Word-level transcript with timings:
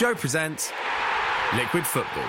Joe 0.00 0.14
presents 0.14 0.72
Liquid 1.54 1.86
Football. 1.86 2.24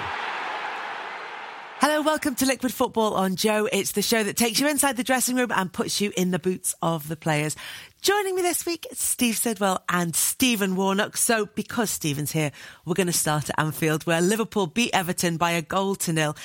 Hello, 1.80 2.02
welcome 2.02 2.36
to 2.36 2.46
Liquid 2.46 2.74
Football 2.74 3.14
on 3.14 3.38
Joe. 3.38 3.70
It's 3.72 3.94
the 3.94 4.02
show 4.02 4.22
that 4.24 4.36
takes 4.36 4.60
you 4.60 4.68
inside 4.68 4.98
the 4.98 5.06
dressing 5.06 5.38
room 5.38 5.54
and 5.56 5.72
puts 5.72 6.02
you 6.02 6.12
in 6.18 6.32
the 6.32 6.38
boots 6.38 6.76
of 6.82 7.08
the 7.08 7.16
players. 7.16 7.56
Joining 8.02 8.36
me 8.36 8.42
this 8.42 8.66
week, 8.66 8.88
Steve 8.92 9.38
Sidwell 9.38 9.82
and 9.88 10.14
Stephen 10.14 10.76
Warnock. 10.76 11.16
So, 11.16 11.46
because 11.46 11.90
Stephen's 11.90 12.34
here, 12.34 12.52
we're 12.84 12.94
going 12.94 13.08
to 13.08 13.14
start 13.14 13.50
at 13.50 13.58
Anfield, 13.58 14.06
where 14.06 14.20
Liverpool 14.20 14.68
beat 14.68 14.94
Everton 14.94 15.38
by 15.38 15.52
a 15.52 15.62
goal 15.62 15.96
to 15.96 16.12
nil. 16.12 16.36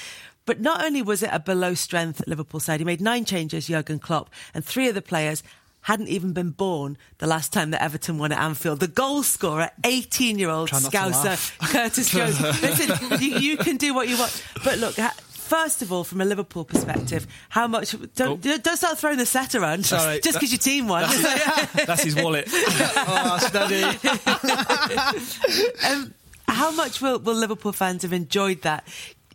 But 0.44 0.60
not 0.60 0.84
only 0.84 1.02
was 1.02 1.24
it 1.24 1.30
a 1.32 1.40
below 1.40 1.74
strength 1.74 2.22
Liverpool 2.28 2.60
side, 2.60 2.78
he 2.78 2.86
made 2.86 3.00
nine 3.00 3.24
changes, 3.24 3.66
Jurgen 3.66 3.98
Klopp, 3.98 4.30
and 4.54 4.64
three 4.64 4.88
of 4.88 4.94
the 4.94 5.02
players 5.02 5.42
hadn't 5.86 6.08
even 6.08 6.32
been 6.32 6.50
born 6.50 6.98
the 7.18 7.28
last 7.28 7.52
time 7.52 7.70
that 7.70 7.80
Everton 7.80 8.18
won 8.18 8.32
at 8.32 8.40
Anfield. 8.40 8.80
The 8.80 8.88
goal 8.88 9.22
scorer, 9.22 9.70
18 9.84 10.36
year 10.36 10.50
old 10.50 10.68
Scouser, 10.68 11.56
Curtis 11.70 12.10
Jones. 12.10 12.40
Listen, 12.60 13.20
you, 13.20 13.38
you, 13.38 13.56
can 13.56 13.76
do 13.76 13.94
what 13.94 14.08
you 14.08 14.18
want. 14.18 14.44
But 14.64 14.78
look, 14.78 14.96
first 14.96 15.82
of 15.82 15.92
all, 15.92 16.02
from 16.02 16.20
a 16.20 16.24
Liverpool 16.24 16.64
perspective, 16.64 17.28
how 17.50 17.68
much? 17.68 17.94
Don't 18.16 18.44
oh. 18.44 18.58
don't 18.58 18.76
start 18.76 18.98
throwing 18.98 19.18
the 19.18 19.26
set 19.26 19.54
around 19.54 19.86
Sorry, 19.86 20.18
just 20.18 20.40
because 20.40 20.50
your 20.50 20.58
team 20.58 20.88
won. 20.88 21.02
That's, 21.02 21.72
that's 21.86 22.02
his 22.02 22.16
wallet. 22.16 22.48
oh, 22.50 23.38
steady. 23.46 23.84
um, 25.86 26.12
how 26.48 26.72
much 26.72 27.00
will, 27.00 27.20
will 27.20 27.34
Liverpool 27.34 27.70
fans 27.70 28.02
have 28.02 28.12
enjoyed 28.12 28.62
that? 28.62 28.88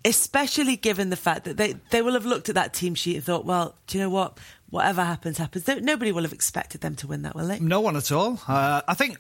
Especially 0.03 0.75
given 0.75 1.11
the 1.11 1.15
fact 1.15 1.45
that 1.45 1.55
they, 1.55 1.75
they 1.91 2.01
will 2.01 2.13
have 2.13 2.25
looked 2.25 2.49
at 2.49 2.55
that 2.55 2.73
team 2.73 2.93
sheet 2.93 3.15
and 3.15 3.23
thought, 3.23 3.45
well, 3.45 3.75
do 3.87 3.97
you 3.97 4.03
know 4.03 4.09
what? 4.09 4.37
Whatever 4.71 5.03
happens, 5.03 5.38
happens. 5.38 5.67
Nobody 5.67 6.11
will 6.11 6.23
have 6.23 6.34
expected 6.34 6.81
them 6.81 6.95
to 6.95 7.07
win 7.07 7.23
that, 7.23 7.35
will 7.35 7.48
they? 7.48 7.59
No 7.59 7.81
one 7.81 7.98
at 7.98 8.12
all. 8.12 8.39
Uh, 8.48 8.81
I 8.88 8.93
think 8.93 9.20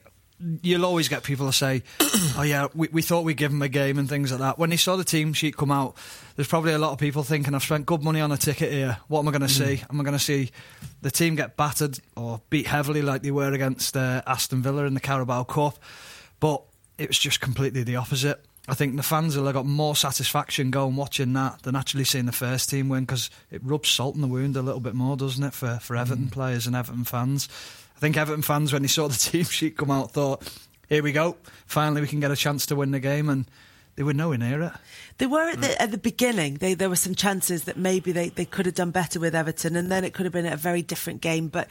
you'll 0.61 0.85
always 0.85 1.07
get 1.07 1.23
people 1.23 1.45
to 1.45 1.53
say, 1.53 1.83
"Oh 2.37 2.43
yeah, 2.43 2.67
we, 2.73 2.87
we 2.87 3.01
thought 3.01 3.23
we'd 3.23 3.37
give 3.37 3.51
them 3.51 3.61
a 3.61 3.67
game 3.67 3.99
and 3.99 4.07
things 4.07 4.31
like 4.31 4.39
that." 4.39 4.57
When 4.57 4.69
they 4.69 4.77
saw 4.77 4.95
the 4.95 5.03
team 5.03 5.33
sheet 5.33 5.57
come 5.57 5.71
out, 5.71 5.95
there's 6.35 6.47
probably 6.47 6.73
a 6.73 6.77
lot 6.79 6.93
of 6.93 6.99
people 6.99 7.23
thinking, 7.23 7.53
"I've 7.53 7.63
spent 7.63 7.85
good 7.85 8.01
money 8.01 8.21
on 8.21 8.31
a 8.31 8.37
ticket 8.37 8.71
here. 8.71 8.97
What 9.07 9.19
am 9.19 9.27
I 9.27 9.31
going 9.31 9.41
to 9.41 9.47
mm. 9.47 9.77
see? 9.77 9.83
Am 9.89 9.99
I 9.99 10.03
going 10.03 10.17
to 10.17 10.23
see 10.23 10.51
the 11.01 11.11
team 11.11 11.35
get 11.35 11.57
battered 11.57 11.99
or 12.15 12.41
beat 12.49 12.67
heavily 12.67 13.01
like 13.01 13.21
they 13.21 13.31
were 13.31 13.51
against 13.51 13.97
uh, 13.97 14.21
Aston 14.25 14.61
Villa 14.61 14.85
in 14.85 14.93
the 14.93 15.01
Carabao 15.01 15.43
Cup?" 15.43 15.77
But 16.39 16.63
it 16.97 17.07
was 17.07 17.19
just 17.19 17.41
completely 17.41 17.83
the 17.83 17.97
opposite. 17.97 18.43
I 18.67 18.75
think 18.75 18.95
the 18.95 19.03
fans 19.03 19.35
will 19.35 19.45
have 19.45 19.55
got 19.55 19.65
more 19.65 19.95
satisfaction 19.95 20.69
going 20.69 20.95
watching 20.95 21.33
that 21.33 21.63
than 21.63 21.75
actually 21.75 22.03
seeing 22.03 22.27
the 22.27 22.31
first 22.31 22.69
team 22.69 22.89
win 22.89 23.05
because 23.05 23.29
it 23.49 23.61
rubs 23.63 23.89
salt 23.89 24.15
in 24.15 24.21
the 24.21 24.27
wound 24.27 24.55
a 24.55 24.61
little 24.61 24.79
bit 24.79 24.93
more, 24.93 25.17
doesn't 25.17 25.43
it, 25.43 25.53
for, 25.53 25.79
for 25.81 25.95
Everton 25.95 26.25
mm. 26.25 26.31
players 26.31 26.67
and 26.67 26.75
Everton 26.75 27.03
fans? 27.03 27.49
I 27.97 27.99
think 27.99 28.17
Everton 28.17 28.43
fans, 28.43 28.71
when 28.71 28.83
they 28.83 28.87
saw 28.87 29.07
the 29.07 29.15
team 29.17 29.45
sheet 29.45 29.77
come 29.77 29.89
out, 29.89 30.11
thought, 30.11 30.43
here 30.87 31.01
we 31.01 31.11
go. 31.11 31.37
Finally, 31.65 32.01
we 32.01 32.07
can 32.07 32.19
get 32.19 32.31
a 32.31 32.35
chance 32.35 32.67
to 32.67 32.75
win 32.75 32.91
the 32.91 32.99
game. 32.99 33.29
And 33.29 33.45
they 33.95 34.03
were 34.03 34.13
nowhere 34.13 34.37
near 34.37 34.61
it. 34.61 34.71
They 35.17 35.27
were 35.27 35.49
at 35.49 35.61
the, 35.61 35.81
at 35.81 35.91
the 35.91 35.97
beginning. 35.97 36.55
They, 36.55 36.73
there 36.73 36.89
were 36.89 36.95
some 36.95 37.15
chances 37.15 37.65
that 37.65 37.77
maybe 37.77 38.11
they, 38.11 38.29
they 38.29 38.45
could 38.45 38.65
have 38.65 38.75
done 38.75 38.91
better 38.91 39.19
with 39.19 39.35
Everton, 39.35 39.75
and 39.75 39.91
then 39.91 40.03
it 40.03 40.13
could 40.13 40.25
have 40.25 40.33
been 40.33 40.45
a 40.45 40.55
very 40.55 40.81
different 40.81 41.21
game. 41.21 41.47
But 41.47 41.67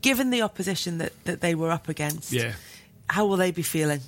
given 0.00 0.30
the 0.30 0.42
opposition 0.42 0.98
that, 0.98 1.24
that 1.24 1.40
they 1.40 1.54
were 1.54 1.70
up 1.70 1.88
against, 1.88 2.32
yeah. 2.32 2.52
how 3.08 3.26
will 3.26 3.36
they 3.36 3.50
be 3.52 3.62
feeling? 3.62 4.00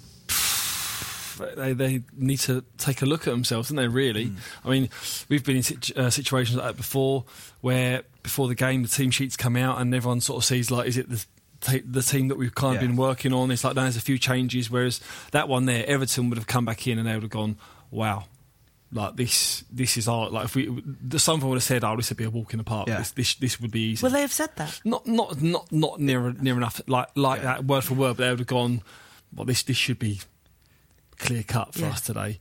They, 1.38 1.72
they 1.72 2.02
need 2.16 2.38
to 2.40 2.64
take 2.78 3.02
a 3.02 3.06
look 3.06 3.26
at 3.26 3.30
themselves, 3.30 3.68
don't 3.68 3.76
they? 3.76 3.88
Really, 3.88 4.26
mm. 4.26 4.36
I 4.64 4.70
mean, 4.70 4.90
we've 5.28 5.44
been 5.44 5.56
in 5.56 5.62
situ- 5.62 5.94
uh, 5.94 6.10
situations 6.10 6.56
like 6.56 6.66
that 6.66 6.76
before, 6.76 7.24
where 7.60 8.02
before 8.22 8.48
the 8.48 8.54
game 8.54 8.82
the 8.82 8.88
team 8.88 9.10
sheets 9.10 9.36
come 9.36 9.56
out 9.56 9.80
and 9.80 9.94
everyone 9.94 10.20
sort 10.20 10.38
of 10.38 10.44
sees 10.44 10.70
like, 10.70 10.88
is 10.88 10.96
it 10.96 11.08
the 11.08 11.24
the 11.86 12.02
team 12.02 12.28
that 12.28 12.36
we've 12.36 12.54
kind 12.54 12.76
of 12.76 12.82
yeah. 12.82 12.88
been 12.88 12.96
working 12.96 13.32
on. 13.32 13.50
It's 13.50 13.64
like 13.64 13.74
there's 13.74 13.96
a 13.96 14.00
few 14.00 14.18
changes, 14.18 14.70
whereas 14.70 15.00
that 15.32 15.48
one 15.48 15.66
there, 15.66 15.84
Everton 15.86 16.28
would 16.28 16.38
have 16.38 16.46
come 16.46 16.64
back 16.64 16.86
in 16.86 16.98
and 16.98 17.08
they 17.08 17.14
would 17.14 17.22
have 17.22 17.30
gone, 17.30 17.56
wow. 17.90 18.24
Like 18.92 19.16
this, 19.16 19.64
this 19.72 19.96
is 19.96 20.06
our 20.06 20.30
like. 20.30 20.44
If 20.44 20.54
we, 20.54 20.82
someone 21.16 21.50
would 21.50 21.56
have 21.56 21.64
said, 21.64 21.82
"Oh, 21.82 21.96
this 21.96 22.10
would 22.10 22.16
be 22.16 22.24
a 22.24 22.30
walk 22.30 22.52
in 22.52 22.58
the 22.58 22.64
park. 22.64 22.86
Yeah. 22.86 22.98
This, 22.98 23.10
this, 23.10 23.34
this 23.34 23.60
would 23.60 23.72
be 23.72 23.90
easy." 23.90 24.04
Well, 24.04 24.12
they 24.12 24.20
have 24.20 24.32
said 24.32 24.50
that. 24.54 24.80
Not, 24.84 25.04
not, 25.04 25.42
not, 25.42 25.72
not 25.72 25.98
near, 25.98 26.32
near 26.34 26.56
enough, 26.56 26.80
like, 26.86 27.08
like 27.16 27.40
yeah. 27.40 27.54
that 27.54 27.64
word 27.64 27.82
for 27.82 27.94
word. 27.94 28.18
But 28.18 28.22
they 28.22 28.30
would 28.30 28.38
have 28.38 28.46
gone, 28.46 28.82
"Well, 29.34 29.46
this, 29.46 29.64
this 29.64 29.76
should 29.76 29.98
be 29.98 30.20
clear 31.18 31.42
cut 31.42 31.74
for 31.74 31.80
yeah. 31.80 31.90
us 31.90 32.00
today." 32.00 32.38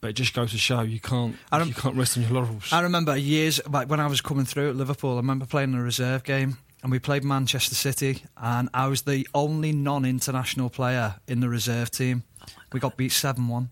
But 0.00 0.10
it 0.10 0.12
just 0.14 0.34
goes 0.34 0.50
to 0.50 0.58
show 0.58 0.82
you 0.82 0.98
can't 0.98 1.36
rem- 1.52 1.68
you 1.68 1.74
can't 1.74 1.94
rest 1.94 2.16
on 2.16 2.24
your 2.24 2.32
laurels. 2.32 2.72
I 2.72 2.80
remember 2.80 3.16
years 3.16 3.60
like 3.68 3.88
when 3.88 4.00
I 4.00 4.08
was 4.08 4.20
coming 4.20 4.44
through 4.44 4.70
at 4.70 4.76
Liverpool. 4.76 5.14
I 5.14 5.16
remember 5.16 5.46
playing 5.46 5.74
a 5.74 5.82
reserve 5.82 6.24
game 6.24 6.58
and 6.82 6.90
we 6.90 6.98
played 6.98 7.22
Manchester 7.24 7.74
City, 7.74 8.24
and 8.36 8.68
I 8.74 8.88
was 8.88 9.02
the 9.02 9.26
only 9.34 9.72
non-international 9.72 10.70
player 10.70 11.14
in 11.28 11.40
the 11.40 11.48
reserve 11.48 11.90
team. 11.90 12.24
Oh 12.42 12.46
we 12.72 12.80
got 12.80 12.96
beat 12.96 13.12
seven 13.12 13.48
one. 13.48 13.70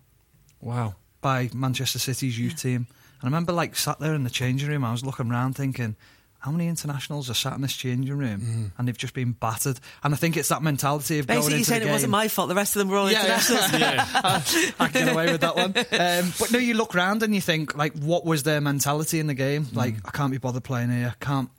Wow! 0.61 0.95
By 1.19 1.49
Manchester 1.53 1.99
City's 1.99 2.39
youth 2.39 2.53
yeah. 2.53 2.71
team, 2.71 2.87
and 3.19 3.23
I 3.23 3.25
remember 3.25 3.51
like 3.51 3.75
sat 3.75 3.99
there 3.99 4.13
in 4.13 4.23
the 4.23 4.29
changing 4.29 4.69
room. 4.69 4.85
I 4.85 4.91
was 4.91 5.03
looking 5.03 5.29
around 5.29 5.55
thinking. 5.55 5.95
How 6.41 6.51
many 6.51 6.67
internationals 6.67 7.29
are 7.29 7.35
sat 7.35 7.53
in 7.53 7.61
this 7.61 7.75
changing 7.75 8.17
room 8.17 8.41
mm. 8.41 8.71
and 8.77 8.87
they've 8.87 8.97
just 8.97 9.13
been 9.13 9.31
battered? 9.33 9.79
And 10.03 10.13
I 10.13 10.17
think 10.17 10.37
it's 10.37 10.49
that 10.49 10.63
mentality 10.63 11.19
of 11.19 11.27
basically 11.27 11.49
going 11.49 11.53
into 11.59 11.65
saying 11.65 11.79
the 11.81 11.85
game. 11.85 11.91
it 11.91 11.93
wasn't 11.93 12.11
my 12.11 12.27
fault. 12.27 12.49
The 12.49 12.55
rest 12.55 12.75
of 12.75 12.79
them 12.79 12.89
were 12.89 12.97
all 12.97 13.11
yeah, 13.11 13.21
internationals. 13.21 13.71
Yeah, 13.79 14.05
I, 14.13 14.73
I 14.79 14.87
get 14.89 15.07
away 15.07 15.31
with 15.31 15.41
that 15.41 15.55
one. 15.55 15.73
Um, 15.77 16.33
but 16.39 16.51
no, 16.51 16.59
you 16.59 16.73
look 16.73 16.95
around 16.95 17.21
and 17.21 17.35
you 17.35 17.41
think 17.41 17.77
like, 17.77 17.93
what 17.93 18.25
was 18.25 18.43
their 18.43 18.59
mentality 18.59 19.19
in 19.19 19.27
the 19.27 19.33
game? 19.33 19.67
Like, 19.73 19.95
mm. 19.95 20.01
I 20.05 20.11
can't 20.11 20.31
be 20.31 20.39
bothered 20.39 20.63
playing 20.63 20.89
here. 20.89 21.13
Can't 21.19 21.49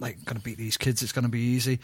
like 0.00 0.24
going 0.24 0.36
to 0.36 0.42
beat 0.42 0.58
these 0.58 0.76
kids. 0.76 1.02
It's 1.02 1.12
going 1.12 1.24
to 1.24 1.30
be 1.30 1.40
easy. 1.40 1.78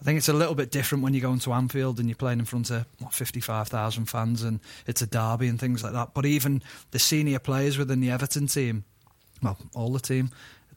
I 0.00 0.04
think 0.04 0.18
it's 0.18 0.28
a 0.28 0.34
little 0.34 0.54
bit 0.54 0.70
different 0.70 1.02
when 1.02 1.14
you 1.14 1.20
go 1.20 1.32
into 1.32 1.52
Anfield 1.52 1.98
and 1.98 2.08
you're 2.08 2.16
playing 2.16 2.38
in 2.38 2.44
front 2.44 2.70
of 2.70 2.84
what, 2.98 3.14
55,000 3.14 4.04
fans 4.04 4.42
and 4.42 4.60
it's 4.86 5.00
a 5.00 5.06
derby 5.06 5.48
and 5.48 5.58
things 5.58 5.82
like 5.82 5.94
that. 5.94 6.12
But 6.12 6.26
even 6.26 6.62
the 6.90 6.98
senior 6.98 7.38
players 7.38 7.78
within 7.78 8.00
the 8.00 8.10
Everton 8.10 8.46
team, 8.46 8.84
well, 9.42 9.56
all 9.74 9.92
the 9.92 10.00
team, 10.00 10.30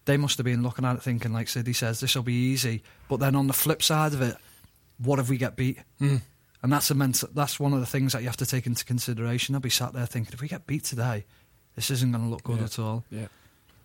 they 0.08 0.18
must 0.18 0.38
have 0.38 0.46
been 0.46 0.64
looking 0.64 0.86
at 0.86 0.96
it 0.96 1.04
thinking, 1.04 1.34
like 1.34 1.50
Sidney 1.50 1.74
says, 1.74 2.00
this 2.00 2.16
will 2.16 2.24
be 2.24 2.34
easy. 2.34 2.82
But 3.10 3.20
then 3.20 3.36
on 3.36 3.48
the 3.48 3.54
flip 3.54 3.84
side 3.84 4.14
of 4.14 4.22
it, 4.22 4.36
what 4.98 5.20
if 5.20 5.30
we 5.30 5.38
get 5.38 5.56
beat? 5.56 5.78
Mm. 6.02 6.22
And 6.64 6.74
that's 6.74 6.90
a 6.90 6.96
mental, 6.96 7.30
that's 7.34 7.60
one 7.60 7.74
of 7.74 7.82
the 7.82 7.86
things 7.86 8.14
that 8.14 8.22
you 8.22 8.28
have 8.28 8.38
to 8.38 8.46
take 8.46 8.66
into 8.66 8.84
consideration. 8.84 9.54
I'll 9.54 9.62
be 9.62 9.70
sat 9.70 9.94
there 9.94 10.06
thinking, 10.06 10.34
if 10.34 10.42
we 10.42 10.48
get 10.48 10.66
beat 10.66 10.86
today, 10.86 11.26
this 11.76 11.92
isn't 11.92 12.12
going 12.12 12.24
to 12.24 12.30
look 12.30 12.44
good 12.44 12.60
yeah. 12.60 12.64
at 12.64 12.80
all. 12.80 13.04
Yeah. 13.12 13.28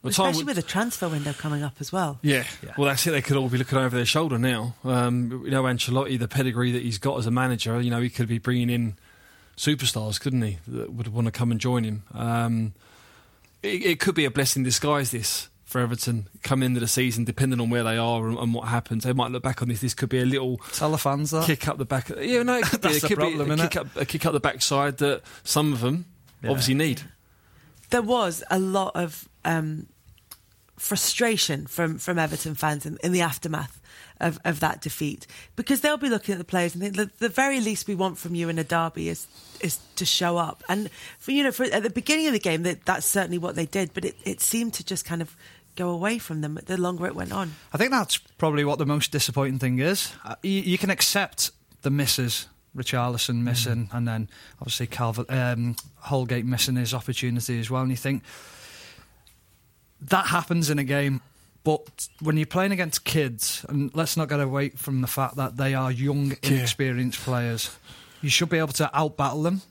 Well, 0.02 0.10
Especially 0.10 0.44
with 0.44 0.56
the 0.56 0.62
transfer 0.62 1.08
window 1.08 1.32
coming 1.32 1.62
up 1.62 1.74
as 1.80 1.92
well. 1.92 2.18
Yeah. 2.22 2.44
yeah. 2.62 2.72
Well, 2.78 2.88
that's 2.88 3.06
it. 3.06 3.10
They 3.10 3.22
could 3.22 3.36
all 3.36 3.48
be 3.48 3.58
looking 3.58 3.78
over 3.78 3.94
their 3.94 4.06
shoulder 4.06 4.38
now. 4.38 4.74
Um, 4.84 5.42
you 5.44 5.50
know, 5.50 5.64
Ancelotti, 5.64 6.18
the 6.18 6.28
pedigree 6.28 6.72
that 6.72 6.82
he's 6.82 6.98
got 6.98 7.18
as 7.18 7.26
a 7.26 7.30
manager, 7.30 7.80
you 7.80 7.90
know, 7.90 8.00
he 8.00 8.10
could 8.10 8.28
be 8.28 8.38
bringing 8.38 8.70
in 8.70 8.96
superstars, 9.56 10.20
couldn't 10.20 10.42
he, 10.42 10.58
that 10.68 10.92
would 10.92 11.08
want 11.08 11.26
to 11.26 11.32
come 11.32 11.50
and 11.50 11.60
join 11.60 11.84
him. 11.84 12.02
Um, 12.14 12.74
it, 13.62 13.84
it, 13.84 14.00
could 14.00 14.16
be 14.16 14.24
a 14.24 14.30
blessing 14.30 14.60
in 14.60 14.64
disguise, 14.64 15.12
this, 15.12 15.48
for 15.72 15.80
Everton, 15.80 16.28
coming 16.42 16.66
into 16.66 16.80
the 16.80 16.86
season, 16.86 17.24
depending 17.24 17.60
on 17.60 17.70
where 17.70 17.82
they 17.82 17.96
are 17.96 18.28
and, 18.28 18.38
and, 18.38 18.54
what 18.54 18.68
happens. 18.68 19.04
They 19.04 19.12
might 19.12 19.30
look 19.30 19.42
back 19.42 19.62
on 19.62 19.68
this. 19.68 19.80
This 19.80 19.94
could 19.94 20.08
be 20.08 20.20
a 20.20 20.24
little... 20.24 20.58
Tell 20.72 20.90
the 20.90 20.98
fans 20.98 21.30
that. 21.32 21.46
Kick 21.46 21.66
up 21.66 21.78
the 21.78 21.84
back... 21.84 22.10
Yeah, 22.10 22.42
no, 22.42 22.58
it 22.58 22.64
could 22.64 22.80
be, 22.82 22.88
it 22.88 23.02
could 23.02 23.18
problem, 23.18 23.48
be 23.48 23.54
a, 23.54 23.68
kick 23.68 23.76
up, 23.76 23.96
a 23.96 24.04
kick 24.04 24.26
up 24.26 24.32
the 24.32 24.40
backside 24.40 24.98
that 24.98 25.22
some 25.42 25.72
of 25.72 25.80
them 25.80 26.04
yeah. 26.42 26.50
obviously 26.50 26.74
need 26.74 27.02
there 27.92 28.02
was 28.02 28.42
a 28.50 28.58
lot 28.58 28.90
of 28.96 29.28
um, 29.44 29.86
frustration 30.76 31.66
from, 31.66 31.98
from 31.98 32.18
Everton 32.18 32.54
fans 32.56 32.84
in, 32.84 32.98
in 33.04 33.12
the 33.12 33.20
aftermath 33.20 33.80
of, 34.18 34.38
of 34.44 34.60
that 34.60 34.80
defeat 34.80 35.26
because 35.56 35.82
they'll 35.82 35.96
be 35.96 36.08
looking 36.08 36.32
at 36.32 36.38
the 36.38 36.44
players 36.44 36.74
and 36.74 36.82
think 36.82 36.96
the, 36.96 37.10
the 37.18 37.28
very 37.28 37.60
least 37.60 37.86
we 37.86 37.94
want 37.94 38.18
from 38.18 38.34
you 38.34 38.48
in 38.48 38.58
a 38.58 38.64
derby 38.64 39.08
is 39.08 39.26
is 39.60 39.78
to 39.94 40.04
show 40.04 40.38
up. 40.38 40.64
And 40.68 40.90
for 41.18 41.30
you 41.30 41.44
know, 41.44 41.52
for, 41.52 41.64
at 41.64 41.84
the 41.84 41.90
beginning 41.90 42.26
of 42.26 42.32
the 42.32 42.40
game, 42.40 42.64
that, 42.64 42.84
that's 42.84 43.06
certainly 43.06 43.38
what 43.38 43.54
they 43.54 43.66
did, 43.66 43.94
but 43.94 44.04
it, 44.04 44.16
it 44.24 44.40
seemed 44.40 44.74
to 44.74 44.84
just 44.84 45.04
kind 45.04 45.22
of 45.22 45.36
go 45.76 45.90
away 45.90 46.18
from 46.18 46.40
them 46.40 46.58
the 46.66 46.76
longer 46.76 47.06
it 47.06 47.14
went 47.14 47.32
on. 47.32 47.54
I 47.72 47.78
think 47.78 47.90
that's 47.90 48.16
probably 48.16 48.64
what 48.64 48.78
the 48.78 48.86
most 48.86 49.12
disappointing 49.12 49.58
thing 49.58 49.78
is. 49.78 50.12
Uh, 50.24 50.36
you, 50.42 50.60
you, 50.60 50.78
can 50.78 50.90
accept 50.90 51.50
the 51.82 51.90
misses 51.90 52.46
Richarlison 52.76 53.42
missing, 53.42 53.88
mm. 53.88 53.96
and 53.96 54.08
then 54.08 54.28
obviously 54.60 54.86
Calvert, 54.86 55.30
um, 55.30 55.76
Holgate 55.98 56.44
missing 56.44 56.76
his 56.76 56.94
opportunity 56.94 57.58
as 57.60 57.70
well. 57.70 57.82
And 57.82 57.90
you 57.90 57.96
think 57.96 58.22
that 60.00 60.26
happens 60.26 60.70
in 60.70 60.78
a 60.78 60.84
game, 60.84 61.20
but 61.64 62.08
when 62.20 62.36
you're 62.36 62.46
playing 62.46 62.72
against 62.72 63.04
kids, 63.04 63.64
and 63.68 63.94
let's 63.94 64.16
not 64.16 64.28
get 64.28 64.40
away 64.40 64.70
from 64.70 65.00
the 65.00 65.06
fact 65.06 65.36
that 65.36 65.56
they 65.56 65.74
are 65.74 65.92
young, 65.92 66.36
inexperienced 66.42 67.20
yeah. 67.20 67.24
players, 67.24 67.76
you 68.20 68.30
should 68.30 68.48
be 68.48 68.58
able 68.58 68.68
to 68.68 68.90
outbattle 68.94 69.42
them. 69.42 69.62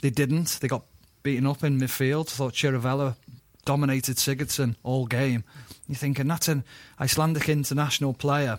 They 0.00 0.10
didn't. 0.10 0.58
They 0.60 0.68
got 0.68 0.84
beaten 1.22 1.46
up 1.46 1.64
in 1.64 1.78
midfield. 1.78 2.28
I 2.28 2.32
thought 2.32 2.54
Chirivella 2.54 3.16
dominated 3.64 4.16
Sigurdsson 4.16 4.76
all 4.82 5.06
game. 5.06 5.44
You're 5.88 5.96
thinking 5.96 6.28
that's 6.28 6.48
an 6.48 6.64
Icelandic 7.00 7.48
international 7.48 8.14
player, 8.14 8.58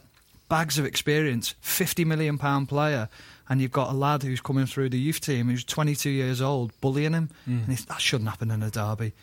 bags 0.50 0.78
of 0.78 0.86
experience, 0.86 1.56
fifty 1.62 2.06
million 2.06 2.38
pound 2.38 2.70
player, 2.70 3.10
and 3.50 3.62
you've 3.62 3.72
got 3.72 3.90
a 3.90 3.94
lad 3.94 4.24
who's 4.24 4.42
coming 4.42 4.66
through 4.66 4.90
the 4.90 5.00
youth 5.00 5.22
team 5.22 5.48
who's 5.48 5.64
22 5.64 6.10
years 6.10 6.42
old 6.42 6.72
bullying 6.82 7.14
him, 7.14 7.30
mm. 7.48 7.68
and 7.68 7.78
that 7.78 8.02
shouldn't 8.02 8.30
happen 8.30 8.52
in 8.52 8.64
a 8.64 8.70
derby. 8.70 9.14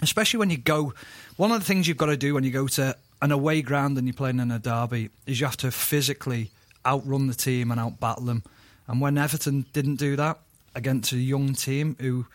Especially 0.00 0.38
when 0.38 0.50
you 0.50 0.58
go, 0.58 0.92
one 1.36 1.50
of 1.50 1.58
the 1.58 1.64
things 1.64 1.88
you've 1.88 1.96
got 1.96 2.06
to 2.06 2.16
do 2.16 2.34
when 2.34 2.44
you 2.44 2.50
go 2.50 2.68
to 2.68 2.96
an 3.20 3.32
away 3.32 3.62
ground 3.62 3.98
and 3.98 4.06
you're 4.06 4.14
playing 4.14 4.38
in 4.38 4.50
a 4.50 4.58
derby 4.58 5.10
is 5.26 5.40
you 5.40 5.46
have 5.46 5.56
to 5.56 5.70
physically 5.72 6.50
outrun 6.86 7.26
the 7.26 7.34
team 7.34 7.72
and 7.72 7.80
outbattle 7.80 8.26
them. 8.26 8.44
And 8.86 9.00
when 9.00 9.18
Everton 9.18 9.66
didn't 9.72 9.96
do 9.96 10.14
that, 10.16 10.38
against 10.78 11.12
a 11.12 11.18
young 11.18 11.54
team 11.54 11.96
who 12.00 12.26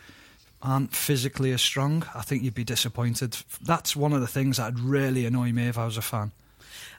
aren't 0.64 0.96
physically 0.96 1.52
as 1.52 1.62
strong, 1.62 2.06
I 2.16 2.22
think 2.22 2.42
you'd 2.42 2.56
be 2.56 2.64
disappointed. 2.64 3.38
That's 3.62 3.96
one 3.96 4.14
of 4.14 4.22
the 4.22 4.28
things 4.28 4.58
that'd 4.58 4.80
really 4.80 5.26
annoy 5.26 5.52
me 5.52 5.68
if 5.68 5.78
I 5.78 5.86
was 5.86 5.98
a 5.98 6.02
fan. 6.02 6.32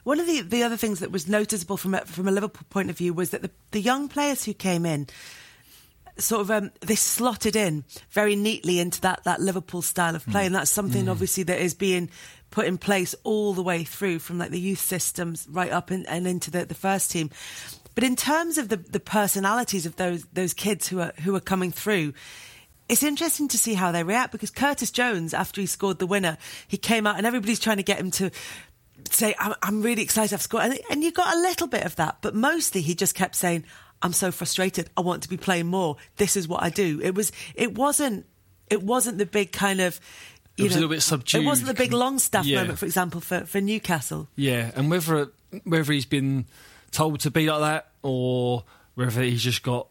One 0.03 0.19
of 0.19 0.27
the, 0.27 0.41
the 0.41 0.61
other 0.61 0.77
things 0.77 0.99
that 0.99 1.11
was 1.11 1.27
noticeable 1.27 1.77
from 1.77 1.95
a, 1.95 2.01
from 2.05 2.27
a 2.27 2.31
Liverpool 2.31 2.67
point 2.69 2.91
of 2.91 2.97
view 2.97 3.13
was 3.13 3.31
that 3.31 3.41
the, 3.41 3.49
the 3.71 3.81
young 3.81 4.07
players 4.07 4.45
who 4.45 4.53
came 4.53 4.85
in 4.85 5.07
sort 6.17 6.41
of 6.41 6.51
um, 6.51 6.71
they 6.81 6.95
slotted 6.95 7.55
in 7.55 7.83
very 8.11 8.35
neatly 8.35 8.79
into 8.79 9.01
that, 9.01 9.23
that 9.23 9.41
Liverpool 9.41 9.81
style 9.81 10.15
of 10.15 10.25
play, 10.25 10.43
mm. 10.43 10.45
and 10.47 10.55
that's 10.55 10.71
something 10.71 11.05
mm. 11.05 11.11
obviously 11.11 11.43
that 11.43 11.59
is 11.59 11.73
being 11.73 12.09
put 12.51 12.65
in 12.65 12.77
place 12.77 13.15
all 13.23 13.53
the 13.53 13.63
way 13.63 13.83
through 13.83 14.19
from 14.19 14.37
like 14.37 14.51
the 14.51 14.59
youth 14.59 14.79
systems 14.79 15.47
right 15.49 15.71
up 15.71 15.91
in, 15.91 16.05
and 16.05 16.25
into 16.27 16.51
the, 16.51 16.65
the 16.65 16.75
first 16.75 17.11
team. 17.11 17.29
But 17.95 18.03
in 18.03 18.15
terms 18.15 18.57
of 18.57 18.69
the, 18.69 18.77
the 18.77 18.99
personalities 18.99 19.85
of 19.85 19.95
those 19.95 20.23
those 20.33 20.53
kids 20.53 20.87
who 20.87 20.99
are 21.01 21.13
who 21.23 21.35
are 21.35 21.41
coming 21.41 21.71
through, 21.71 22.13
it's 22.87 23.03
interesting 23.03 23.47
to 23.49 23.57
see 23.57 23.73
how 23.73 23.91
they 23.91 24.03
react 24.03 24.31
because 24.31 24.51
Curtis 24.51 24.91
Jones, 24.91 25.33
after 25.33 25.61
he 25.61 25.67
scored 25.67 25.99
the 25.99 26.07
winner, 26.07 26.37
he 26.67 26.77
came 26.77 27.07
out 27.07 27.17
and 27.17 27.25
everybody's 27.25 27.59
trying 27.59 27.77
to 27.77 27.83
get 27.83 27.99
him 27.99 28.11
to 28.11 28.31
say, 29.11 29.35
I'm, 29.39 29.53
I'm 29.61 29.81
really 29.81 30.03
excited 30.03 30.33
I've 30.33 30.41
scored. 30.41 30.65
And, 30.65 30.79
and 30.89 31.03
you 31.03 31.11
got 31.11 31.35
a 31.35 31.39
little 31.39 31.67
bit 31.67 31.83
of 31.83 31.95
that, 31.97 32.17
but 32.21 32.35
mostly 32.35 32.81
he 32.81 32.95
just 32.95 33.15
kept 33.15 33.35
saying, 33.35 33.65
I'm 34.01 34.13
so 34.13 34.31
frustrated. 34.31 34.89
I 34.95 35.01
want 35.01 35.23
to 35.23 35.29
be 35.29 35.37
playing 35.37 35.67
more. 35.67 35.97
This 36.17 36.35
is 36.35 36.47
what 36.47 36.61
I 36.61 36.69
do. 36.69 36.99
It 37.01 37.15
was, 37.15 37.31
it 37.55 37.75
wasn't, 37.75 38.25
it 38.69 38.83
wasn't 38.83 39.17
the 39.17 39.25
big 39.25 39.51
kind 39.51 39.81
of, 39.81 39.99
you 40.57 40.65
it 40.65 40.67
was 40.67 40.75
know, 40.75 40.79
a 40.79 40.81
little 40.81 40.95
bit 40.95 41.01
subdued. 41.01 41.41
It 41.41 41.45
wasn't 41.45 41.67
the 41.69 41.73
big 41.73 41.91
Longstaff 41.91 42.45
yeah. 42.45 42.61
moment, 42.61 42.79
for 42.79 42.85
example, 42.85 43.21
for, 43.21 43.41
for 43.41 43.61
Newcastle. 43.61 44.27
Yeah, 44.35 44.71
and 44.75 44.89
whether 44.89 45.31
whether 45.63 45.93
he's 45.93 46.05
been 46.05 46.45
told 46.91 47.19
to 47.21 47.31
be 47.31 47.49
like 47.49 47.59
that 47.61 47.91
or 48.03 48.63
whether 48.95 49.21
he's 49.21 49.41
just 49.41 49.63
got 49.63 49.87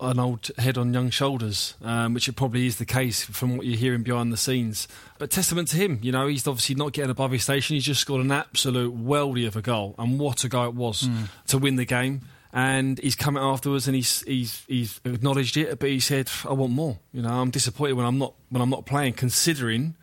an 0.00 0.18
old 0.18 0.50
head 0.58 0.76
on 0.76 0.92
young 0.92 1.10
shoulders, 1.10 1.74
um, 1.82 2.14
which 2.14 2.28
it 2.28 2.32
probably 2.32 2.66
is 2.66 2.78
the 2.78 2.84
case 2.84 3.24
from 3.24 3.56
what 3.56 3.66
you're 3.66 3.78
hearing 3.78 4.02
behind 4.02 4.32
the 4.32 4.36
scenes. 4.36 4.88
But 5.18 5.30
testament 5.30 5.68
to 5.68 5.76
him, 5.76 6.00
you 6.02 6.12
know, 6.12 6.26
he's 6.26 6.46
obviously 6.46 6.74
not 6.74 6.92
getting 6.92 7.10
above 7.10 7.30
his 7.30 7.44
station. 7.44 7.74
He's 7.74 7.84
just 7.84 8.00
scored 8.00 8.24
an 8.24 8.32
absolute 8.32 8.96
weldy 8.96 9.46
of 9.46 9.56
a 9.56 9.62
goal, 9.62 9.94
and 9.98 10.18
what 10.18 10.44
a 10.44 10.48
goal 10.48 10.66
it 10.66 10.74
was 10.74 11.02
mm. 11.02 11.28
to 11.48 11.58
win 11.58 11.76
the 11.76 11.84
game. 11.84 12.22
And 12.52 13.00
he's 13.00 13.16
come 13.16 13.36
out 13.36 13.52
afterwards 13.52 13.88
and 13.88 13.96
he's 13.96 14.22
he's 14.22 14.64
he's 14.68 15.00
acknowledged 15.04 15.56
it, 15.56 15.76
but 15.80 15.88
he 15.88 15.98
said, 15.98 16.30
"I 16.48 16.52
want 16.52 16.72
more." 16.72 16.98
You 17.12 17.22
know, 17.22 17.30
I'm 17.30 17.50
disappointed 17.50 17.94
when 17.94 18.06
I'm 18.06 18.18
not 18.18 18.34
when 18.50 18.62
I'm 18.62 18.70
not 18.70 18.86
playing, 18.86 19.14
considering 19.14 19.96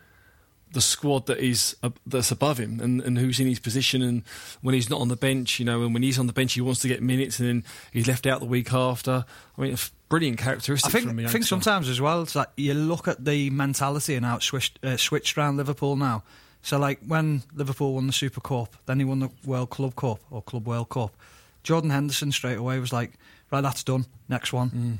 the 0.73 0.81
squad 0.81 1.25
that 1.27 1.39
is 1.39 1.75
uh, 1.83 1.89
that's 2.06 2.31
above 2.31 2.57
him 2.57 2.79
and, 2.79 3.01
and 3.01 3.18
who's 3.18 3.39
in 3.39 3.47
his 3.47 3.59
position 3.59 4.01
and 4.01 4.23
when 4.62 4.73
he's 4.73 4.89
not 4.89 5.01
on 5.01 5.09
the 5.09 5.15
bench 5.15 5.59
you 5.59 5.65
know 5.65 5.83
and 5.83 5.94
when 5.94 6.03
he's 6.03 6.18
on 6.18 6.27
the 6.27 6.33
bench 6.33 6.53
he 6.53 6.62
wants 6.62 6.79
to 6.81 6.88
get 6.88 7.01
minutes 7.01 7.39
and 7.39 7.47
then 7.47 7.63
he's 7.91 8.07
left 8.07 8.25
out 8.25 8.39
the 8.39 8.45
week 8.45 8.73
after. 8.73 9.25
I 9.57 9.62
mean 9.62 9.77
brilliant 10.09 10.38
characteristic 10.38 10.94
I 10.94 11.00
think, 11.00 11.19
I 11.19 11.27
think 11.27 11.45
sometimes 11.45 11.88
as 11.88 12.01
well 12.01 12.21
it's 12.21 12.35
like 12.35 12.50
you 12.57 12.73
look 12.73 13.07
at 13.07 13.23
the 13.23 13.50
mentality 13.50 14.15
and 14.15 14.25
how 14.25 14.38
it 14.38 14.44
switched, 14.44 14.83
uh, 14.83 14.97
switched 14.97 15.38
around 15.38 15.57
Liverpool 15.57 15.95
now. 15.95 16.23
So 16.62 16.77
like 16.77 17.00
when 17.06 17.44
Liverpool 17.53 17.94
won 17.94 18.07
the 18.07 18.13
Super 18.13 18.41
Cup 18.41 18.75
then 18.85 19.00
he 19.00 19.06
won 19.06 19.19
the 19.19 19.29
World 19.45 19.69
Club 19.69 19.95
Cup 19.95 20.19
or 20.29 20.41
Club 20.41 20.67
World 20.67 20.89
Cup 20.89 21.15
Jordan 21.63 21.89
Henderson 21.89 22.31
straight 22.31 22.57
away 22.57 22.79
was 22.79 22.94
like 22.94 23.13
right 23.51 23.62
that's 23.62 23.83
done 23.83 24.06
next 24.29 24.53
one. 24.53 24.69
Mm. 24.69 24.97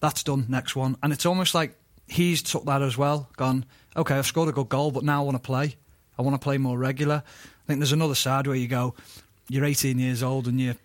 that's 0.00 0.22
done 0.22 0.46
next 0.48 0.74
one. 0.74 0.96
And 1.02 1.12
it's 1.12 1.26
almost 1.26 1.54
like 1.54 1.76
he's 2.08 2.42
took 2.42 2.64
that 2.64 2.82
as 2.82 2.96
well 2.98 3.28
gone 3.36 3.64
okay, 3.96 4.16
I've 4.16 4.26
scored 4.26 4.48
a 4.48 4.52
good 4.52 4.68
goal, 4.68 4.90
but 4.90 5.04
now 5.04 5.22
I 5.22 5.24
want 5.24 5.36
to 5.36 5.46
play. 5.46 5.76
I 6.18 6.22
want 6.22 6.34
to 6.34 6.44
play 6.44 6.58
more 6.58 6.78
regular. 6.78 7.22
I 7.26 7.66
think 7.66 7.80
there's 7.80 7.92
another 7.92 8.14
side 8.14 8.46
where 8.46 8.56
you 8.56 8.68
go, 8.68 8.94
you're 9.48 9.64
18 9.64 9.98
years 9.98 10.22
old 10.22 10.46
and 10.46 10.60
you're 10.60 10.76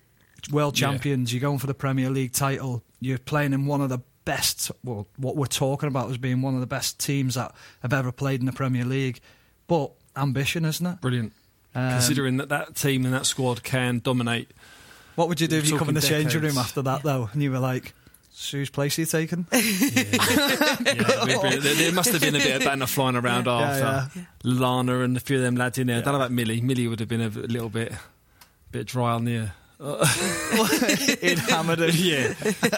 world 0.51 0.75
champions, 0.75 1.31
yeah. 1.31 1.38
you're 1.38 1.50
going 1.50 1.59
for 1.59 1.68
the 1.68 1.74
Premier 1.74 2.09
League 2.09 2.31
title, 2.31 2.83
you're 3.00 3.18
playing 3.18 3.54
in 3.54 3.65
one 3.65 3.81
of 3.81 3.89
the 3.89 4.00
best, 4.25 4.71
well, 4.83 5.07
what 5.18 5.36
we're 5.36 5.45
talking 5.45 5.88
about 5.88 6.09
as 6.09 6.18
being 6.18 6.42
one 6.42 6.54
of 6.54 6.59
the 6.59 6.68
best 6.68 7.00
teams 7.00 7.36
that 7.36 7.54
have 7.81 7.94
ever 7.94 8.12
played 8.12 8.39
in 8.39 8.45
the 8.45 8.51
Premier 8.51 8.86
League. 8.86 9.19
But 9.68 9.92
ambition, 10.15 10.65
isn't 10.65 10.86
it? 10.86 11.01
Brilliant. 11.01 11.33
Um, 11.75 11.92
Considering 11.92 12.38
that 12.38 12.50
that 12.50 12.75
team 12.75 13.06
and 13.06 13.13
that 13.13 13.25
squad 13.25 13.63
can 13.63 14.00
dominate. 14.00 14.51
What 15.15 15.30
would 15.30 15.42
you 15.42 15.48
do 15.48 15.57
if 15.57 15.69
you 15.69 15.77
come 15.77 15.89
in 15.89 15.95
the 15.95 16.01
changing 16.01 16.42
room 16.42 16.57
after 16.57 16.81
that, 16.83 17.04
though, 17.04 17.30
and 17.31 17.42
you 17.42 17.51
were 17.51 17.59
like, 17.59 17.94
whose 18.51 18.69
place 18.69 18.98
you 18.98 19.06
taking? 19.06 19.48
yeah. 19.51 19.60
yeah, 20.86 21.57
there 21.60 21.92
must 21.92 22.12
have 22.12 22.22
been 22.22 22.36
a 22.36 22.39
bit 22.39 22.57
of 22.57 22.63
banner 22.63 22.86
flying 22.86 23.16
around 23.16 23.48
after 23.48 24.19
yeah, 24.19 24.25
Lana 24.44 25.00
and 25.00 25.18
a 25.18 25.19
few 25.19 25.38
of 25.38 25.44
them 25.44 25.56
lads 25.56 25.78
in 25.78 25.88
there. 25.88 25.98
I 25.98 26.01
don't 26.01 26.13
know 26.13 26.19
about 26.19 26.31
Millie. 26.31 26.62
Millie 26.62 26.88
would 26.88 27.00
have 27.00 27.10
been 27.10 27.22
a 27.22 27.30
little 27.30 27.69
bit, 27.69 27.94
bit 28.72 28.88
dry 28.88 29.13
on 29.13 29.25
the. 29.25 29.50
In 29.80 31.38
Hamilton, 31.38 31.92
yeah, 31.94 32.34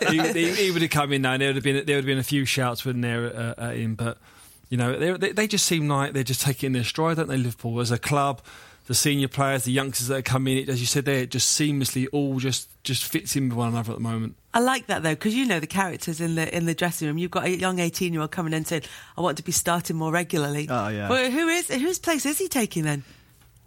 he, 0.10 0.20
he, 0.34 0.52
he, 0.52 0.72
would 0.72 0.82
have 0.82 0.92
come 0.92 1.14
in 1.14 1.22
now. 1.22 1.32
And 1.32 1.42
there 1.42 1.48
would 1.48 1.56
have 1.56 1.64
been 1.64 1.86
there 1.86 1.96
would 1.96 2.04
have 2.04 2.06
been 2.06 2.18
a 2.18 2.24
few 2.24 2.44
shouts 2.44 2.84
within 2.84 3.00
there 3.00 3.26
uh, 3.26 3.54
at 3.58 3.78
him, 3.78 3.96
but 3.96 4.18
you 4.68 4.76
know 4.76 5.16
they, 5.16 5.32
they 5.32 5.48
just 5.48 5.66
seem 5.66 5.88
like 5.88 6.12
they're 6.12 6.24
just 6.24 6.42
taking 6.42 6.74
their 6.74 6.84
stride, 6.84 7.16
don't 7.16 7.30
they? 7.30 7.38
Liverpool 7.38 7.80
as 7.80 7.92
a 7.92 7.98
club, 7.98 8.42
the 8.90 8.96
senior 8.96 9.28
players, 9.28 9.66
the 9.66 9.72
youngsters 9.72 10.08
that 10.08 10.18
are 10.18 10.22
coming 10.24 10.58
in, 10.58 10.68
as 10.68 10.82
you 10.82 10.88
said 10.88 11.06
there, 11.06 11.20
it 11.20 11.30
just 11.30 11.58
seamlessly 11.58 12.08
all 12.12 12.40
just 12.40 12.68
just 12.84 13.04
fits 13.04 13.36
in 13.36 13.48
with 13.48 13.56
one 13.56 13.70
another 13.70 13.92
at 13.92 13.98
the 13.98 14.04
moment. 14.04 14.36
I 14.52 14.62
like 14.62 14.88
that 14.88 15.04
though 15.04 15.12
because 15.12 15.36
you 15.36 15.46
know 15.46 15.60
the 15.60 15.68
characters 15.68 16.20
in 16.20 16.34
the 16.34 16.58
in 16.58 16.66
the 16.66 16.74
dressing 16.74 17.08
room. 17.08 17.20
You've 17.20 17.30
got 17.30 17.46
a 17.46 17.56
young 17.56 17.78
eighteen 17.78 18.14
year 18.14 18.24
old 18.24 18.32
coming 18.32 18.52
in 18.52 18.58
and 18.58 18.68
saying, 18.68 18.82
"I 19.16 19.22
want 19.22 19.38
to 19.38 19.44
be 19.44 19.52
starting 19.52 19.96
more 19.96 20.12
regularly." 20.12 20.66
Oh 20.68 20.88
yeah. 20.88 21.08
Well, 21.08 21.30
who 21.30 21.48
is 21.50 21.68
whose 21.68 22.00
place 22.00 22.26
is 22.26 22.40
he 22.40 22.48
taking 22.48 22.84
then? 22.84 23.04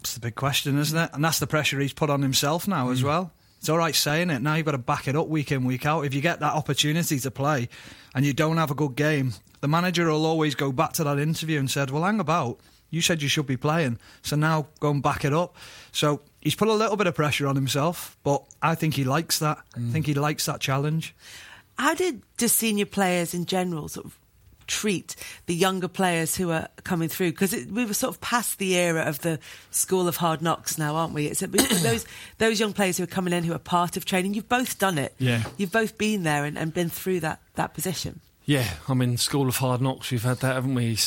It's 0.00 0.14
the 0.14 0.20
big 0.20 0.34
question, 0.34 0.76
isn't 0.76 0.98
it? 0.98 1.10
And 1.12 1.24
that's 1.24 1.38
the 1.38 1.46
pressure 1.46 1.78
he's 1.78 1.92
put 1.92 2.10
on 2.10 2.20
himself 2.20 2.66
now 2.66 2.88
mm. 2.88 2.92
as 2.92 3.04
well. 3.04 3.30
It's 3.60 3.68
all 3.68 3.78
right 3.78 3.94
saying 3.94 4.30
it. 4.30 4.42
Now 4.42 4.56
you've 4.56 4.66
got 4.66 4.72
to 4.72 4.78
back 4.78 5.06
it 5.06 5.14
up 5.14 5.28
week 5.28 5.52
in 5.52 5.64
week 5.64 5.86
out. 5.86 6.04
If 6.04 6.14
you 6.14 6.20
get 6.20 6.40
that 6.40 6.54
opportunity 6.54 7.20
to 7.20 7.30
play 7.30 7.68
and 8.12 8.26
you 8.26 8.32
don't 8.32 8.56
have 8.56 8.72
a 8.72 8.74
good 8.74 8.96
game, 8.96 9.34
the 9.60 9.68
manager 9.68 10.08
will 10.08 10.26
always 10.26 10.56
go 10.56 10.72
back 10.72 10.94
to 10.94 11.04
that 11.04 11.20
interview 11.20 11.60
and 11.60 11.70
said, 11.70 11.92
"Well, 11.92 12.02
hang 12.02 12.18
about." 12.18 12.58
You 12.92 13.00
said 13.00 13.22
you 13.22 13.28
should 13.28 13.46
be 13.46 13.56
playing, 13.56 13.98
so 14.20 14.36
now 14.36 14.66
go 14.78 14.90
and 14.90 15.02
back 15.02 15.24
it 15.24 15.32
up. 15.32 15.56
So 15.92 16.20
he's 16.42 16.54
put 16.54 16.68
a 16.68 16.74
little 16.74 16.96
bit 16.96 17.06
of 17.06 17.14
pressure 17.14 17.46
on 17.46 17.56
himself, 17.56 18.18
but 18.22 18.44
I 18.60 18.74
think 18.74 18.92
he 18.92 19.04
likes 19.04 19.38
that. 19.38 19.58
Mm. 19.74 19.88
I 19.88 19.92
think 19.92 20.06
he 20.06 20.12
likes 20.12 20.44
that 20.44 20.60
challenge. 20.60 21.14
How 21.78 21.94
did 21.94 22.20
the 22.36 22.50
senior 22.50 22.84
players 22.84 23.32
in 23.32 23.46
general 23.46 23.88
sort 23.88 24.04
of 24.04 24.18
treat 24.66 25.16
the 25.46 25.54
younger 25.54 25.88
players 25.88 26.36
who 26.36 26.50
are 26.50 26.68
coming 26.84 27.08
through? 27.08 27.30
Because 27.30 27.52
we 27.52 27.86
were 27.86 27.94
sort 27.94 28.14
of 28.14 28.20
past 28.20 28.58
the 28.58 28.76
era 28.76 29.04
of 29.04 29.20
the 29.20 29.38
school 29.70 30.06
of 30.06 30.18
hard 30.18 30.42
knocks 30.42 30.76
now, 30.76 30.94
aren't 30.94 31.14
we? 31.14 31.28
It's 31.28 31.40
those 31.82 32.04
those 32.36 32.60
young 32.60 32.74
players 32.74 32.98
who 32.98 33.04
are 33.04 33.06
coming 33.06 33.32
in 33.32 33.42
who 33.42 33.54
are 33.54 33.58
part 33.58 33.96
of 33.96 34.04
training. 34.04 34.34
You've 34.34 34.50
both 34.50 34.78
done 34.78 34.98
it. 34.98 35.14
Yeah, 35.18 35.44
you've 35.56 35.72
both 35.72 35.96
been 35.96 36.24
there 36.24 36.44
and, 36.44 36.58
and 36.58 36.74
been 36.74 36.90
through 36.90 37.20
that 37.20 37.40
that 37.54 37.72
position. 37.72 38.20
Yeah, 38.44 38.68
I 38.88 38.94
mean, 38.94 39.16
School 39.18 39.48
of 39.48 39.56
Hard 39.56 39.80
Knocks. 39.80 40.10
We've 40.10 40.22
had 40.22 40.38
that, 40.38 40.54
haven't 40.54 40.74
we? 40.74 40.98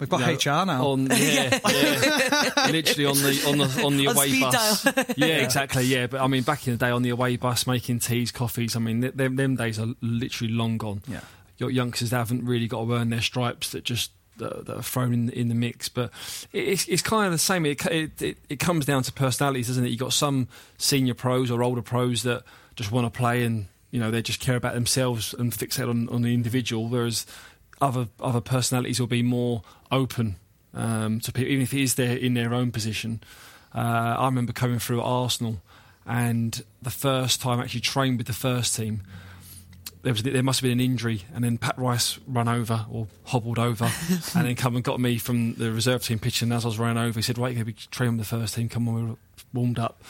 We've 0.00 0.08
got 0.08 0.20
you 0.20 0.26
know, 0.26 0.62
HR 0.62 0.66
now. 0.66 0.86
On, 0.86 1.06
yeah, 1.06 1.58
yeah. 1.68 2.66
literally 2.70 3.04
on 3.04 3.14
the 3.14 3.44
on 3.46 3.58
the 3.58 3.82
on 3.84 3.96
the 3.96 4.08
on 4.08 4.16
away 4.16 4.40
bus. 4.40 4.84
yeah, 4.84 5.04
yeah, 5.16 5.26
exactly. 5.36 5.84
Yeah, 5.84 6.08
but 6.08 6.20
I 6.20 6.26
mean, 6.26 6.42
back 6.42 6.66
in 6.66 6.72
the 6.72 6.78
day 6.78 6.90
on 6.90 7.02
the 7.02 7.10
away 7.10 7.36
bus, 7.36 7.66
making 7.66 8.00
teas, 8.00 8.32
coffees. 8.32 8.74
I 8.74 8.80
mean, 8.80 9.00
them, 9.00 9.36
them 9.36 9.56
days 9.56 9.78
are 9.78 9.88
literally 10.00 10.52
long 10.52 10.78
gone. 10.78 11.02
Yeah, 11.06 11.20
your 11.58 11.70
youngsters 11.70 12.10
haven't 12.10 12.44
really 12.44 12.66
got 12.66 12.84
to 12.84 12.94
earn 12.94 13.10
their 13.10 13.20
stripes. 13.20 13.70
That 13.70 13.84
just 13.84 14.10
that, 14.38 14.66
that 14.66 14.76
are 14.76 14.82
thrown 14.82 15.12
in 15.12 15.30
in 15.30 15.48
the 15.48 15.54
mix. 15.54 15.88
But 15.88 16.10
it's 16.52 16.88
it's 16.88 17.02
kind 17.02 17.26
of 17.26 17.32
the 17.32 17.38
same. 17.38 17.66
It, 17.66 17.86
it 17.86 18.20
it, 18.20 18.38
it 18.48 18.58
comes 18.58 18.84
down 18.84 19.04
to 19.04 19.12
personalities, 19.12 19.68
doesn't 19.68 19.84
it? 19.84 19.90
You've 19.90 20.00
got 20.00 20.12
some 20.12 20.48
senior 20.76 21.14
pros 21.14 21.52
or 21.52 21.62
older 21.62 21.82
pros 21.82 22.24
that 22.24 22.42
just 22.74 22.90
want 22.90 23.12
to 23.12 23.16
play 23.16 23.44
and 23.44 23.66
you 23.90 24.00
know 24.00 24.10
they 24.10 24.22
just 24.22 24.40
care 24.40 24.56
about 24.56 24.74
themselves 24.74 25.34
and 25.34 25.52
fixate 25.52 25.88
on, 25.88 26.08
on 26.08 26.22
the 26.22 26.34
individual, 26.34 26.88
whereas 26.88 27.26
other 27.80 28.08
other 28.20 28.40
personalities 28.40 29.00
will 29.00 29.06
be 29.06 29.22
more 29.22 29.62
open 29.90 30.36
um, 30.74 31.20
to 31.20 31.32
people, 31.32 31.50
even 31.50 31.62
if 31.62 31.74
it 31.74 31.80
is 31.80 31.94
their 31.94 32.16
in 32.16 32.34
their 32.34 32.54
own 32.54 32.70
position. 32.70 33.20
Uh, 33.74 34.16
I 34.18 34.24
remember 34.26 34.52
coming 34.52 34.78
through 34.78 35.00
at 35.00 35.04
Arsenal, 35.04 35.60
and 36.06 36.62
the 36.82 36.90
first 36.90 37.40
time 37.40 37.60
I 37.60 37.64
actually 37.64 37.80
trained 37.80 38.18
with 38.18 38.26
the 38.26 38.32
first 38.32 38.76
team. 38.76 39.02
There, 40.02 40.14
was, 40.14 40.22
there 40.22 40.42
must 40.42 40.60
have 40.60 40.64
been 40.66 40.80
an 40.80 40.84
injury, 40.84 41.24
and 41.34 41.44
then 41.44 41.58
Pat 41.58 41.76
Rice 41.76 42.18
ran 42.26 42.48
over 42.48 42.86
or 42.90 43.06
hobbled 43.24 43.58
over, 43.58 43.84
and 44.34 44.46
then 44.46 44.54
come 44.54 44.74
and 44.74 44.82
got 44.82 44.98
me 44.98 45.18
from 45.18 45.52
the 45.56 45.70
reserve 45.70 46.02
team 46.02 46.18
pitch. 46.18 46.40
And 46.40 46.54
as 46.54 46.64
I 46.64 46.68
was 46.68 46.78
running 46.78 46.96
over, 46.96 47.18
he 47.18 47.22
said, 47.22 47.36
"Right, 47.36 47.48
you're 47.48 47.62
going 47.64 47.74
to 47.74 47.82
be 47.82 47.88
training 47.90 48.16
with 48.16 48.26
the 48.26 48.36
first 48.38 48.54
team. 48.54 48.70
Come 48.70 48.88
on, 48.88 48.94
we 48.94 49.10
are 49.12 49.16
warmed 49.52 49.78
up." 49.78 50.02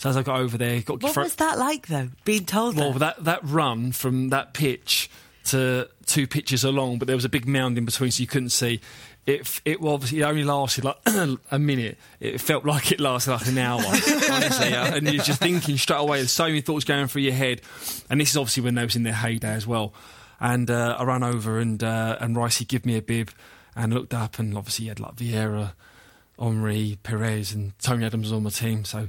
So 0.00 0.08
as 0.08 0.16
I 0.16 0.22
got 0.22 0.40
over 0.40 0.56
there, 0.56 0.80
got 0.80 1.02
what 1.02 1.14
was 1.14 1.34
that 1.34 1.58
like 1.58 1.88
though? 1.88 2.08
Being 2.24 2.46
told 2.46 2.74
well, 2.74 2.94
that? 2.94 3.16
that 3.16 3.24
that 3.24 3.40
run 3.44 3.92
from 3.92 4.30
that 4.30 4.54
pitch 4.54 5.10
to 5.48 5.90
two 6.06 6.26
pitches 6.26 6.64
along, 6.64 7.00
but 7.00 7.06
there 7.06 7.16
was 7.16 7.26
a 7.26 7.28
big 7.28 7.46
mound 7.46 7.76
in 7.76 7.84
between, 7.84 8.10
so 8.10 8.22
you 8.22 8.26
couldn't 8.26 8.48
see. 8.48 8.80
It 9.26 9.60
it 9.66 9.76
obviously 9.82 10.20
it 10.20 10.22
only 10.22 10.42
lasted 10.42 10.84
like 10.84 10.96
a 11.50 11.58
minute. 11.58 11.98
It 12.18 12.40
felt 12.40 12.64
like 12.64 12.92
it 12.92 12.98
lasted 12.98 13.32
like 13.32 13.46
an 13.46 13.58
hour, 13.58 13.78
honestly. 13.84 14.72
and 14.72 15.06
you're 15.06 15.22
just 15.22 15.38
thinking 15.38 15.76
straight 15.76 16.00
away. 16.00 16.16
There's 16.16 16.32
so 16.32 16.46
many 16.46 16.62
thoughts 16.62 16.86
going 16.86 17.06
through 17.06 17.22
your 17.22 17.34
head, 17.34 17.60
and 18.08 18.18
this 18.18 18.30
is 18.30 18.38
obviously 18.38 18.62
when 18.62 18.76
they 18.76 18.84
was 18.84 18.96
in 18.96 19.02
their 19.02 19.12
heyday 19.12 19.52
as 19.52 19.66
well. 19.66 19.92
And 20.40 20.70
uh, 20.70 20.96
I 20.98 21.04
ran 21.04 21.22
over 21.22 21.58
and 21.58 21.84
uh, 21.84 22.16
and 22.20 22.36
Ricey 22.36 22.66
give 22.66 22.86
me 22.86 22.96
a 22.96 23.02
bib 23.02 23.32
and 23.76 23.92
looked 23.92 24.14
up, 24.14 24.38
and 24.38 24.56
obviously 24.56 24.84
he 24.84 24.88
had 24.88 24.98
like 24.98 25.16
Vieira, 25.16 25.72
Henry, 26.38 26.96
Pires, 27.02 27.52
and 27.52 27.78
Tony 27.80 28.06
Adams 28.06 28.32
on 28.32 28.44
my 28.44 28.50
team. 28.50 28.86
So 28.86 29.08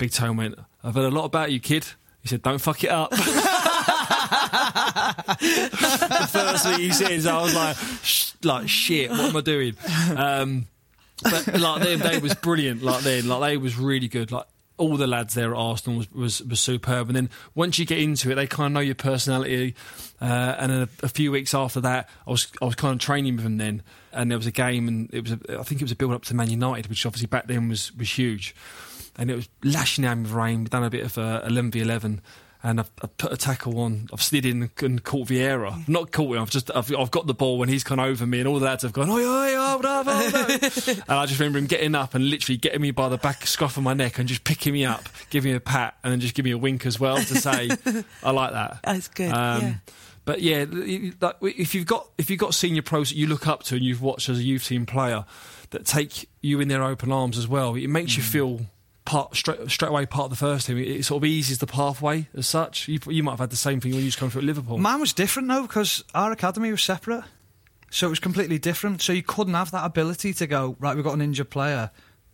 Big 0.00 0.10
Tone 0.12 0.38
went, 0.38 0.58
I've 0.82 0.94
heard 0.94 1.04
a 1.04 1.14
lot 1.14 1.26
about 1.26 1.52
you, 1.52 1.60
kid. 1.60 1.86
He 2.22 2.28
said, 2.28 2.40
don't 2.40 2.58
fuck 2.58 2.82
it 2.82 2.90
up. 2.90 3.10
the 3.10 3.18
first 6.30 6.64
thing 6.64 6.80
he 6.80 6.90
says, 6.90 7.26
I 7.26 7.42
was 7.42 7.54
like, 7.54 7.76
like 8.42 8.66
shit, 8.66 9.10
what 9.10 9.20
am 9.20 9.36
I 9.36 9.40
doing? 9.42 9.76
Um, 10.16 10.66
but 11.22 11.60
like 11.60 11.82
they, 11.82 11.96
they 11.96 12.18
was 12.18 12.32
brilliant. 12.32 12.82
Like 12.82 13.02
then, 13.02 13.28
like 13.28 13.42
they 13.42 13.58
was 13.58 13.76
really 13.76 14.08
good. 14.08 14.32
Like 14.32 14.46
all 14.78 14.96
the 14.96 15.06
lads 15.06 15.34
there 15.34 15.52
at 15.52 15.58
Arsenal 15.58 15.98
was, 15.98 16.10
was, 16.12 16.42
was 16.44 16.60
superb. 16.60 17.10
And 17.10 17.16
then 17.16 17.28
once 17.54 17.78
you 17.78 17.84
get 17.84 17.98
into 17.98 18.30
it, 18.30 18.36
they 18.36 18.46
kind 18.46 18.68
of 18.68 18.72
know 18.72 18.80
your 18.80 18.94
personality. 18.94 19.74
Uh, 20.18 20.56
and 20.58 20.72
a, 20.72 20.88
a, 21.02 21.08
few 21.08 21.30
weeks 21.30 21.52
after 21.52 21.82
that, 21.82 22.08
I 22.26 22.30
was 22.30 22.50
I 22.62 22.64
was 22.64 22.74
kind 22.74 22.94
of 22.94 23.00
training 23.00 23.36
with 23.36 23.44
them 23.44 23.58
then, 23.58 23.82
and 24.12 24.30
there 24.30 24.38
was 24.38 24.46
a 24.46 24.50
game, 24.50 24.88
and 24.88 25.12
it 25.12 25.24
was 25.24 25.32
a, 25.32 25.58
I 25.58 25.62
think 25.62 25.82
it 25.82 25.84
was 25.84 25.92
a 25.92 25.96
build 25.96 26.12
up 26.12 26.24
to 26.24 26.34
Man 26.34 26.48
United, 26.48 26.88
which 26.88 27.04
obviously 27.04 27.26
back 27.26 27.46
then 27.48 27.68
was 27.68 27.94
was 27.94 28.16
huge. 28.16 28.54
And 29.20 29.30
it 29.30 29.36
was 29.36 29.48
lashing 29.62 30.02
down 30.02 30.24
with 30.24 30.32
rain. 30.32 30.60
We've 30.60 30.70
done 30.70 30.82
a 30.82 30.90
bit 30.90 31.04
of 31.04 31.16
a 31.16 31.44
11 31.46 31.70
v 31.70 31.80
11 31.80 32.20
and 32.62 32.80
I've, 32.80 32.90
I've, 33.02 33.16
put 33.16 33.32
a 33.32 33.36
tackle 33.36 33.78
on. 33.78 34.08
I've 34.12 34.22
slid 34.22 34.44
in 34.44 34.70
and 34.80 35.02
caught 35.02 35.28
Vieira. 35.28 35.86
Not 35.88 36.12
caught 36.12 36.36
him. 36.36 36.42
I've 36.42 36.50
just 36.50 36.70
I've, 36.74 36.94
I've, 36.94 37.10
got 37.10 37.26
the 37.26 37.34
ball 37.34 37.62
and 37.62 37.70
he's 37.70 37.84
gone 37.84 38.00
over 38.00 38.26
me, 38.26 38.40
and 38.40 38.48
all 38.48 38.58
the 38.58 38.66
lads 38.66 38.82
have 38.82 38.92
gone, 38.92 39.08
oi, 39.08 39.24
oi, 39.24 39.56
hold 39.56 39.84
up, 39.86 40.06
hold 40.06 40.34
up. 40.34 40.48
and 40.88 41.04
I 41.08 41.26
just 41.26 41.40
remember 41.40 41.58
him 41.58 41.66
getting 41.66 41.94
up 41.94 42.14
and 42.14 42.28
literally 42.28 42.58
getting 42.58 42.82
me 42.82 42.90
by 42.90 43.08
the 43.08 43.18
back 43.18 43.46
scruff 43.46 43.76
of 43.76 43.82
my 43.82 43.94
neck 43.94 44.18
and 44.18 44.28
just 44.28 44.44
picking 44.44 44.72
me 44.72 44.84
up, 44.84 45.08
giving 45.30 45.52
me 45.52 45.56
a 45.56 45.60
pat, 45.60 45.96
and 46.04 46.12
then 46.12 46.20
just 46.20 46.34
give 46.34 46.44
me 46.44 46.50
a 46.50 46.58
wink 46.58 46.84
as 46.84 47.00
well 47.00 47.16
to 47.16 47.34
say, 47.34 47.70
I 48.22 48.30
like 48.30 48.52
that. 48.52 48.80
That's 48.84 49.08
good. 49.08 49.32
Um, 49.32 49.62
yeah. 49.62 49.74
But 50.26 50.42
yeah, 50.42 50.66
if 50.70 51.74
you've 51.74 51.86
got 51.86 52.08
if 52.18 52.28
you've 52.28 52.38
got 52.38 52.54
senior 52.54 52.82
pros 52.82 53.08
that 53.08 53.16
you 53.16 53.26
look 53.26 53.46
up 53.46 53.62
to 53.64 53.76
and 53.76 53.84
you've 53.84 54.02
watched 54.02 54.28
as 54.28 54.38
a 54.38 54.42
youth 54.42 54.66
team 54.66 54.84
player 54.84 55.24
that 55.70 55.86
take 55.86 56.28
you 56.42 56.60
in 56.60 56.68
their 56.68 56.84
open 56.84 57.10
arms 57.10 57.38
as 57.38 57.48
well, 57.48 57.74
it 57.74 57.88
makes 57.88 58.12
mm. 58.12 58.16
you 58.18 58.22
feel 58.22 58.60
part 59.04 59.34
straight, 59.36 59.70
straight 59.70 59.88
away 59.88 60.06
part 60.06 60.24
of 60.24 60.30
the 60.30 60.36
first 60.36 60.66
team. 60.66 60.78
It, 60.78 60.88
it, 60.88 61.04
sort 61.04 61.22
of 61.22 61.24
eases 61.24 61.58
the 61.58 61.66
pathway 61.66 62.28
as 62.34 62.46
such. 62.46 62.88
You, 62.88 62.98
you 63.08 63.22
might 63.22 63.32
have 63.32 63.40
had 63.40 63.50
the 63.50 63.56
same 63.56 63.80
thing 63.80 63.92
when 63.92 64.00
you 64.00 64.06
was 64.06 64.16
coming 64.16 64.30
through 64.30 64.42
at 64.42 64.46
Liverpool. 64.46 64.78
Mine 64.78 65.00
was 65.00 65.12
different 65.12 65.48
though 65.48 65.62
because 65.62 66.04
our 66.14 66.32
academy 66.32 66.70
was 66.70 66.82
separate, 66.82 67.24
so 67.90 68.06
it 68.06 68.10
was 68.10 68.20
completely 68.20 68.58
different. 68.58 69.02
So 69.02 69.12
you 69.12 69.22
couldn't 69.22 69.54
have 69.54 69.70
that 69.72 69.84
ability 69.84 70.32
to 70.34 70.46
go 70.46 70.76
right. 70.78 70.94
We've 70.94 71.04
got 71.04 71.14
an 71.14 71.22
injured 71.22 71.50
player, 71.50 71.90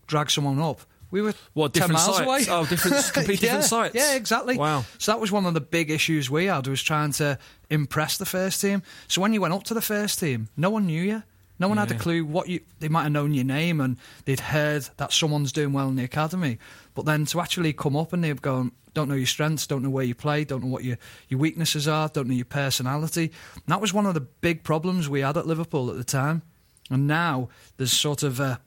drag 0.06 0.30
someone 0.30 0.58
up. 0.58 0.80
We 1.10 1.22
were 1.22 1.34
what 1.52 1.72
different 1.72 1.94
miles 1.94 2.16
sites? 2.16 2.26
away. 2.26 2.44
Oh, 2.48 2.66
different, 2.66 2.96
completely 3.12 3.34
yeah, 3.34 3.40
different 3.40 3.64
sites. 3.64 3.94
Yeah, 3.94 4.16
exactly. 4.16 4.58
Wow. 4.58 4.84
So 4.98 5.12
that 5.12 5.20
was 5.20 5.30
one 5.30 5.46
of 5.46 5.54
the 5.54 5.60
big 5.60 5.90
issues 5.90 6.28
we 6.28 6.46
had 6.46 6.66
was 6.66 6.82
trying 6.82 7.12
to 7.12 7.38
impress 7.70 8.18
the 8.18 8.26
first 8.26 8.60
team. 8.60 8.82
So 9.06 9.20
when 9.20 9.32
you 9.32 9.40
went 9.40 9.54
up 9.54 9.62
to 9.64 9.74
the 9.74 9.80
first 9.80 10.18
team, 10.18 10.48
no 10.56 10.68
one 10.70 10.86
knew 10.86 11.00
you. 11.00 11.22
No 11.58 11.68
one 11.68 11.76
yeah. 11.76 11.86
had 11.86 11.92
a 11.92 11.98
clue 11.98 12.24
what 12.24 12.48
you. 12.48 12.60
They 12.80 12.88
might 12.88 13.04
have 13.04 13.12
known 13.12 13.34
your 13.34 13.44
name 13.44 13.80
and 13.80 13.96
they'd 14.24 14.40
heard 14.40 14.88
that 14.96 15.12
someone's 15.12 15.52
doing 15.52 15.72
well 15.72 15.88
in 15.88 15.96
the 15.96 16.04
academy, 16.04 16.58
but 16.94 17.04
then 17.04 17.24
to 17.26 17.40
actually 17.40 17.72
come 17.72 17.96
up 17.96 18.12
and 18.12 18.22
they've 18.22 18.40
gone, 18.40 18.72
don't 18.94 19.08
know 19.08 19.14
your 19.14 19.26
strengths, 19.26 19.66
don't 19.66 19.82
know 19.82 19.90
where 19.90 20.04
you 20.04 20.14
play, 20.14 20.44
don't 20.44 20.64
know 20.64 20.70
what 20.70 20.84
your 20.84 20.98
your 21.28 21.40
weaknesses 21.40 21.88
are, 21.88 22.08
don't 22.08 22.28
know 22.28 22.34
your 22.34 22.44
personality. 22.44 23.32
And 23.54 23.64
that 23.66 23.80
was 23.80 23.92
one 23.92 24.06
of 24.06 24.14
the 24.14 24.20
big 24.20 24.64
problems 24.64 25.08
we 25.08 25.20
had 25.20 25.36
at 25.36 25.46
Liverpool 25.46 25.90
at 25.90 25.96
the 25.96 26.04
time. 26.04 26.42
And 26.90 27.06
now 27.06 27.48
there's 27.76 27.92
sort 27.92 28.22
of 28.22 28.40
a 28.40 28.60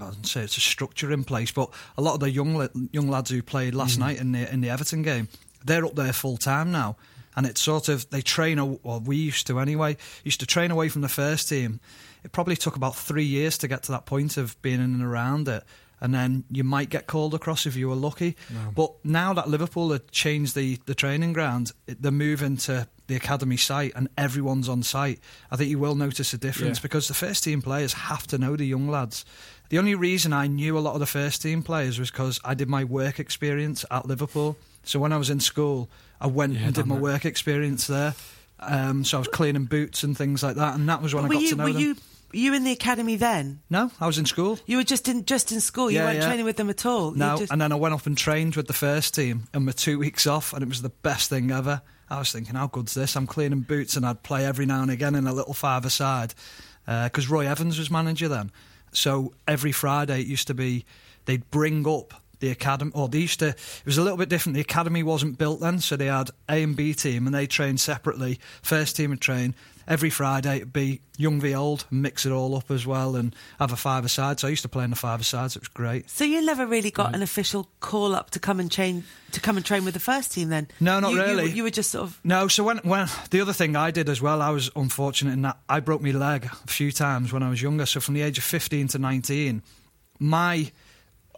I 0.00 0.04
wouldn't 0.04 0.26
say 0.26 0.42
it's 0.42 0.56
a 0.56 0.60
structure 0.60 1.10
in 1.10 1.24
place, 1.24 1.50
but 1.50 1.70
a 1.96 2.02
lot 2.02 2.14
of 2.14 2.20
the 2.20 2.30
young 2.30 2.68
young 2.92 3.08
lads 3.08 3.30
who 3.30 3.42
played 3.42 3.74
last 3.74 3.96
mm. 3.96 4.00
night 4.00 4.18
in 4.18 4.32
the 4.32 4.52
in 4.52 4.60
the 4.60 4.70
Everton 4.70 5.02
game, 5.02 5.28
they're 5.64 5.84
up 5.84 5.94
there 5.94 6.12
full 6.12 6.36
time 6.36 6.72
now 6.72 6.96
and 7.36 7.46
it's 7.46 7.60
sort 7.60 7.88
of 7.88 8.08
they 8.10 8.22
train 8.22 8.58
or 8.58 9.00
we 9.00 9.16
used 9.16 9.46
to 9.46 9.58
anyway 9.58 9.96
used 10.22 10.40
to 10.40 10.46
train 10.46 10.70
away 10.70 10.88
from 10.88 11.02
the 11.02 11.08
first 11.08 11.48
team. 11.48 11.80
It 12.24 12.32
probably 12.32 12.56
took 12.56 12.76
about 12.76 12.96
three 12.96 13.24
years 13.24 13.58
to 13.58 13.68
get 13.68 13.82
to 13.84 13.92
that 13.92 14.06
point 14.06 14.36
of 14.36 14.60
being 14.62 14.76
in 14.76 14.94
and 14.94 15.02
around 15.02 15.48
it. 15.48 15.62
And 16.00 16.12
then 16.12 16.44
you 16.50 16.64
might 16.64 16.90
get 16.90 17.06
called 17.06 17.34
across 17.34 17.66
if 17.66 17.76
you 17.76 17.88
were 17.88 17.94
lucky. 17.94 18.36
No. 18.50 18.72
but 18.74 18.92
now 19.04 19.32
that 19.34 19.48
liverpool 19.48 19.92
have 19.92 20.10
changed 20.10 20.54
the, 20.54 20.78
the 20.86 20.94
training 20.94 21.32
ground 21.32 21.72
they're 21.86 22.12
moving 22.12 22.56
to 22.58 22.88
the 23.06 23.16
academy 23.16 23.56
site 23.56 23.92
and 23.94 24.08
everyone's 24.16 24.68
on 24.68 24.82
site. 24.82 25.20
I 25.50 25.56
think 25.56 25.70
you 25.70 25.78
will 25.78 25.94
notice 25.94 26.32
a 26.32 26.38
difference 26.38 26.78
yeah. 26.78 26.82
because 26.82 27.08
the 27.08 27.14
first 27.14 27.44
team 27.44 27.60
players 27.62 27.92
have 27.92 28.26
to 28.28 28.38
know 28.38 28.56
the 28.56 28.64
young 28.64 28.88
lads. 28.88 29.24
The 29.68 29.78
only 29.78 29.94
reason 29.94 30.32
i 30.32 30.46
knew 30.46 30.78
a 30.78 30.80
lot 30.80 30.94
of 30.94 31.00
the 31.00 31.06
first 31.06 31.42
team 31.42 31.62
players 31.62 31.98
was 31.98 32.10
because 32.10 32.40
i 32.44 32.54
did 32.54 32.68
my 32.68 32.84
work 32.84 33.18
experience 33.18 33.84
at 33.90 34.06
liverpool. 34.06 34.56
So 34.84 34.98
when 34.98 35.12
i 35.12 35.16
was 35.16 35.30
in 35.30 35.40
school 35.40 35.88
I 36.20 36.26
went 36.26 36.54
yeah, 36.54 36.66
and 36.66 36.74
did 36.74 36.86
my 36.86 36.94
that. 36.94 37.02
work 37.02 37.24
experience 37.24 37.86
there. 37.86 38.14
Um, 38.60 39.04
so 39.04 39.18
I 39.18 39.20
was 39.20 39.28
cleaning 39.28 39.66
boots 39.66 40.04
and 40.04 40.16
things 40.16 40.42
like 40.42 40.56
that, 40.56 40.74
and 40.74 40.88
that 40.88 41.02
was 41.02 41.14
when 41.14 41.24
were 41.24 41.30
I 41.30 41.32
got 41.34 41.42
you, 41.42 41.50
to 41.50 41.56
know 41.56 41.64
were 41.64 41.72
them. 41.72 41.82
You, 41.82 41.96
you 42.32 42.54
in 42.54 42.64
the 42.64 42.72
academy 42.72 43.16
then? 43.16 43.60
No, 43.68 43.90
I 44.00 44.06
was 44.06 44.18
in 44.18 44.26
school. 44.26 44.58
You 44.66 44.78
were 44.78 44.84
just 44.84 45.08
in 45.08 45.24
just 45.24 45.52
in 45.52 45.60
school. 45.60 45.90
You 45.90 46.00
weren't 46.00 46.18
yeah. 46.18 46.26
training 46.26 46.44
with 46.44 46.56
them 46.56 46.70
at 46.70 46.86
all. 46.86 47.10
No, 47.10 47.36
just... 47.38 47.52
and 47.52 47.60
then 47.60 47.72
I 47.72 47.74
went 47.74 47.94
off 47.94 48.06
and 48.06 48.16
trained 48.16 48.56
with 48.56 48.66
the 48.66 48.72
first 48.72 49.14
team, 49.14 49.44
and 49.52 49.66
my 49.66 49.72
two 49.72 49.98
weeks 49.98 50.26
off, 50.26 50.52
and 50.52 50.62
it 50.62 50.68
was 50.68 50.82
the 50.82 50.88
best 50.88 51.28
thing 51.30 51.50
ever. 51.50 51.82
I 52.08 52.18
was 52.18 52.32
thinking, 52.32 52.54
how 52.54 52.66
good's 52.66 52.94
this? 52.94 53.16
I'm 53.16 53.26
cleaning 53.26 53.60
boots, 53.60 53.96
and 53.96 54.06
I'd 54.06 54.22
play 54.22 54.44
every 54.44 54.66
now 54.66 54.82
and 54.82 54.90
again 54.90 55.14
in 55.14 55.26
a 55.26 55.32
little 55.32 55.54
five-a-side 55.54 56.34
because 56.84 57.30
uh, 57.30 57.34
Roy 57.34 57.46
Evans 57.46 57.78
was 57.78 57.90
manager 57.90 58.28
then. 58.28 58.52
So 58.92 59.34
every 59.48 59.72
Friday 59.72 60.20
it 60.20 60.26
used 60.26 60.46
to 60.48 60.54
be 60.54 60.84
they'd 61.24 61.50
bring 61.50 61.86
up 61.88 62.14
the 62.40 62.50
academy, 62.50 62.92
or 62.94 63.08
they 63.08 63.18
used 63.18 63.40
to, 63.40 63.48
it 63.48 63.86
was 63.86 63.98
a 63.98 64.02
little 64.02 64.18
bit 64.18 64.28
different. 64.28 64.54
The 64.54 64.60
academy 64.60 65.02
wasn't 65.02 65.38
built 65.38 65.60
then, 65.60 65.80
so 65.80 65.96
they 65.96 66.06
had 66.06 66.30
A 66.48 66.62
and 66.62 66.76
B 66.76 66.94
team 66.94 67.26
and 67.26 67.34
they 67.34 67.46
trained 67.46 67.80
separately. 67.80 68.38
First 68.62 68.96
team 68.96 69.10
would 69.10 69.20
train 69.20 69.54
every 69.86 70.10
Friday, 70.10 70.56
it'd 70.56 70.72
be 70.72 71.00
young 71.16 71.40
v 71.40 71.54
old, 71.54 71.84
mix 71.90 72.26
it 72.26 72.32
all 72.32 72.56
up 72.56 72.70
as 72.70 72.86
well 72.86 73.16
and 73.16 73.34
have 73.58 73.72
a 73.72 73.76
five 73.76 74.04
aside. 74.04 74.40
So 74.40 74.48
I 74.48 74.50
used 74.50 74.62
to 74.62 74.68
play 74.68 74.84
in 74.84 74.90
the 74.90 74.96
five 74.96 75.24
so 75.24 75.44
it 75.44 75.56
was 75.56 75.68
great. 75.68 76.10
So 76.10 76.24
you 76.24 76.44
never 76.44 76.66
really 76.66 76.90
got 76.90 77.14
an 77.14 77.22
official 77.22 77.68
call 77.80 78.14
up 78.14 78.30
to 78.30 78.38
come 78.38 78.60
and 78.60 78.70
train 78.70 79.04
to 79.32 79.40
come 79.40 79.56
and 79.56 79.66
train 79.66 79.84
with 79.84 79.94
the 79.94 80.00
first 80.00 80.32
team 80.32 80.48
then? 80.48 80.68
No, 80.80 81.00
not 81.00 81.12
you, 81.12 81.18
really. 81.18 81.44
You, 81.46 81.56
you, 81.56 81.62
were 81.64 81.70
just 81.70 81.90
sort 81.90 82.04
of 82.04 82.20
No, 82.24 82.48
so 82.48 82.64
when 82.64 82.78
when 82.78 83.08
the 83.30 83.40
other 83.40 83.52
thing 83.52 83.76
I 83.76 83.90
did 83.90 84.08
as 84.08 84.22
well, 84.22 84.40
I 84.42 84.50
was 84.50 84.70
unfortunate 84.76 85.32
in 85.32 85.42
that 85.42 85.58
I 85.68 85.80
broke 85.80 86.02
my 86.02 86.10
leg 86.10 86.44
a 86.44 86.68
few 86.68 86.92
times 86.92 87.32
when 87.32 87.42
I 87.42 87.50
was 87.50 87.60
younger. 87.60 87.86
So 87.86 88.00
from 88.00 88.14
the 88.14 88.22
age 88.22 88.38
of 88.38 88.44
15 88.44 88.88
to 88.88 88.98
19, 88.98 89.62
my 90.18 90.70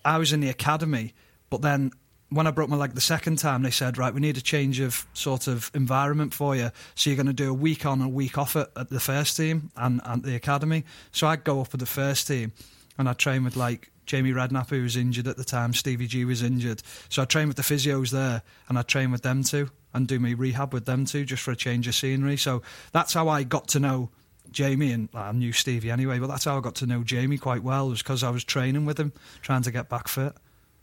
I 0.07 0.19
was 0.19 0.33
in 0.33 0.41
the 0.41 0.49
academy, 0.49 1.15
but 1.51 1.63
then 1.63 1.91
when 2.29 2.47
I 2.47 2.51
broke 2.51 2.69
my 2.69 2.77
leg 2.77 2.95
the 2.95 3.01
second 3.01 3.37
time, 3.39 3.63
they 3.63 3.71
said, 3.71 3.99
right, 3.99 4.15
we 4.15 4.21
need 4.21 4.37
a 4.37 4.41
change 4.41 4.81
of 4.81 5.07
sort 5.15 5.47
of 5.47 5.71
environment 5.75 6.33
for 6.33 6.57
you. 6.57 6.71
So 6.95 7.11
you're 7.11 7.17
going 7.17 7.27
to 7.27 7.33
do 7.33 7.51
a 7.51 7.55
week 7.55 7.87
on, 7.87 8.01
a 8.01 8.09
week 8.09 8.39
off 8.39 8.57
at, 8.57 8.71
at 8.77 8.89
the 8.89 9.01
first 9.01 9.37
team 9.37 9.71
and, 9.77 10.01
and 10.05 10.23
the 10.23 10.35
academy. 10.35 10.85
So 11.13 11.27
I'd 11.27 11.45
go 11.45 11.61
up 11.61 11.73
with 11.73 11.81
the 11.81 11.87
first 11.87 12.27
team 12.27 12.53
and 12.99 13.09
I'd 13.09 13.19
train 13.19 13.45
with 13.45 13.57
like 13.57 13.91
Jamie 14.07 14.33
Redknapp, 14.33 14.71
who 14.71 14.83
was 14.83 14.97
injured 14.97 15.27
at 15.27 15.37
the 15.37 15.45
time, 15.45 15.75
Stevie 15.75 16.07
G 16.07 16.25
was 16.25 16.43
injured. 16.43 16.83
So 17.09 17.23
I'd 17.23 17.29
train 17.29 17.49
with 17.49 17.57
the 17.57 17.63
physios 17.63 18.11
there 18.11 18.43
and 18.69 18.79
I'd 18.79 18.89
train 18.89 19.11
with 19.11 19.23
them 19.23 19.43
too 19.43 19.71
and 19.93 20.07
do 20.07 20.19
my 20.19 20.31
rehab 20.31 20.73
with 20.73 20.85
them 20.85 21.05
too, 21.05 21.25
just 21.25 21.43
for 21.43 21.51
a 21.51 21.57
change 21.57 21.89
of 21.89 21.95
scenery. 21.95 22.37
So 22.37 22.63
that's 22.93 23.13
how 23.13 23.29
I 23.29 23.43
got 23.43 23.69
to 23.69 23.81
know 23.81 24.11
Jamie 24.50 24.93
and 24.93 25.09
I 25.15 25.33
knew 25.33 25.53
Stevie 25.53 25.91
anyway, 25.91 26.19
but 26.19 26.29
that's 26.29 26.45
how 26.45 26.57
I 26.57 26.61
got 26.61 26.75
to 26.76 26.87
know 26.87 27.03
Jamie 27.03 27.38
quite 27.38 27.62
well, 27.62 27.88
was 27.88 28.03
because 28.03 28.23
I 28.23 28.31
was 28.31 28.45
training 28.45 28.85
with 28.85 28.99
him, 28.99 29.12
trying 29.43 29.62
to 29.62 29.71
get 29.71 29.88
back 29.88 30.09
fit. 30.09 30.35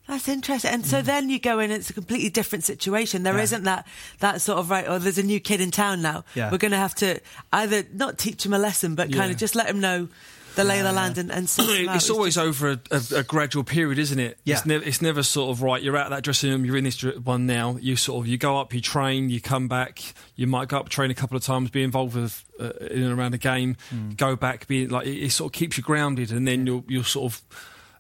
That's 0.08 0.28
interesting. 0.28 0.72
And 0.72 0.86
so 0.86 1.02
mm. 1.02 1.06
then 1.06 1.30
you 1.30 1.40
go 1.40 1.60
in, 1.60 1.72
it's 1.72 1.90
a 1.90 1.94
completely 1.94 2.30
different 2.30 2.66
situation. 2.66 3.24
There 3.24 3.38
yeah. 3.38 3.58
not 3.58 3.64
that, 3.64 3.88
that 4.20 4.42
sort 4.42 4.60
of, 4.60 4.70
right, 4.70 4.88
or 4.88 5.00
there's 5.00 5.18
a 5.18 5.24
new 5.24 5.40
kid 5.40 5.62
in 5.62 5.72
town 5.72 6.02
now. 6.02 6.26
Yeah. 6.36 6.52
We're 6.52 6.58
going 6.58 6.72
to 6.72 6.78
have 6.78 6.96
to 6.96 7.22
either 7.54 7.84
not 7.94 8.18
teach 8.18 8.46
him 8.46 8.54
a 8.54 8.60
lesson, 8.60 8.96
but 8.96 9.12
kind 9.14 9.30
yeah. 9.30 9.32
of 9.32 9.38
just 9.38 9.56
let 9.56 9.68
him 9.68 9.80
know 9.80 10.10
the 10.56 10.64
lay 10.64 10.80
of 10.80 10.86
the 10.86 10.92
land 10.92 11.18
and, 11.18 11.32
and 11.32 11.44
it's 11.60 12.10
always 12.10 12.38
over 12.38 12.72
a, 12.72 12.80
a, 12.92 13.02
a, 13.18 13.24
gradual 13.24 13.64
period, 13.64 13.98
isn't 14.00 14.20
it? 14.20 14.38
Yeah. 14.44 14.56
It's, 14.56 14.66
never, 14.66 14.84
it's 14.84 15.02
never 15.02 15.24
sort 15.24 15.52
of 15.52 15.62
right. 15.62 15.82
You're 15.82 15.98
out 15.98 16.08
of 16.08 16.12
that 16.12 16.24
dressing 16.24 16.52
room. 16.52 16.66
You're 16.66 16.78
in 16.78 16.84
this 16.84 17.02
one 17.02 17.46
now. 17.46 17.78
You 17.80 17.96
sort 17.96 18.24
of 18.24 18.28
you 18.28 18.38
go 18.38 18.58
up, 18.58 18.74
you 18.74 18.82
train, 18.82 19.30
you 19.30 19.42
come 19.42 19.68
back. 19.68 20.02
You 20.36 20.48
might 20.48 20.68
go 20.68 20.78
up, 20.78 20.90
train 20.90 21.12
a 21.12 21.16
couple 21.16 21.38
of 21.38 21.44
times, 21.44 21.70
be 21.70 21.84
involved 21.84 22.16
with 22.16 22.44
uh, 22.60 22.72
in 22.92 23.04
and 23.04 23.18
around 23.18 23.34
a 23.34 23.38
game, 23.38 23.78
mm. 23.94 24.16
go 24.16 24.36
back, 24.36 24.68
be 24.68 24.88
like 24.88 25.08
it, 25.08 25.18
it, 25.18 25.32
sort 25.32 25.54
of 25.54 25.58
keeps 25.58 25.78
you 25.78 25.84
grounded, 25.84 26.32
and 26.32 26.48
then 26.48 26.66
you'll 26.68 26.84
you'll 26.88 27.04
sort 27.04 27.34
of 27.34 27.42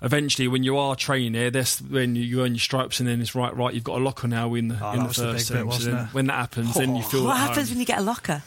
eventually 0.01 0.47
when 0.47 0.63
you 0.63 0.77
are 0.77 0.95
training 0.95 1.33
there, 1.33 1.49
that's 1.49 1.81
when 1.81 2.15
you 2.15 2.43
earn 2.43 2.53
your 2.53 2.59
stripes, 2.59 2.99
and 2.99 3.09
then 3.09 3.21
it's 3.21 3.33
right, 3.33 3.55
right. 3.55 3.73
You've 3.73 3.83
got 3.83 3.99
a 3.99 4.03
locker 4.03 4.27
now 4.27 4.53
in 4.53 4.67
the 4.67 4.77
oh, 4.81 4.91
in 4.91 5.03
the 5.03 5.13
first 5.13 5.47
team. 5.47 5.71
So 5.71 6.07
when 6.11 6.27
that 6.27 6.33
happens, 6.33 6.75
oh. 6.75 6.79
then 6.79 6.95
you 6.95 7.03
oh. 7.03 7.07
feel. 7.07 7.25
What 7.25 7.37
happens 7.37 7.69
when 7.69 7.79
you 7.79 7.85
get 7.85 7.99
a 7.99 8.03
locker? 8.03 8.43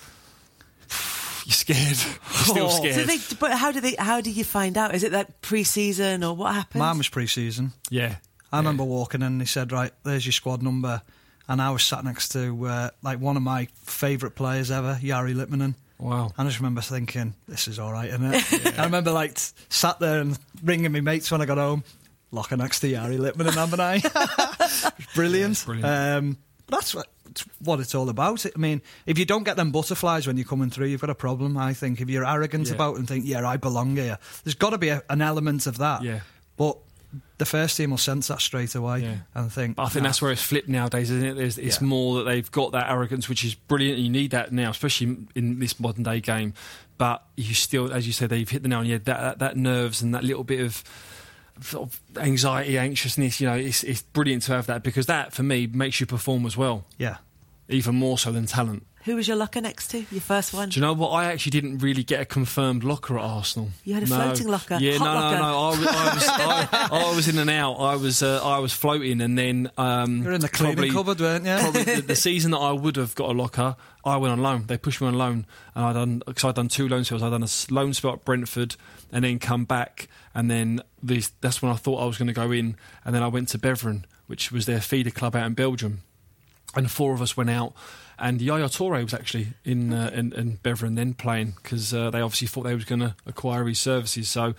You're 1.47 1.53
scared. 1.53 1.79
You're 1.87 2.45
still 2.45 2.71
scared. 2.71 2.95
So 2.97 3.03
they, 3.05 3.19
but 3.39 3.53
how 3.53 3.71
do 3.71 3.81
they? 3.81 3.95
How 3.97 4.21
do 4.21 4.33
you 4.33 4.43
find 4.43 4.77
out? 4.77 4.97
Is 4.97 5.05
it 5.05 5.13
like 5.13 5.43
pre-season 5.43 6.25
or 6.25 6.35
what 6.35 6.53
happens? 6.53 6.81
Mine 6.81 6.99
was 6.99 7.09
pre-season. 7.09 7.73
Yeah. 7.89 8.17
I 8.51 8.57
yeah. 8.57 8.59
remember 8.59 8.83
walking 8.83 9.21
in 9.21 9.29
and 9.29 9.41
he 9.41 9.47
said, 9.47 9.71
"Right, 9.71 9.93
there's 10.03 10.27
your 10.27 10.33
squad 10.33 10.61
number," 10.61 11.03
and 11.47 11.63
I 11.63 11.71
was 11.71 11.85
sat 11.85 12.05
next 12.05 12.31
to 12.31 12.67
uh, 12.67 12.91
like 13.01 13.21
one 13.21 13.37
of 13.37 13.45
my 13.45 13.69
favourite 13.75 14.35
players 14.35 14.73
ever, 14.73 14.99
Jari 15.01 15.35
Litmanen. 15.37 15.77
Wow. 16.01 16.33
I 16.37 16.43
just 16.43 16.59
remember 16.59 16.81
thinking, 16.81 17.35
this 17.47 17.69
is 17.69 17.79
all 17.79 17.93
right, 17.93 18.09
isn't 18.09 18.35
it? 18.35 18.53
yeah. 18.65 18.83
I 18.83 18.85
remember 18.87 19.13
like 19.13 19.35
t- 19.35 19.53
sat 19.69 20.01
there 20.01 20.21
and 20.21 20.37
ringing 20.65 20.91
me 20.91 21.01
mates 21.01 21.31
when 21.31 21.41
I 21.41 21.47
got 21.47 21.59
home, 21.59 21.85
locker 22.33 22.57
next 22.57 22.81
to 22.81 22.91
Jari 22.91 23.19
Litmanen, 23.19 23.55
haven't 23.55 23.81
I? 23.81 24.91
brilliant. 25.15 25.61
Yeah, 25.61 25.65
brilliant. 25.65 25.87
Um, 25.87 26.39
that's 26.67 26.93
what 26.93 27.07
what 27.61 27.81
it's 27.81 27.95
all 27.95 28.09
about. 28.09 28.45
I 28.47 28.59
mean, 28.59 28.83
if 29.07 29.19
you 29.19 29.25
don't 29.25 29.45
get 29.45 29.57
them 29.57 29.73
butterflies 29.73 30.27
when 30.27 30.37
you're 30.37 30.47
coming 30.47 30.71
through, 30.71 30.87
you've 30.87 31.01
got 31.01 31.11
a 31.11 31.15
problem. 31.15 31.57
I 31.57 31.73
think 31.75 32.01
if 32.01 32.09
you're 32.09 32.27
arrogant 32.27 32.69
yeah. 32.69 32.75
about 32.75 32.97
and 32.97 33.07
think, 33.07 33.25
yeah, 33.27 33.47
I 33.47 33.57
belong 33.57 33.97
here, 33.97 34.19
there's 34.45 34.55
got 34.55 34.71
to 34.71 34.79
be 34.79 34.89
a, 34.89 35.03
an 35.11 35.23
element 35.23 35.67
of 35.67 35.79
that. 35.79 36.03
Yeah. 36.03 36.21
But 36.57 36.79
the 37.39 37.45
first 37.47 37.77
team 37.77 37.91
will 37.91 37.99
sense 37.99 38.29
that 38.29 38.41
straight 38.41 38.75
away 38.75 39.01
Yeah. 39.01 39.17
and 39.35 39.51
think. 39.53 39.77
But 39.77 39.85
I 39.85 39.89
think 39.89 40.03
"Nah, 40.03 40.09
that's 40.09 40.21
where 40.23 40.33
it's 40.33 40.43
flipped 40.43 40.69
nowadays, 40.69 41.11
isn't 41.11 41.27
it? 41.27 41.35
There's, 41.35 41.59
it's 41.59 41.81
Yeah. 41.81 41.87
more 41.87 42.17
that 42.19 42.25
they've 42.25 42.51
got 42.51 42.73
that 42.73 42.91
arrogance, 42.91 43.29
which 43.29 43.45
is 43.45 43.55
brilliant. 43.55 43.97
And 43.97 44.05
you 44.07 44.11
need 44.13 44.33
that 44.33 44.53
now, 44.53 44.71
especially 44.71 45.17
in 45.35 45.59
this 45.59 45.79
modern 45.79 46.03
day 46.03 46.21
game. 46.21 46.55
But 46.99 47.23
you 47.37 47.55
still, 47.55 47.93
as 47.93 48.07
you 48.07 48.13
said, 48.13 48.31
they've 48.31 48.49
hit 48.49 48.63
the 48.63 48.69
nail 48.69 48.79
on 48.79 48.85
the 48.85 48.93
head. 48.93 49.05
That, 49.05 49.21
that, 49.21 49.39
that 49.39 49.57
nerves 49.57 50.03
and 50.03 50.15
that 50.15 50.25
little 50.25 50.45
bit 50.45 50.61
of 50.61 50.83
sort 51.61 51.89
of 51.89 52.01
anxiety, 52.19 52.79
anxiousness. 52.79 53.41
You 53.41 53.49
know, 53.49 53.55
it's, 53.57 53.83
it's 53.85 54.03
brilliant 54.03 54.43
to 54.45 54.53
have 54.53 54.67
that 54.67 54.83
because 54.83 55.07
that, 55.07 55.33
for 55.33 55.43
me, 55.43 55.67
makes 55.67 56.01
you 56.01 56.07
perform 56.07 56.47
as 56.47 56.57
well, 56.57 56.85
yeah. 56.99 57.17
Even 57.69 57.95
more 57.95 58.19
so 58.19 58.33
than 58.33 58.47
talent. 58.47 58.87
Who 59.05 59.15
was 59.15 59.29
your 59.29 59.37
locker 59.37 59.61
next 59.61 59.89
to? 59.93 59.99
Your 60.11 60.21
first 60.21 60.53
one? 60.53 60.69
Do 60.71 60.81
you 60.81 60.85
know 60.85 60.93
what? 60.93 61.11
I 61.11 61.27
actually 61.27 61.51
didn't 61.51 61.79
really 61.79 62.03
get 62.03 62.21
a 62.21 62.25
confirmed 62.25 62.83
locker 62.83 63.17
at 63.17 63.25
Arsenal. 63.25 63.69
You 63.85 63.95
had 63.95 64.03
a 64.03 64.07
No. 64.07 64.17
floating 64.17 64.49
locker? 64.49 64.79
Yeah, 64.81 64.99
Hot 64.99 65.05
no, 65.05 65.15
locker? 65.15 65.37
no, 65.37 65.43
no. 65.43 65.59
I 65.59 65.69
was, 65.71 65.87
I, 65.87 66.15
was, 66.15 66.29
I, 66.29 66.89
I 67.13 67.13
was 67.17 67.29
in 67.29 67.39
and 67.39 67.49
out. 67.49 67.75
I 67.75 67.95
was, 67.95 68.21
uh, 68.25 68.41
I 68.45 68.59
was 68.59 68.73
floating, 68.73 69.21
and 69.21 69.39
then 69.39 69.71
um, 69.79 70.25
You're 70.25 70.33
in 70.33 70.41
the 70.41 70.49
cleaning 70.49 70.75
probably- 70.77 70.91
cupboard, 70.91 71.21
weren't 71.21 71.45
you? 71.47 71.55
Probably 71.57 71.83
the, 71.85 72.03
the 72.03 72.17
season 72.29 72.51
that 72.51 72.59
I 72.59 72.73
would 72.73 72.97
have 72.97 73.15
got 73.15 73.31
a 73.31 73.33
locker, 73.33 73.77
I 74.05 74.17
went 74.17 74.33
on 74.33 74.43
loan. 74.43 74.65
They 74.67 74.77
pushed 74.77 75.01
me 75.01 75.07
on 75.07 75.15
loan, 75.15 75.47
and 75.77 75.85
I 75.85 75.93
done 75.93 76.23
because 76.27 76.43
I'd 76.43 76.57
done 76.57 76.67
two 76.67 76.89
loan 76.89 77.05
spells. 77.05 77.23
I'd 77.23 77.31
done 77.31 77.45
a 77.45 77.73
loan 77.73 77.95
spell 77.95 78.15
at 78.15 78.25
Brentford, 78.25 78.75
and 79.13 79.25
then 79.25 79.39
come 79.39 79.65
back, 79.67 80.09
and 80.35 80.51
then 80.51 80.81
this, 81.01 81.31
that's 81.41 81.63
when 81.63 81.71
I 81.71 81.77
thought 81.77 82.03
I 82.03 82.07
was 82.07 82.19
going 82.19 82.27
to 82.27 82.35
go 82.35 82.51
in, 82.51 82.75
and 83.05 83.15
then 83.15 83.23
I 83.23 83.29
went 83.29 83.51
to 83.51 83.59
Beveren, 83.59 84.03
which 84.27 84.51
was 84.51 84.67
their 84.67 84.81
feeder 84.81 85.13
club 85.13 85.37
out 85.37 85.47
in 85.47 85.55
Belgium, 85.55 86.03
and 86.77 86.91
four 86.91 87.13
of 87.15 87.23
us 87.23 87.37
went 87.37 87.51
out. 87.51 87.75
And 88.19 88.41
Yaya 88.41 88.65
Toure 88.67 89.03
was 89.03 89.13
actually 89.13 89.49
in 89.65 89.93
uh, 89.93 90.11
in, 90.13 90.33
in 90.33 90.59
Beveren 90.59 90.97
then 90.97 91.15
playing 91.15 91.55
because 91.63 91.93
uh, 91.93 92.11
they 92.11 92.21
obviously 92.21 92.49
thought 92.49 92.63
they 92.63 92.75
was 92.75 92.85
going 92.85 93.01
to 93.01 93.15
acquire 93.27 93.65
his 93.67 93.79
services. 93.79 94.29
So, 94.29 94.55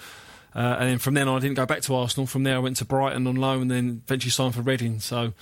uh, 0.56 0.78
and 0.80 0.90
then 0.90 0.98
from 1.00 1.16
then 1.16 1.28
on, 1.28 1.38
I 1.38 1.40
didn't 1.40 1.58
go 1.58 1.66
back 1.66 1.82
to 1.84 1.96
Arsenal. 1.96 2.28
From 2.28 2.44
there, 2.44 2.56
I 2.56 2.60
went 2.60 2.78
to 2.78 2.86
Brighton 2.86 3.26
on 3.26 3.36
loan, 3.36 3.64
and 3.64 3.72
then 3.72 4.02
eventually 4.06 4.32
signed 4.32 4.54
for 4.54 4.62
Reading. 4.62 5.00
So, 5.00 5.34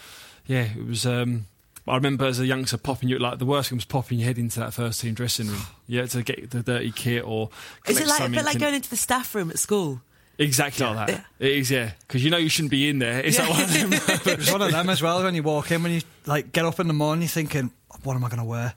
yeah, 0.45 0.69
it 0.77 0.85
was. 0.85 1.05
Um, 1.05 1.47
I 1.87 1.95
remember 1.95 2.25
as 2.25 2.39
a 2.39 2.47
youngster 2.47 2.77
popping 2.77 3.09
you 3.09 3.19
like 3.19 3.37
the 3.37 3.45
worst 3.45 3.69
thing 3.69 3.77
was 3.77 3.85
popping 3.85 4.17
your 4.17 4.27
head 4.27 4.39
into 4.39 4.59
that 4.59 4.73
first 4.73 5.01
team 5.01 5.13
dressing 5.13 5.47
room. 5.47 5.61
Yeah, 5.87 6.07
to 6.07 6.23
get 6.23 6.49
the 6.49 6.63
dirty 6.63 6.91
kit 6.91 7.23
or 7.23 7.51
Is 7.87 7.99
it 7.99 8.07
like 8.07 8.21
a 8.21 8.29
bit 8.29 8.43
like 8.43 8.57
going 8.57 8.73
into 8.73 8.89
the 8.89 8.97
staff 8.97 9.35
room 9.35 9.51
at 9.51 9.59
school? 9.59 10.01
Exactly 10.37 10.85
like 10.85 11.07
that? 11.07 11.09
Yeah. 11.39 11.47
It 11.47 11.51
is, 11.57 11.71
yeah, 11.71 11.91
because 12.07 12.23
you 12.23 12.29
know 12.29 12.37
you 12.37 12.49
shouldn't 12.49 12.71
be 12.71 12.89
in 12.89 12.99
there. 12.99 13.19
It's 13.25 13.39
like 13.39 13.49
one 13.49 13.61
of 13.63 13.73
them. 13.73 13.93
It 13.93 14.51
one 14.51 14.61
of 14.61 14.71
them 14.71 14.89
as 14.89 15.01
well. 15.01 15.23
When 15.23 15.35
you 15.35 15.43
walk 15.43 15.71
in, 15.71 15.83
when 15.83 15.91
you 15.93 16.01
like 16.25 16.51
get 16.51 16.65
up 16.65 16.79
in 16.79 16.87
the 16.87 16.93
morning, 16.93 17.23
you're 17.23 17.29
thinking, 17.29 17.71
"What 18.03 18.15
am 18.15 18.23
I 18.23 18.29
going 18.29 18.39
to 18.39 18.45
wear? 18.45 18.73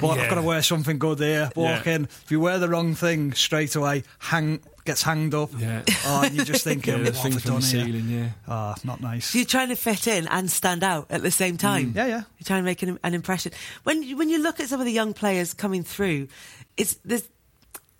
What 0.00 0.16
Yeah. 0.16 0.22
I've 0.24 0.28
got 0.30 0.36
to 0.36 0.42
wear 0.42 0.62
something 0.62 0.98
good 0.98 1.18
here." 1.20 1.50
Walk 1.56 1.86
Yeah. 1.86 1.94
in. 1.94 2.04
If 2.04 2.30
you 2.30 2.40
wear 2.40 2.58
the 2.58 2.68
wrong 2.68 2.94
thing, 2.94 3.32
straight 3.34 3.74
away, 3.76 4.04
hang 4.18 4.60
gets 4.84 5.02
hanged 5.02 5.32
up. 5.32 5.50
Yeah. 5.56 5.82
Oh, 6.06 6.22
and 6.24 6.34
you're 6.34 6.44
just 6.44 6.64
thinking, 6.64 6.92
yeah, 6.98 6.98
"What 7.04 7.14
have 7.14 7.16
I 7.26 7.30
from 7.30 7.32
the 7.32 7.60
done 7.60 7.62
here?" 7.62 8.02
yeah. 8.18 8.28
Ah, 8.48 8.74
not 8.84 9.00
nice. 9.00 9.26
So 9.30 9.38
you're 9.38 9.46
trying 9.46 9.68
to 9.68 9.76
fit 9.76 10.06
in 10.08 10.26
and 10.28 10.50
stand 10.50 10.82
out 10.82 11.06
at 11.10 11.22
the 11.22 11.30
same 11.30 11.56
time. 11.56 11.92
Yeah, 11.94 12.06
yeah. 12.06 12.22
You're 12.38 12.46
trying 12.46 12.62
to 12.62 12.66
make 12.66 12.82
an, 12.82 12.98
an 13.04 13.14
impression. 13.14 13.52
When 13.84 14.02
you- 14.02 14.16
when 14.16 14.28
you 14.28 14.42
look 14.42 14.58
at 14.60 14.68
some 14.68 14.80
of 14.80 14.86
the 14.86 14.92
young 14.92 15.14
players 15.14 15.54
coming 15.54 15.84
through, 15.84 16.28
it's 16.76 16.96
there's 17.04 17.22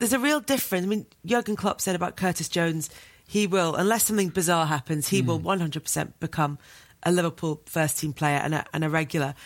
there's 0.02 0.12
a 0.12 0.18
real 0.18 0.40
difference. 0.40 0.85
I 0.85 0.88
mean, 0.88 1.06
Jurgen 1.25 1.54
Klopp 1.54 1.80
said 1.80 1.94
about 1.94 2.16
Curtis 2.16 2.49
Jones, 2.49 2.90
he 3.25 3.47
will, 3.47 3.76
unless 3.76 4.02
something 4.02 4.30
bizarre 4.30 4.66
happens, 4.66 5.06
he 5.06 5.23
will 5.23 5.38
hmm. 5.38 5.47
100% 5.47 6.14
become 6.18 6.59
a 7.04 7.12
Liverpool 7.12 7.62
first 7.66 8.00
team 8.00 8.12
player 8.12 8.38
and 8.38 8.52
a, 8.52 8.64
and 8.75 8.82
a 8.82 8.90
regular. 8.90 9.37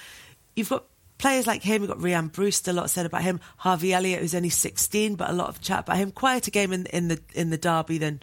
You've 0.55 0.71
got 0.71 0.87
players 1.19 1.47
like 1.47 1.63
him. 1.63 1.83
You've 1.83 1.91
got 1.91 1.99
Rian 1.99 2.33
Brewster. 2.33 2.71
A 2.71 2.75
lot 2.75 2.89
said 2.89 3.05
about 3.05 3.21
him. 3.21 3.39
Harvey 3.59 3.93
Elliott, 3.93 4.21
who's 4.21 4.35
only 4.35 4.49
16, 4.49 5.17
but 5.17 5.29
a 5.29 5.35
lot 5.35 5.51
of 5.51 5.61
chat 5.61 5.81
about 5.81 5.99
him. 5.99 6.11
Quieter 6.11 6.51
game 6.51 6.73
in 6.73 6.87
in 6.87 7.09
the 7.09 7.21
in 7.35 7.51
the 7.51 7.59
derby 7.59 7.99
than 7.99 8.23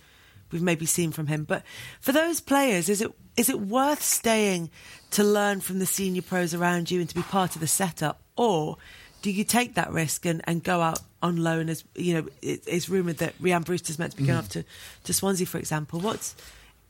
we've 0.52 0.64
maybe 0.64 0.88
seen 0.88 1.12
from 1.12 1.28
him. 1.28 1.44
But 1.44 1.62
for 2.02 2.14
those 2.14 2.42
players, 2.42 2.90
is 2.90 3.00
it 3.00 3.12
is 3.38 3.48
it 3.48 3.60
worth 3.60 4.02
staying 4.02 4.72
to 5.12 5.24
learn 5.24 5.62
from 5.62 5.78
the 5.78 5.86
senior 5.86 6.24
pros 6.24 6.56
around 6.56 6.90
you 6.90 7.00
and 7.00 7.10
to 7.10 7.16
be 7.16 7.22
part 7.22 7.54
of 7.54 7.62
the 7.62 7.68
setup, 7.68 8.24
or 8.36 8.78
do 9.24 9.32
you 9.32 9.46
take 9.46 9.76
that 9.76 9.92
risk 9.92 10.26
and, 10.26 10.42
and 10.44 10.64
go 10.64 10.82
out 10.82 11.00
on 11.24 11.38
loan? 11.38 11.70
As 11.70 11.84
you 11.96 12.14
know, 12.14 12.28
it, 12.44 12.62
it's 12.68 12.90
rumored 12.90 13.18
that 13.18 13.36
Rian 13.42 13.66
Brewster's 13.66 13.98
meant 13.98 14.12
to 14.12 14.18
be 14.18 14.28
going 14.28 14.38
off 14.38 14.50
to, 14.50 14.64
to 15.06 15.14
Swansea, 15.14 15.48
for 15.48 15.58
example. 15.58 16.00
What's 16.02 16.36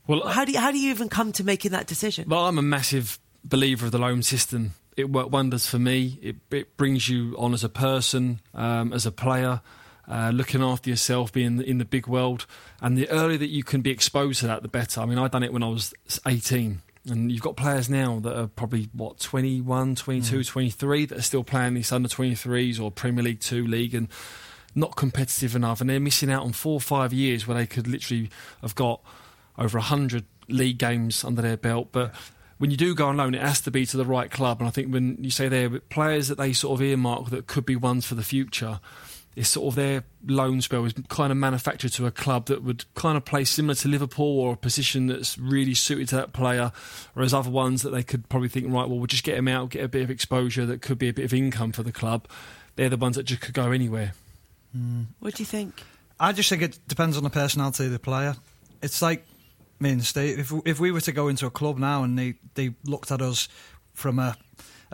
Well, 0.06 0.26
how 0.26 0.44
do 0.44 0.52
you, 0.52 0.58
how 0.58 0.70
do 0.70 0.78
you 0.78 0.90
even 0.90 1.08
come 1.08 1.32
to 1.32 1.44
making 1.44 1.70
that 1.70 1.86
decision? 1.86 2.28
Well, 2.28 2.44
I'm 2.44 2.58
a 2.58 2.62
massive 2.62 3.18
believer 3.44 3.86
of 3.86 3.92
the 3.92 3.98
loan 3.98 4.22
system. 4.22 4.74
It 4.96 5.10
worked 5.10 5.30
wonders 5.30 5.66
for 5.66 5.78
me. 5.78 6.18
It, 6.20 6.36
it 6.50 6.76
brings 6.76 7.08
you 7.08 7.36
on 7.38 7.54
as 7.54 7.62
a 7.62 7.68
person, 7.68 8.40
um, 8.52 8.92
as 8.92 9.06
a 9.06 9.12
player, 9.12 9.60
uh, 10.08 10.32
looking 10.34 10.60
after 10.60 10.90
yourself, 10.90 11.32
being 11.32 11.62
in 11.62 11.78
the 11.78 11.84
big 11.84 12.08
world. 12.08 12.46
And 12.80 12.98
the 12.98 13.08
earlier 13.10 13.38
that 13.38 13.48
you 13.48 13.62
can 13.62 13.80
be 13.80 13.90
exposed 13.90 14.40
to 14.40 14.48
that, 14.48 14.62
the 14.62 14.68
better. 14.68 15.00
I 15.00 15.06
mean, 15.06 15.18
I 15.18 15.28
done 15.28 15.44
it 15.44 15.52
when 15.52 15.62
I 15.62 15.68
was 15.68 15.94
18. 16.26 16.82
And 17.06 17.30
you've 17.30 17.42
got 17.42 17.56
players 17.56 17.90
now 17.90 18.18
that 18.20 18.38
are 18.38 18.46
probably, 18.46 18.88
what, 18.92 19.18
21, 19.18 19.94
22, 19.94 20.38
mm. 20.38 20.46
23 20.46 21.06
that 21.06 21.18
are 21.18 21.22
still 21.22 21.44
playing 21.44 21.74
these 21.74 21.92
under 21.92 22.08
23s 22.08 22.80
or 22.80 22.90
Premier 22.90 23.22
League 23.22 23.40
2 23.40 23.66
league 23.66 23.94
and 23.94 24.08
not 24.74 24.96
competitive 24.96 25.54
enough. 25.54 25.80
And 25.80 25.90
they're 25.90 26.00
missing 26.00 26.30
out 26.30 26.44
on 26.44 26.52
four 26.52 26.74
or 26.74 26.80
five 26.80 27.12
years 27.12 27.46
where 27.46 27.56
they 27.56 27.66
could 27.66 27.86
literally 27.86 28.30
have 28.62 28.74
got 28.74 29.02
over 29.58 29.78
100 29.78 30.24
league 30.48 30.78
games 30.78 31.24
under 31.24 31.42
their 31.42 31.56
belt. 31.56 31.88
But 31.92 32.14
when 32.58 32.70
you 32.70 32.76
do 32.76 32.94
go 32.94 33.08
on 33.08 33.16
loan, 33.16 33.34
it 33.34 33.42
has 33.42 33.60
to 33.62 33.70
be 33.70 33.86
to 33.86 33.96
the 33.96 34.04
right 34.04 34.30
club. 34.30 34.60
And 34.60 34.68
I 34.68 34.70
think 34.70 34.92
when 34.92 35.22
you 35.22 35.30
say 35.30 35.48
there, 35.48 35.74
are 35.74 35.80
players 35.80 36.28
that 36.28 36.38
they 36.38 36.52
sort 36.52 36.80
of 36.80 36.86
earmark 36.86 37.30
that 37.30 37.46
could 37.46 37.66
be 37.66 37.76
ones 37.76 38.06
for 38.06 38.14
the 38.14 38.22
future, 38.22 38.80
it's 39.36 39.48
sort 39.48 39.68
of 39.68 39.74
their 39.74 40.04
loan 40.26 40.60
spell 40.60 40.84
is 40.84 40.94
kind 41.08 41.32
of 41.32 41.36
manufactured 41.36 41.92
to 41.92 42.06
a 42.06 42.10
club 42.10 42.46
that 42.46 42.62
would 42.62 42.84
kind 42.94 43.16
of 43.16 43.24
play 43.24 43.44
similar 43.44 43.74
to 43.74 43.88
Liverpool 43.88 44.38
or 44.38 44.54
a 44.54 44.56
position 44.56 45.08
that's 45.08 45.36
really 45.38 45.74
suited 45.74 46.08
to 46.08 46.16
that 46.16 46.32
player, 46.32 46.72
whereas 47.14 47.34
other 47.34 47.50
ones 47.50 47.82
that 47.82 47.90
they 47.90 48.02
could 48.02 48.28
probably 48.28 48.48
think, 48.48 48.66
right, 48.66 48.88
well, 48.88 48.98
we'll 48.98 49.06
just 49.06 49.24
get 49.24 49.36
him 49.36 49.48
out, 49.48 49.70
get 49.70 49.84
a 49.84 49.88
bit 49.88 50.02
of 50.02 50.10
exposure 50.10 50.64
that 50.66 50.82
could 50.82 50.98
be 50.98 51.08
a 51.08 51.12
bit 51.12 51.24
of 51.24 51.34
income 51.34 51.72
for 51.72 51.82
the 51.82 51.92
club. 51.92 52.28
They're 52.76 52.88
the 52.88 52.96
ones 52.96 53.16
that 53.16 53.24
just 53.24 53.40
could 53.40 53.54
go 53.54 53.72
anywhere. 53.72 54.12
Hmm. 54.72 55.02
What 55.20 55.34
do 55.34 55.42
you 55.42 55.46
think? 55.46 55.82
I 56.18 56.32
just 56.32 56.48
think 56.48 56.62
it 56.62 56.78
depends 56.86 57.16
on 57.16 57.24
the 57.24 57.30
personality 57.30 57.86
of 57.86 57.92
the 57.92 57.98
player. 57.98 58.36
It's 58.82 59.02
like 59.02 59.24
me 59.80 59.90
and 59.90 60.04
Steve. 60.04 60.38
If 60.38 60.52
if 60.64 60.80
we 60.80 60.92
were 60.92 61.00
to 61.02 61.12
go 61.12 61.28
into 61.28 61.46
a 61.46 61.50
club 61.50 61.78
now 61.78 62.04
and 62.04 62.18
they, 62.18 62.34
they 62.54 62.74
looked 62.84 63.10
at 63.10 63.20
us 63.20 63.48
from 63.94 64.18
a 64.18 64.36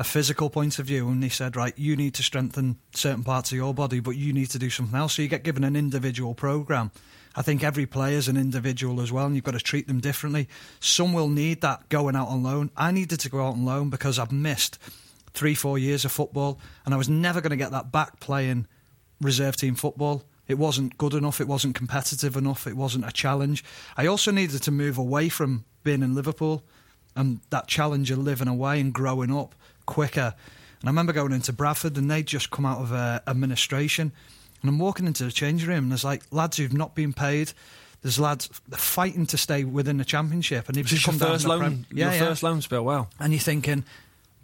a 0.00 0.04
physical 0.04 0.48
point 0.48 0.78
of 0.78 0.86
view 0.86 1.10
and 1.10 1.22
they 1.22 1.28
said, 1.28 1.54
right, 1.54 1.78
you 1.78 1.94
need 1.94 2.14
to 2.14 2.22
strengthen 2.22 2.78
certain 2.94 3.22
parts 3.22 3.52
of 3.52 3.58
your 3.58 3.74
body, 3.74 4.00
but 4.00 4.16
you 4.16 4.32
need 4.32 4.48
to 4.48 4.58
do 4.58 4.70
something 4.70 4.98
else. 4.98 5.14
So 5.14 5.20
you 5.20 5.28
get 5.28 5.44
given 5.44 5.62
an 5.62 5.76
individual 5.76 6.32
program. 6.32 6.90
I 7.36 7.42
think 7.42 7.62
every 7.62 7.84
player 7.84 8.16
is 8.16 8.26
an 8.26 8.38
individual 8.38 9.02
as 9.02 9.12
well, 9.12 9.26
and 9.26 9.34
you've 9.34 9.44
got 9.44 9.52
to 9.52 9.60
treat 9.60 9.88
them 9.88 10.00
differently. 10.00 10.48
Some 10.80 11.12
will 11.12 11.28
need 11.28 11.60
that 11.60 11.90
going 11.90 12.16
out 12.16 12.28
on 12.28 12.42
loan. 12.42 12.70
I 12.78 12.92
needed 12.92 13.20
to 13.20 13.28
go 13.28 13.46
out 13.46 13.52
on 13.52 13.66
loan 13.66 13.90
because 13.90 14.18
I've 14.18 14.32
missed 14.32 14.78
three, 15.34 15.54
four 15.54 15.78
years 15.78 16.06
of 16.06 16.12
football, 16.12 16.58
and 16.86 16.94
I 16.94 16.96
was 16.96 17.10
never 17.10 17.42
going 17.42 17.50
to 17.50 17.56
get 17.56 17.70
that 17.72 17.92
back 17.92 18.20
playing 18.20 18.66
reserve 19.20 19.56
team 19.56 19.74
football. 19.74 20.24
It 20.48 20.58
wasn't 20.58 20.96
good 20.96 21.12
enough. 21.12 21.42
It 21.42 21.46
wasn't 21.46 21.74
competitive 21.74 22.36
enough. 22.36 22.66
It 22.66 22.74
wasn't 22.74 23.06
a 23.06 23.12
challenge. 23.12 23.62
I 23.98 24.06
also 24.06 24.30
needed 24.30 24.62
to 24.62 24.70
move 24.70 24.96
away 24.96 25.28
from 25.28 25.66
being 25.84 26.02
in 26.02 26.14
Liverpool 26.14 26.64
and 27.14 27.40
that 27.50 27.66
challenge 27.66 28.10
of 28.10 28.18
living 28.18 28.48
away 28.48 28.80
and 28.80 28.94
growing 28.94 29.30
up 29.30 29.54
quicker. 29.90 30.35
And 30.81 30.88
I 30.88 30.90
remember 30.90 31.12
going 31.12 31.33
into 31.33 31.53
Bradford 31.53 31.98
and 31.98 32.11
they'd 32.11 32.26
just 32.26 32.50
come 32.50 32.64
out 32.64 32.81
of 32.81 32.92
uh, 32.92 33.20
administration. 33.26 34.12
And 34.62 34.68
I'm 34.70 34.79
walking 34.79 35.07
into 35.07 35.24
the 35.24 35.31
change 35.33 35.66
room 35.66 35.85
and 35.85 35.90
there's 35.92 36.05
like 36.05 36.22
lads 36.31 36.57
who've 36.57 36.72
not 36.72 36.94
been 36.94 37.12
paid. 37.12 37.53
There's 38.03 38.18
lads 38.18 38.48
fighting 38.70 39.26
to 39.26 39.37
stay 39.37 39.64
within 39.64 39.98
the 39.98 40.05
championship. 40.07 40.68
And 40.68 40.74
they've 40.76 40.87
just 40.87 41.05
come 41.05 41.18
down 41.18 41.29
first 41.33 41.46
loan, 41.46 41.59
Prem- 41.61 41.87
your 41.90 42.09
yeah, 42.09 42.14
yeah. 42.14 42.18
first 42.29 42.42
loan 42.42 42.62
spell. 42.62 42.85
Wow. 42.85 43.09
And 43.18 43.33
you're 43.35 43.40
thinking, 43.40 43.85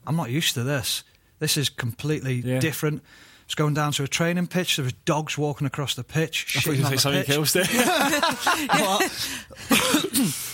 I'm 0.07 0.17
not 0.17 0.29
used 0.31 0.53
to 0.55 0.63
this. 0.63 1.05
This 1.39 1.57
is 1.57 1.71
completely 1.71 2.35
Yeah. 2.45 2.59
different. 2.61 3.03
It's 3.47 3.55
going 3.55 3.75
down 3.75 3.93
to 3.93 4.03
a 4.03 4.09
training 4.09 4.49
pitch. 4.49 4.77
There 4.77 4.83
was 4.85 4.93
dogs 4.93 5.39
walking 5.39 5.67
across 5.67 5.95
the 5.95 6.03
pitch. 6.05 6.55
I 6.57 6.61
thought 6.61 6.73
you 6.77 6.83
were 6.83 6.89
going 6.89 6.99
to 6.99 6.99
say 6.99 7.03
something 7.03 7.25
pitch. 7.25 7.37
else 7.37 7.53
there. 7.53 7.65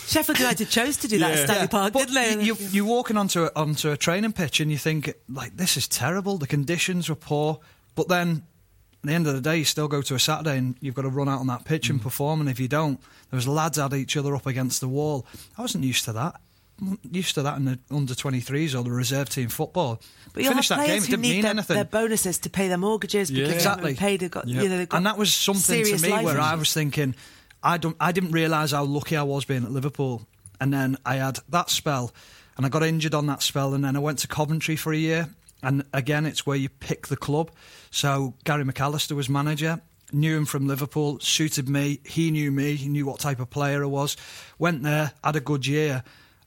Sheffield 0.06 0.38
United 0.38 0.68
chose 0.68 0.96
to 0.98 1.08
do 1.08 1.18
that 1.18 1.34
Yeah. 1.34 1.40
at 1.40 1.44
Stanley 1.44 1.62
Yeah, 1.62 1.66
Park, 1.68 1.92
but 1.94 2.08
didn't 2.08 2.14
they? 2.38 2.44
You, 2.44 2.56
you're 2.70 2.84
walking 2.84 3.16
onto 3.16 3.44
a, 3.44 3.50
onto 3.56 3.90
a 3.90 3.96
training 3.96 4.32
pitch 4.32 4.60
and 4.60 4.70
you 4.70 4.76
think, 4.78 5.12
like, 5.28 5.56
this 5.56 5.76
is 5.76 5.88
terrible. 5.88 6.36
The 6.38 6.46
conditions 6.46 7.08
were 7.08 7.14
poor. 7.14 7.60
But 7.94 8.08
then, 8.08 8.42
at 9.02 9.08
the 9.08 9.12
end 9.14 9.26
of 9.26 9.34
the 9.34 9.40
day, 9.40 9.56
you 9.58 9.64
still 9.64 9.88
go 9.88 10.02
to 10.02 10.14
a 10.14 10.18
Saturday 10.20 10.58
and 10.58 10.76
you've 10.80 10.94
got 10.94 11.02
to 11.02 11.08
run 11.08 11.28
out 11.28 11.40
on 11.40 11.46
that 11.46 11.64
pitch 11.64 11.86
Mm. 11.86 11.90
and 11.92 12.02
perform. 12.02 12.40
And 12.40 12.48
if 12.50 12.60
you 12.60 12.68
don't, 12.68 13.00
there 13.30 13.36
was 13.38 13.48
lads 13.48 13.78
had 13.78 13.94
each 13.94 14.16
other 14.16 14.36
up 14.36 14.46
against 14.46 14.80
the 14.80 14.88
wall. 14.88 15.26
I 15.56 15.62
wasn't 15.62 15.84
used 15.84 16.04
to 16.04 16.12
that. 16.12 16.40
Used 17.10 17.34
to 17.36 17.42
that 17.42 17.56
in 17.58 17.64
the 17.66 17.78
under 17.90 18.14
23s 18.14 18.78
or 18.78 18.82
the 18.82 18.90
reserve 18.90 19.28
team 19.28 19.48
football. 19.48 20.00
But 20.32 20.42
have 20.44 20.52
Finished 20.54 20.68
that 20.70 20.76
players 20.76 20.88
game, 20.88 20.96
it 20.96 21.00
who 21.02 21.10
didn't 21.10 21.22
need 21.22 21.30
mean 21.32 21.42
their, 21.42 21.50
anything. 21.52 21.74
their 21.76 21.84
bonuses 21.84 22.38
to 22.38 22.50
pay 22.50 22.68
their 22.68 22.78
mortgages 22.78 23.30
because 23.30 23.48
Yeah. 23.50 23.56
they 23.58 23.62
haven't 23.62 23.82
been 23.82 23.90
Exactly. 23.92 24.18
paid. 24.18 24.30
Got, 24.30 24.48
you 24.48 24.68
know, 24.68 24.86
got 24.86 24.96
and 24.96 25.06
that 25.06 25.16
was 25.18 25.32
something 25.32 25.84
to 25.84 25.98
me 25.98 26.10
where 26.24 26.40
I 26.40 26.54
was 26.56 26.72
thinking, 26.72 27.14
I 27.62 27.76
don't, 27.78 27.96
I 28.00 28.10
didn't 28.10 28.32
realise 28.32 28.72
how 28.72 28.82
lucky 28.84 29.16
I 29.16 29.22
was 29.22 29.44
being 29.44 29.62
at 29.64 29.70
Liverpool, 29.70 30.26
and 30.60 30.72
then 30.72 30.96
I 31.06 31.16
had 31.16 31.38
that 31.50 31.70
spell, 31.70 32.12
and 32.56 32.66
I 32.66 32.68
got 32.68 32.82
injured 32.82 33.14
on 33.14 33.26
that 33.26 33.42
spell, 33.42 33.74
and 33.74 33.84
then 33.84 33.94
I 33.94 34.00
went 34.00 34.18
to 34.20 34.26
Coventry 34.28 34.74
for 34.74 34.92
a 34.92 34.96
year, 34.96 35.28
and 35.62 35.84
again, 35.92 36.26
it's 36.26 36.44
where 36.46 36.56
you 36.56 36.68
pick 36.68 37.06
the 37.06 37.16
club. 37.16 37.52
So 37.92 38.34
Gary 38.44 38.64
McAllister 38.64 39.12
was 39.12 39.28
manager. 39.28 39.80
knew 40.14 40.36
him 40.36 40.44
from 40.46 40.66
Liverpool, 40.66 41.18
suited 41.20 41.68
me. 41.68 42.00
He 42.04 42.30
knew 42.30 42.50
me. 42.50 42.74
He 42.76 42.88
knew 42.88 43.06
what 43.06 43.18
type 43.20 43.38
of 43.40 43.48
player 43.50 43.82
I 43.82 43.86
was. 43.86 44.16
Went 44.58 44.82
there, 44.82 45.12
had 45.24 45.36
a 45.36 45.40
good 45.40 45.66
year, 45.66 46.02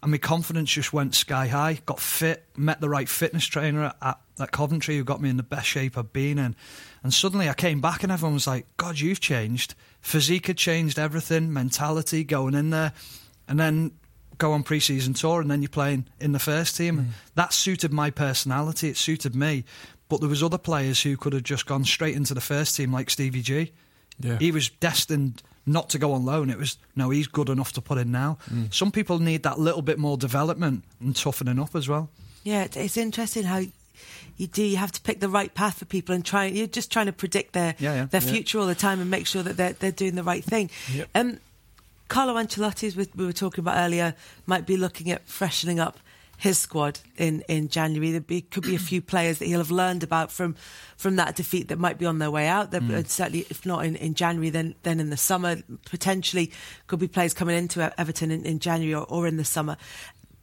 and 0.05 0.11
my 0.11 0.19
confidence 0.19 0.69
just 0.69 0.93
went 0.93 1.15
sky 1.15 1.47
high. 1.47 1.79
Got 1.87 1.99
fit, 1.99 2.45
met 2.55 2.79
the 2.79 2.89
right 2.89 3.09
fitness 3.09 3.43
trainer 3.43 3.91
at, 4.03 4.19
at 4.39 4.51
Coventry 4.51 4.95
who 4.95 5.03
got 5.03 5.19
me 5.19 5.31
in 5.31 5.37
the 5.37 5.41
best 5.41 5.65
shape 5.65 5.97
I've 5.97 6.13
been 6.13 6.37
in. 6.37 6.55
And 7.01 7.11
suddenly 7.11 7.49
I 7.49 7.55
came 7.55 7.81
back 7.81 8.03
and 8.03 8.11
everyone 8.11 8.35
was 8.35 8.45
like, 8.45 8.67
God, 8.77 8.99
you've 8.99 9.19
changed. 9.19 9.73
Physique 10.01 10.45
had 10.45 10.57
changed 10.57 10.99
everything, 10.99 11.51
mentality, 11.51 12.23
going 12.23 12.53
in 12.53 12.69
there. 12.69 12.93
And 13.47 13.59
then 13.59 13.93
go 14.37 14.51
on 14.51 14.61
pre-season 14.61 15.15
tour 15.15 15.41
and 15.41 15.49
then 15.49 15.63
you're 15.63 15.69
playing 15.69 16.05
in 16.19 16.33
the 16.33 16.39
first 16.39 16.77
team. 16.77 16.97
Mm. 16.99 17.05
That 17.33 17.51
suited 17.51 17.91
my 17.91 18.11
personality. 18.11 18.89
It 18.89 18.97
suited 18.97 19.35
me. 19.35 19.65
But 20.07 20.19
there 20.19 20.29
was 20.29 20.43
other 20.43 20.59
players 20.59 21.01
who 21.01 21.17
could 21.17 21.33
have 21.33 21.41
just 21.41 21.65
gone 21.65 21.83
straight 21.83 22.15
into 22.15 22.35
the 22.35 22.41
first 22.41 22.75
team, 22.75 22.93
like 22.93 23.09
Stevie 23.09 23.41
G. 23.41 23.71
Yeah. 24.19 24.37
He 24.37 24.51
was 24.51 24.69
destined 24.69 25.41
not 25.65 25.89
to 25.89 25.99
go 25.99 26.13
on 26.13 26.25
loan. 26.25 26.49
It 26.49 26.57
was 26.57 26.77
no, 26.95 27.09
he's 27.09 27.27
good 27.27 27.49
enough 27.49 27.73
to 27.73 27.81
put 27.81 27.97
in 27.97 28.11
now. 28.11 28.37
Mm. 28.51 28.73
Some 28.73 28.91
people 28.91 29.19
need 29.19 29.43
that 29.43 29.59
little 29.59 29.81
bit 29.81 29.97
more 29.97 30.17
development 30.17 30.83
and 30.99 31.15
toughening 31.15 31.59
up 31.59 31.75
as 31.75 31.87
well. 31.87 32.09
Yeah, 32.43 32.67
it's 32.73 32.97
interesting 32.97 33.43
how 33.43 33.61
you 34.37 34.47
do. 34.47 34.63
You 34.63 34.77
have 34.77 34.91
to 34.91 35.01
pick 35.01 35.19
the 35.19 35.29
right 35.29 35.53
path 35.53 35.79
for 35.79 35.85
people 35.85 36.13
and 36.13 36.23
try. 36.23 36.45
You're 36.45 36.67
just 36.67 36.91
trying 36.91 37.07
to 37.07 37.13
predict 37.13 37.53
their 37.53 37.75
yeah, 37.79 37.95
yeah. 37.95 38.05
their 38.05 38.21
future 38.21 38.59
all 38.59 38.67
the 38.67 38.75
time 38.75 38.99
and 38.99 39.09
make 39.09 39.25
sure 39.27 39.43
that 39.43 39.57
they're 39.57 39.73
they're 39.73 39.91
doing 39.91 40.15
the 40.15 40.23
right 40.23 40.43
thing. 40.43 40.69
Yep. 40.93 41.09
Um, 41.15 41.39
Carlo 42.07 42.35
Ancelotti, 42.35 42.87
as 42.87 42.95
we 42.95 43.25
were 43.25 43.33
talking 43.33 43.63
about 43.63 43.77
earlier, 43.77 44.13
might 44.45 44.67
be 44.67 44.77
looking 44.77 45.09
at 45.09 45.27
freshening 45.27 45.79
up 45.79 45.97
his 46.37 46.57
squad 46.57 46.99
in, 47.17 47.41
in 47.47 47.69
January. 47.69 48.11
There 48.11 48.21
be, 48.21 48.41
could 48.41 48.63
be 48.63 48.75
a 48.75 48.79
few 48.79 49.01
players 49.01 49.39
that 49.39 49.45
he'll 49.45 49.59
have 49.59 49.71
learned 49.71 50.03
about 50.03 50.31
from 50.31 50.55
from 50.97 51.17
that 51.17 51.35
defeat 51.35 51.67
that 51.67 51.79
might 51.79 51.97
be 51.97 52.05
on 52.05 52.19
their 52.19 52.31
way 52.31 52.47
out. 52.47 52.71
Mm. 52.71 53.07
Certainly, 53.07 53.47
if 53.49 53.65
not 53.65 53.85
in, 53.85 53.95
in 53.95 54.13
January, 54.13 54.49
then 54.49 54.75
then 54.83 54.99
in 54.99 55.09
the 55.09 55.17
summer. 55.17 55.57
Potentially, 55.85 56.51
could 56.87 56.99
be 56.99 57.07
players 57.07 57.33
coming 57.33 57.57
into 57.57 57.81
Everton 57.99 58.31
in, 58.31 58.45
in 58.45 58.59
January 58.59 58.93
or, 58.93 59.05
or 59.05 59.27
in 59.27 59.37
the 59.37 59.45
summer. 59.45 59.77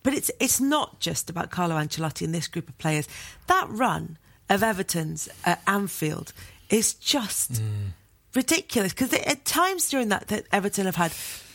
But 0.02 0.14
it's 0.14 0.30
it's 0.40 0.60
not 0.60 1.00
just 1.00 1.30
about 1.30 1.50
Carlo 1.50 1.76
Ancelotti 1.76 2.24
and 2.24 2.34
this 2.34 2.48
group 2.48 2.68
of 2.68 2.76
players. 2.78 3.08
That 3.46 3.66
run 3.68 4.18
of 4.48 4.62
Everton's 4.62 5.28
at 5.44 5.62
Anfield 5.66 6.32
is 6.68 6.94
just. 6.94 7.54
Mm 7.54 7.92
ridiculous 8.34 8.92
because 8.92 9.12
at 9.12 9.44
times 9.44 9.90
during 9.90 10.08
that, 10.08 10.28
that 10.28 10.46
Everton 10.52 10.86
have 10.86 10.96
had 10.96 11.12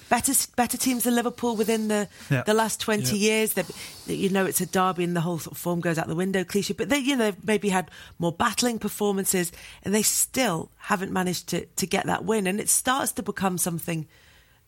better 0.10 0.34
better 0.56 0.78
teams 0.78 1.04
than 1.04 1.15
Liverpool 1.15 1.56
within 1.56 1.88
the 1.88 2.08
yeah. 2.30 2.43
the 2.43 2.54
last 2.54 2.80
twenty 2.80 3.17
yeah. 3.17 3.30
years. 3.30 3.54
That 3.54 3.70
you 4.06 4.30
know 4.30 4.46
it's 4.46 4.62
a 4.62 4.65
derby 4.65 5.04
and 5.04 5.15
the 5.15 5.22
whole 5.22 5.39
sort 5.39 5.54
of 5.54 5.58
form 5.58 5.80
goes 5.80 5.98
out 5.98 6.08
the 6.08 6.15
window 6.15 6.43
cliche. 6.43 6.74
But 6.74 6.89
they 6.89 7.00
you 7.00 7.15
know 7.15 7.34
maybe 7.43 7.70
had 7.70 7.91
more 8.20 8.32
battling 8.32 8.80
performances 8.80 9.52
and 9.84 9.93
they 9.93 10.02
still 10.04 10.72
haven't 10.78 11.12
managed 11.12 11.50
to 11.50 11.65
to 11.65 11.88
get 11.88 12.06
that 12.06 12.26
win. 12.26 12.48
And 12.48 12.60
it 12.60 12.70
starts 12.70 13.12
to 13.13 13.24
become 13.24 13.58
something 13.58 14.08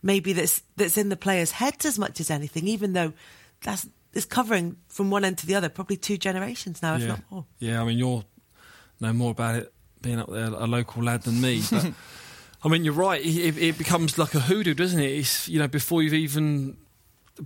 maybe 0.01 0.33
that's 0.33 0.61
that's 0.75 0.97
in 0.97 1.09
the 1.09 1.17
players' 1.17 1.51
heads 1.51 1.85
as 1.85 1.97
much 1.99 2.19
as 2.19 2.29
anything. 2.29 2.67
Even 2.67 2.93
though 2.93 3.13
that's 3.61 3.87
it's 4.13 4.25
covering 4.25 4.77
from 4.87 5.11
one 5.11 5.23
end 5.23 5.37
to 5.39 5.45
the 5.45 5.55
other, 5.55 5.69
probably 5.69 5.97
two 5.97 6.17
generations 6.17 6.81
now, 6.81 6.95
if 6.95 7.01
yeah. 7.01 7.07
not 7.07 7.21
more. 7.29 7.45
Yeah, 7.59 7.81
I 7.81 7.85
mean 7.85 7.97
you're 7.97 8.23
know 8.99 9.13
more 9.13 9.31
about 9.31 9.55
it 9.55 9.73
being 10.01 10.19
up 10.19 10.29
there 10.29 10.45
a 10.45 10.67
local 10.67 11.03
lad 11.03 11.23
than 11.23 11.39
me, 11.41 11.61
but. 11.69 11.91
I 12.63 12.67
mean, 12.67 12.83
you're 12.83 12.93
right. 12.93 13.21
It, 13.25 13.57
it, 13.57 13.77
becomes 13.77 14.17
like 14.17 14.35
a 14.35 14.39
hoodoo, 14.39 14.73
doesn't 14.73 14.99
it? 14.99 15.11
It's 15.11 15.47
you 15.47 15.59
know 15.59 15.67
before 15.67 16.03
you've 16.03 16.13
even 16.13 16.77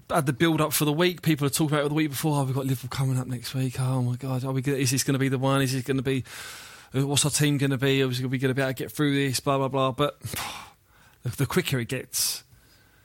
had 0.10 0.26
the 0.26 0.34
build 0.34 0.60
up 0.60 0.74
for 0.74 0.86
the 0.86 0.94
week. 0.94 1.22
People 1.22 1.46
are 1.46 1.52
talking 1.52 1.76
about 1.76 1.86
it 1.86 1.90
the 1.90 1.96
week 1.96 2.10
before. 2.10 2.40
Oh, 2.40 2.44
we've 2.44 2.56
got 2.56 2.66
Liverpool 2.66 2.90
coming 2.90 3.20
up 3.20 3.28
next 3.28 3.54
week. 3.54 3.80
Oh 3.80 4.02
my 4.02 4.16
God, 4.16 4.44
are 4.44 4.52
we? 4.52 4.62
Is 4.62 4.92
this 4.92 5.04
going 5.04 5.14
to 5.14 5.20
be 5.20 5.30
the 5.30 5.38
one? 5.38 5.62
Is 5.62 5.74
this 5.74 5.84
going 5.84 5.98
to 5.98 6.04
be? 6.04 6.24
Uh, 6.96 7.06
what's 7.06 7.26
our 7.26 7.32
team 7.32 7.58
going 7.58 7.72
to 7.72 7.78
be? 7.78 8.02
Are 8.02 8.08
we 8.08 8.18
going 8.18 8.30
to 8.30 8.54
be 8.54 8.62
able 8.62 8.68
to 8.68 8.74
get 8.74 8.92
through 8.92 9.14
this? 9.16 9.40
Blah 9.40 9.58
blah 9.58 9.68
blah. 9.68 9.92
But 9.92 10.20
the 11.38 11.46
quicker 11.46 11.80
it 11.80 11.90
gets 11.90 12.44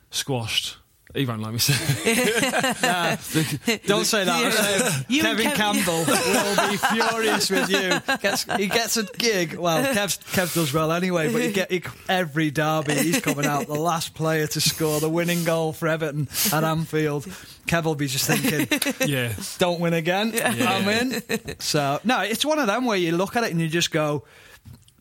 squashed, 0.09 0.77
he 1.15 1.25
won't 1.25 1.41
like 1.41 1.53
me 1.53 1.57
saying 1.57 2.33
nah, 2.83 3.15
Don't 3.87 4.05
say 4.05 4.25
that. 4.25 5.05
You 5.07 5.23
Kevin 5.23 5.47
Kev- 5.47 5.55
Campbell 5.55 6.05
will 6.07 6.69
be 6.69 6.77
furious 6.77 7.49
with 7.49 7.69
you. 7.69 8.17
Gets, 8.17 8.43
he 8.55 8.67
gets 8.67 8.97
a 8.97 9.03
gig. 9.03 9.55
Well, 9.55 9.83
Kev, 9.93 10.19
Kev 10.33 10.53
does 10.53 10.71
well 10.71 10.91
anyway, 10.91 11.33
but 11.33 11.41
you 11.41 11.51
get 11.51 11.71
he, 11.71 11.83
every 12.07 12.51
derby 12.51 12.93
he's 12.93 13.21
coming 13.21 13.47
out 13.47 13.65
the 13.65 13.73
last 13.73 14.13
player 14.13 14.45
to 14.47 14.61
score 14.61 14.99
the 14.99 15.09
winning 15.09 15.43
goal 15.43 15.73
for 15.73 15.87
Everton 15.87 16.27
at 16.53 16.63
Anfield. 16.63 17.25
Kev 17.65 17.85
will 17.85 17.95
be 17.95 18.07
just 18.07 18.27
thinking, 18.27 18.67
"Yeah, 19.07 19.33
don't 19.57 19.79
win 19.79 19.93
again. 19.93 20.31
Yeah. 20.33 20.65
I'm 20.69 20.87
in." 20.87 21.59
So 21.59 21.99
no, 22.03 22.21
it's 22.21 22.45
one 22.45 22.59
of 22.59 22.67
them 22.67 22.85
where 22.85 22.97
you 22.97 23.17
look 23.17 23.35
at 23.35 23.43
it 23.43 23.51
and 23.51 23.59
you 23.59 23.67
just 23.67 23.91
go, 23.91 24.25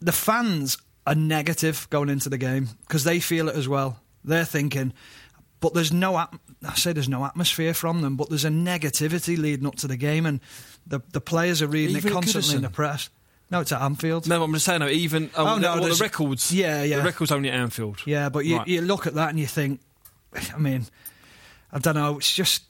the 0.01 0.13
fans 0.13 0.79
are 1.07 1.15
negative 1.15 1.87
going 1.91 2.09
into 2.09 2.31
the 2.31 2.39
game 2.39 2.69
because 2.87 3.05
they 3.05 3.21
feel 3.21 3.49
it 3.49 3.57
as 3.57 3.69
well. 3.69 4.01
They're 4.25 4.45
thinking 4.45 4.93
but 5.61 5.75
there's 5.75 5.93
no 5.93 6.17
I 6.17 6.29
say 6.75 6.93
there's 6.93 7.09
no 7.09 7.25
atmosphere 7.25 7.75
from 7.75 8.03
them, 8.03 8.17
but 8.17 8.29
there's 8.29 8.45
a 8.45 8.51
negativity 8.51 9.39
leading 9.39 9.67
up 9.67 9.77
to 9.77 9.89
the 9.89 9.97
game, 9.97 10.27
and 10.27 10.41
the 10.87 11.01
the 11.13 11.21
players 11.21 11.63
are 11.63 11.67
reading 11.67 11.97
even 11.97 12.11
it 12.11 12.15
constantly 12.15 12.57
in 12.57 12.63
the 12.63 12.71
press. 12.71 13.11
No, 13.51 13.61
it's 13.61 13.73
at 13.73 13.81
Anfield. 13.81 14.29
No, 14.29 14.43
I'm 14.43 14.53
just 14.53 14.67
saying, 14.67 14.81
no, 14.81 14.89
even 14.89 15.31
oh, 15.37 15.55
oh 15.55 15.59
no, 15.59 15.81
the, 15.81 15.95
the 15.95 16.01
records. 16.03 16.53
Yeah, 16.53 16.83
yeah, 16.83 16.99
the 16.99 17.05
records 17.05 17.33
only 17.33 17.49
at 17.49 17.55
Anfield. 17.55 18.01
Yeah, 18.05 18.29
but 18.29 18.45
you, 18.45 18.59
right. 18.59 18.69
you 18.69 18.83
look 18.83 19.07
at 19.07 19.15
that 19.15 19.31
and 19.31 19.41
you 19.41 19.47
think, 19.47 19.81
I 20.55 20.59
mean, 20.59 20.85
I 21.73 21.79
don't 21.79 21.95
know. 21.95 22.19
It's 22.19 22.33
just 22.33 22.65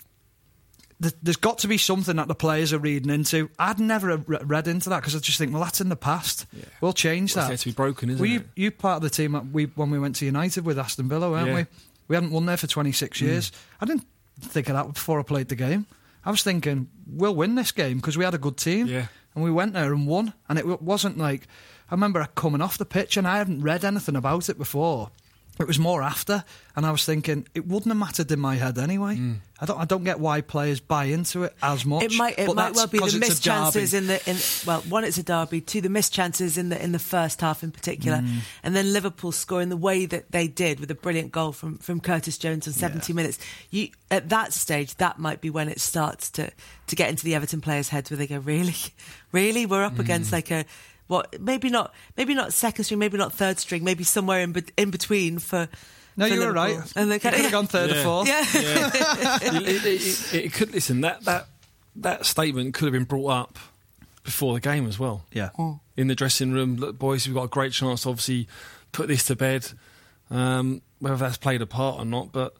there's 1.01 1.37
got 1.37 1.59
to 1.59 1.68
be 1.68 1.79
something 1.79 2.16
that 2.16 2.27
the 2.27 2.35
players 2.35 2.72
are 2.72 2.79
reading 2.79 3.11
into. 3.11 3.48
I'd 3.59 3.79
never 3.79 4.16
read 4.16 4.66
into 4.66 4.90
that 4.90 5.01
because 5.01 5.14
I 5.14 5.20
just 5.20 5.38
think, 5.38 5.53
well, 5.53 5.62
that's 5.62 5.81
in 5.81 5.88
the 5.88 5.96
past. 5.96 6.46
Yeah. 6.53 6.64
We'll 6.81 6.92
change 6.92 7.37
well, 7.37 7.46
that. 7.46 7.55
It's 7.55 7.62
to 7.62 7.68
be 7.68 7.74
broken, 7.74 8.11
isn't 8.11 8.20
well, 8.20 8.31
you, 8.31 8.40
it? 8.40 8.46
You 8.57 8.70
part 8.72 8.96
of 8.96 9.03
the 9.03 9.11
team 9.11 9.53
we, 9.53 9.66
when 9.66 9.90
we 9.90 9.98
went 9.98 10.16
to 10.16 10.24
United 10.24 10.64
with 10.64 10.79
Aston 10.79 11.09
Villa, 11.09 11.31
weren't 11.31 11.48
yeah. 11.48 11.55
we? 11.55 11.66
We 12.09 12.16
hadn't 12.16 12.31
won 12.31 12.47
there 12.47 12.57
for 12.57 12.66
26 12.66 13.21
years. 13.21 13.51
Mm. 13.51 13.55
I 13.81 13.87
didn't 13.87 14.07
think 14.40 14.68
of 14.68 14.75
that 14.75 14.92
before 14.92 15.21
I 15.21 15.23
played 15.23 15.49
the 15.49 15.57
game. 15.57 15.87
I 16.25 16.31
was 16.31 16.42
thinking, 16.42 16.88
we'll 17.07 17.35
win 17.35 17.55
this 17.55 17.73
game 17.73 17.99
because 17.99 18.18
we 18.18 18.25
had 18.25 18.35
a 18.35 18.38
good 18.38 18.57
team. 18.57 18.87
Yeah. 18.87 19.07
And 19.35 19.44
we 19.44 19.51
went 19.51 19.75
there 19.75 19.92
and 19.92 20.07
won. 20.07 20.35
And 20.49 20.59
it 20.59 20.83
wasn't 20.83 21.18
like, 21.18 21.47
I 21.90 21.94
remember 21.94 22.27
coming 22.35 22.61
off 22.61 22.79
the 22.79 22.85
pitch 22.85 23.16
and 23.16 23.27
I 23.27 23.38
hadn't 23.38 23.62
read 23.62 23.85
anything 23.85 24.16
about 24.16 24.49
it 24.49 24.59
before. 24.59 25.11
It 25.59 25.66
was 25.66 25.79
more 25.79 26.03
after, 26.03 26.44
and 26.77 26.87
I 26.87 26.92
was 26.92 27.05
thinking 27.05 27.47
it 27.53 27.66
wouldn't 27.66 27.88
have 27.88 27.97
mattered 27.97 28.31
in 28.31 28.38
my 28.38 28.55
head 28.55 28.79
anyway. 28.79 29.16
Mm. 29.16 29.37
I 29.61 29.66
don't, 29.66 29.81
I 29.81 29.85
don't 29.87 30.05
get 30.05 30.21
why 30.21 30.40
players 30.40 30.79
buy 30.79 31.07
into 31.07 31.42
it 31.42 31.55
as 31.61 31.85
much. 31.85 32.05
It 32.05 32.12
might, 32.16 32.38
it 32.38 32.55
might 32.55 32.77
well 32.77 32.87
be 32.87 32.99
the 32.99 33.18
missed 33.18 33.42
chances 33.42 33.92
in 33.92 34.07
the, 34.07 34.31
in, 34.31 34.37
well, 34.64 34.83
one, 34.83 35.03
it's 35.03 35.18
a 35.18 35.25
derby. 35.25 35.61
Two, 35.61 35.81
the 35.81 35.88
missed 35.88 36.12
chances 36.12 36.57
in 36.57 36.68
the 36.68 36.81
in 36.81 36.92
the 36.92 37.01
first 37.01 37.40
half 37.40 37.64
in 37.64 37.73
particular, 37.73 38.18
mm. 38.18 38.38
and 38.62 38.77
then 38.77 38.92
Liverpool 38.92 39.33
scoring 39.33 39.68
the 39.68 39.77
way 39.77 40.07
that 40.07 40.31
they 40.31 40.47
did 40.47 40.79
with 40.79 40.90
a 40.92 40.94
brilliant 40.94 41.33
goal 41.33 41.51
from 41.51 41.79
from 41.79 41.99
Curtis 41.99 42.38
Jones 42.38 42.68
in 42.68 42.73
70 42.73 43.12
yeah. 43.12 43.16
minutes. 43.16 43.38
You 43.71 43.88
at 44.12 44.29
that 44.29 44.53
stage, 44.53 44.94
that 44.97 45.18
might 45.18 45.40
be 45.40 45.51
when 45.51 45.68
it 45.68 45.81
starts 45.81 46.31
to 46.31 46.53
to 46.87 46.97
get 46.97 47.09
into 47.09 47.25
the 47.25 47.35
Everton 47.35 47.61
players' 47.61 47.88
heads 47.88 48.11
where 48.11 48.16
they 48.16 48.29
go, 48.29 48.38
really, 48.38 48.77
really, 49.33 49.66
we're 49.66 49.83
up 49.83 49.94
mm. 49.94 50.01
against 50.01 50.31
like 50.31 50.53
a 50.53 50.64
what 51.09 51.40
maybe 51.40 51.68
not 51.68 51.92
maybe 52.16 52.35
not 52.35 52.53
second 52.53 52.85
string, 52.85 53.01
maybe 53.01 53.18
not 53.18 53.33
third 53.33 53.59
string, 53.59 53.83
maybe 53.83 54.05
somewhere 54.05 54.40
in, 54.40 54.53
be- 54.53 54.73
in 54.77 54.90
between 54.90 55.38
for. 55.38 55.68
No, 56.16 56.27
for 56.27 56.35
you 56.35 56.40
were 56.40 56.53
right. 56.53 56.81
And 56.97 57.12
they 57.12 57.21
could 57.21 57.33
have 57.35 57.53
gone 57.53 57.68
third 57.68 57.90
yeah. 57.90 58.01
or 58.01 58.05
fourth. 58.05 58.29
Yeah, 58.29 58.44
yeah. 58.55 59.38
it, 59.40 59.68
it, 59.68 59.85
it, 59.85 60.35
it, 60.35 60.53
could 60.53 60.73
listen. 60.73 61.01
That 61.03 61.25
that 61.25 61.47
that 61.94 62.27
statement 62.27 62.75
could 62.75 62.87
have 62.87 62.92
been 62.92 63.05
brought 63.05 63.29
up 63.29 63.59
before 64.25 64.55
the 64.55 64.61
game 64.61 64.88
as 64.88 64.99
well. 64.99 65.25
Yeah, 65.33 65.51
mm. 65.57 65.79
in 65.97 66.09
the 66.09 66.16
dressing 66.16 66.51
room, 66.51 66.75
look, 66.75 66.99
boys, 66.99 67.27
we've 67.27 67.37
got 67.37 67.44
a 67.44 67.49
great 67.49 67.73
chance 67.73 68.03
to 68.03 68.09
obviously 68.09 68.49
put 68.90 69.07
this 69.07 69.27
to 69.27 69.37
bed. 69.37 69.68
Um, 70.29 70.83
whether 70.99 71.16
that's 71.16 71.37
played 71.37 71.62
a 71.62 71.66
part 71.66 72.01
or 72.01 72.05
not, 72.05 72.33
but 72.33 72.55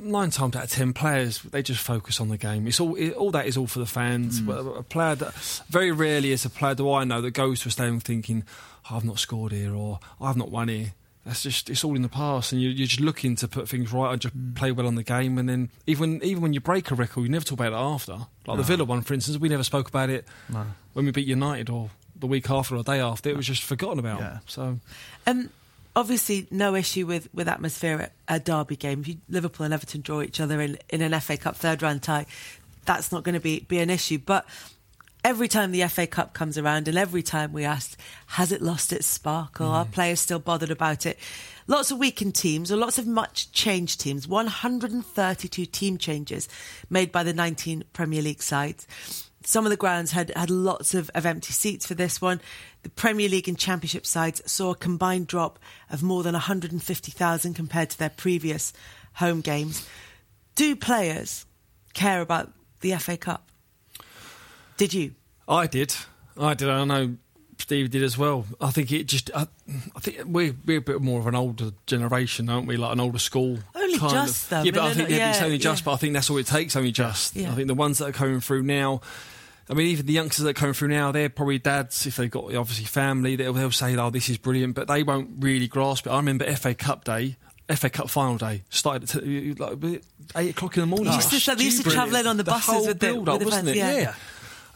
nine 0.00 0.30
times 0.30 0.56
out 0.56 0.64
of 0.64 0.70
ten 0.70 0.92
players 0.92 1.40
they 1.42 1.62
just 1.62 1.80
focus 1.80 2.20
on 2.20 2.28
the 2.28 2.36
game. 2.36 2.66
It's 2.66 2.80
all 2.80 2.94
it, 2.94 3.12
all 3.12 3.30
that 3.30 3.46
is 3.46 3.56
all 3.56 3.66
for 3.66 3.78
the 3.78 3.86
fans. 3.86 4.40
Mm. 4.40 4.78
A 4.78 4.82
player 4.82 5.14
that 5.14 5.34
very 5.68 5.92
rarely 5.92 6.32
is 6.32 6.44
a 6.44 6.50
player 6.50 6.74
do 6.74 6.92
I 6.92 7.04
know 7.04 7.20
that 7.20 7.32
goes 7.32 7.60
to 7.60 7.68
a 7.68 7.72
stadium 7.72 8.00
thinking 8.00 8.44
oh, 8.90 8.96
I've 8.96 9.04
not 9.04 9.18
scored 9.18 9.52
here 9.52 9.74
or 9.74 10.00
I've 10.20 10.36
not 10.36 10.50
won 10.50 10.68
here. 10.68 10.92
That's 11.24 11.42
just 11.42 11.68
it's 11.68 11.82
all 11.82 11.96
in 11.96 12.02
the 12.02 12.08
past, 12.08 12.52
and 12.52 12.62
you're, 12.62 12.70
you're 12.70 12.86
just 12.86 13.00
looking 13.00 13.34
to 13.36 13.48
put 13.48 13.68
things 13.68 13.92
right 13.92 14.12
and 14.12 14.20
just 14.20 14.36
mm. 14.36 14.54
play 14.54 14.70
well 14.70 14.86
on 14.86 14.94
the 14.94 15.02
game. 15.02 15.38
And 15.38 15.48
then 15.48 15.70
even 15.86 16.22
even 16.22 16.40
when 16.40 16.52
you 16.52 16.60
break 16.60 16.90
a 16.92 16.94
record, 16.94 17.22
you 17.22 17.28
never 17.28 17.44
talk 17.44 17.58
about 17.58 17.72
it 17.72 17.76
after. 17.76 18.12
Like 18.12 18.28
no. 18.46 18.56
the 18.56 18.62
Villa 18.62 18.84
one, 18.84 19.02
for 19.02 19.12
instance, 19.12 19.36
we 19.36 19.48
never 19.48 19.64
spoke 19.64 19.88
about 19.88 20.08
it 20.08 20.24
no. 20.48 20.66
when 20.92 21.04
we 21.04 21.10
beat 21.10 21.26
United 21.26 21.68
or 21.68 21.90
the 22.14 22.28
week 22.28 22.48
after 22.48 22.76
or 22.76 22.78
the 22.78 22.92
day 22.92 23.00
after. 23.00 23.28
It 23.28 23.36
was 23.36 23.46
just 23.46 23.64
forgotten 23.64 23.98
about. 23.98 24.20
Yeah. 24.20 24.38
So. 24.46 24.78
Um, 25.26 25.50
obviously 25.96 26.46
no 26.50 26.74
issue 26.76 27.06
with, 27.06 27.28
with 27.34 27.48
atmosphere 27.48 28.00
at 28.00 28.12
a 28.28 28.38
derby 28.38 28.76
game. 28.76 29.00
If 29.00 29.08
you, 29.08 29.16
Liverpool 29.28 29.64
and 29.64 29.74
Everton 29.74 30.02
draw 30.02 30.20
each 30.20 30.38
other 30.38 30.60
in, 30.60 30.78
in 30.90 31.00
an 31.00 31.18
FA 31.20 31.38
Cup 31.38 31.56
third 31.56 31.82
round 31.82 32.02
tie, 32.02 32.26
that's 32.84 33.10
not 33.10 33.24
going 33.24 33.34
to 33.34 33.40
be, 33.40 33.60
be 33.60 33.78
an 33.78 33.90
issue. 33.90 34.18
But 34.18 34.46
every 35.24 35.48
time 35.48 35.72
the 35.72 35.82
FA 35.88 36.06
Cup 36.06 36.34
comes 36.34 36.58
around 36.58 36.86
and 36.86 36.98
every 36.98 37.22
time 37.22 37.52
we 37.52 37.64
ask, 37.64 37.98
has 38.26 38.52
it 38.52 38.60
lost 38.60 38.92
its 38.92 39.06
sparkle? 39.06 39.66
Mm. 39.66 39.72
Are 39.72 39.84
players 39.86 40.20
still 40.20 40.38
bothered 40.38 40.70
about 40.70 41.06
it? 41.06 41.18
Lots 41.66 41.90
of 41.90 41.98
weakened 41.98 42.34
teams 42.34 42.70
or 42.70 42.76
lots 42.76 42.98
of 42.98 43.06
much 43.06 43.50
changed 43.50 43.98
teams. 43.98 44.28
132 44.28 45.66
team 45.66 45.96
changes 45.96 46.48
made 46.90 47.10
by 47.10 47.22
the 47.22 47.32
19 47.32 47.84
Premier 47.94 48.22
League 48.22 48.42
sides. 48.42 48.86
Some 49.46 49.64
of 49.64 49.70
the 49.70 49.76
grounds 49.76 50.10
had, 50.10 50.32
had 50.34 50.50
lots 50.50 50.92
of, 50.92 51.08
of 51.14 51.24
empty 51.24 51.52
seats 51.52 51.86
for 51.86 51.94
this 51.94 52.20
one 52.20 52.40
the 52.82 52.90
Premier 52.90 53.28
League 53.28 53.48
and 53.48 53.56
Championship 53.56 54.04
sides 54.04 54.42
saw 54.44 54.72
a 54.72 54.74
combined 54.74 55.28
drop 55.28 55.60
of 55.88 56.02
more 56.02 56.24
than 56.24 56.32
150,000 56.34 57.54
compared 57.54 57.90
to 57.90 57.98
their 57.98 58.10
previous 58.10 58.72
home 59.14 59.40
games. 59.40 59.86
Do 60.56 60.74
players 60.74 61.46
care 61.94 62.20
about 62.20 62.52
the 62.80 62.92
FA 62.96 63.16
Cup? 63.16 63.48
Did 64.76 64.94
you? 64.94 65.14
I 65.48 65.68
did. 65.68 65.94
I 66.36 66.54
did. 66.54 66.68
I 66.68 66.84
know 66.84 67.16
Steve 67.58 67.90
did 67.90 68.02
as 68.02 68.18
well. 68.18 68.46
I 68.60 68.70
think 68.72 68.90
it 68.90 69.04
just. 69.04 69.30
I, 69.34 69.46
I 69.96 70.00
think 70.00 70.24
we're 70.26 70.54
we're 70.64 70.78
a 70.78 70.82
bit 70.82 71.00
more 71.00 71.20
of 71.20 71.26
an 71.26 71.34
older 71.34 71.70
generation, 71.86 72.48
aren't 72.48 72.66
we? 72.66 72.76
Like 72.76 72.92
an 72.92 73.00
older 73.00 73.18
school. 73.18 73.58
Only 73.74 73.98
kind 73.98 74.12
just, 74.12 74.44
of. 74.44 74.50
though. 74.50 74.62
Yeah, 74.62 74.70
but 74.72 74.82
I 74.82 74.94
think 74.94 75.08
yeah, 75.10 75.30
it's 75.30 75.42
only 75.42 75.58
just. 75.58 75.82
yeah. 75.82 75.84
But 75.86 75.92
I 75.94 75.96
think 75.96 76.14
that's 76.14 76.30
all 76.30 76.36
it 76.36 76.46
takes. 76.46 76.76
Only 76.76 76.92
just. 76.92 77.34
Yeah. 77.34 77.50
I 77.50 77.54
think 77.54 77.68
the 77.68 77.74
ones 77.74 77.98
that 77.98 78.08
are 78.08 78.12
coming 78.12 78.40
through 78.40 78.62
now. 78.62 79.00
I 79.68 79.74
mean, 79.74 79.88
even 79.88 80.06
the 80.06 80.12
youngsters 80.12 80.44
that 80.44 80.50
are 80.50 80.54
coming 80.54 80.74
through 80.74 80.88
now, 80.88 81.10
they're 81.12 81.28
probably 81.28 81.58
dads 81.58 82.06
if 82.06 82.16
they've 82.16 82.30
got 82.30 82.54
obviously 82.54 82.84
family. 82.84 83.34
They'll, 83.36 83.52
they'll 83.52 83.70
say, 83.72 83.96
"Oh, 83.96 84.10
this 84.10 84.28
is 84.28 84.38
brilliant," 84.38 84.74
but 84.76 84.86
they 84.88 85.02
won't 85.02 85.30
really 85.40 85.66
grasp 85.66 86.06
it. 86.06 86.10
I 86.10 86.16
remember 86.16 86.44
FA 86.56 86.74
Cup 86.74 87.04
day. 87.04 87.36
FA 87.74 87.90
Cup 87.90 88.08
final 88.08 88.36
day 88.38 88.62
started 88.70 89.02
at 89.16 89.22
t- 89.24 89.52
like 89.54 90.02
eight 90.36 90.50
o'clock 90.50 90.76
in 90.76 90.82
the 90.82 90.86
morning. 90.86 91.08
You 91.08 91.14
used 91.14 91.30
to- 91.30 91.36
It's 91.36 91.46
they 91.46 91.64
used 91.64 91.82
to 91.82 91.90
travel 91.90 92.14
in 92.14 92.24
on 92.28 92.36
the 92.36 92.44
buses 92.44 92.64
whole 92.66 92.86
with 92.86 93.00
the- 93.00 93.06
build-up, 93.06 93.40
with 93.40 93.40
the 93.40 93.44
wasn't 93.46 93.64
fans, 93.66 93.76
it? 93.76 93.80
yeah. 93.80 94.14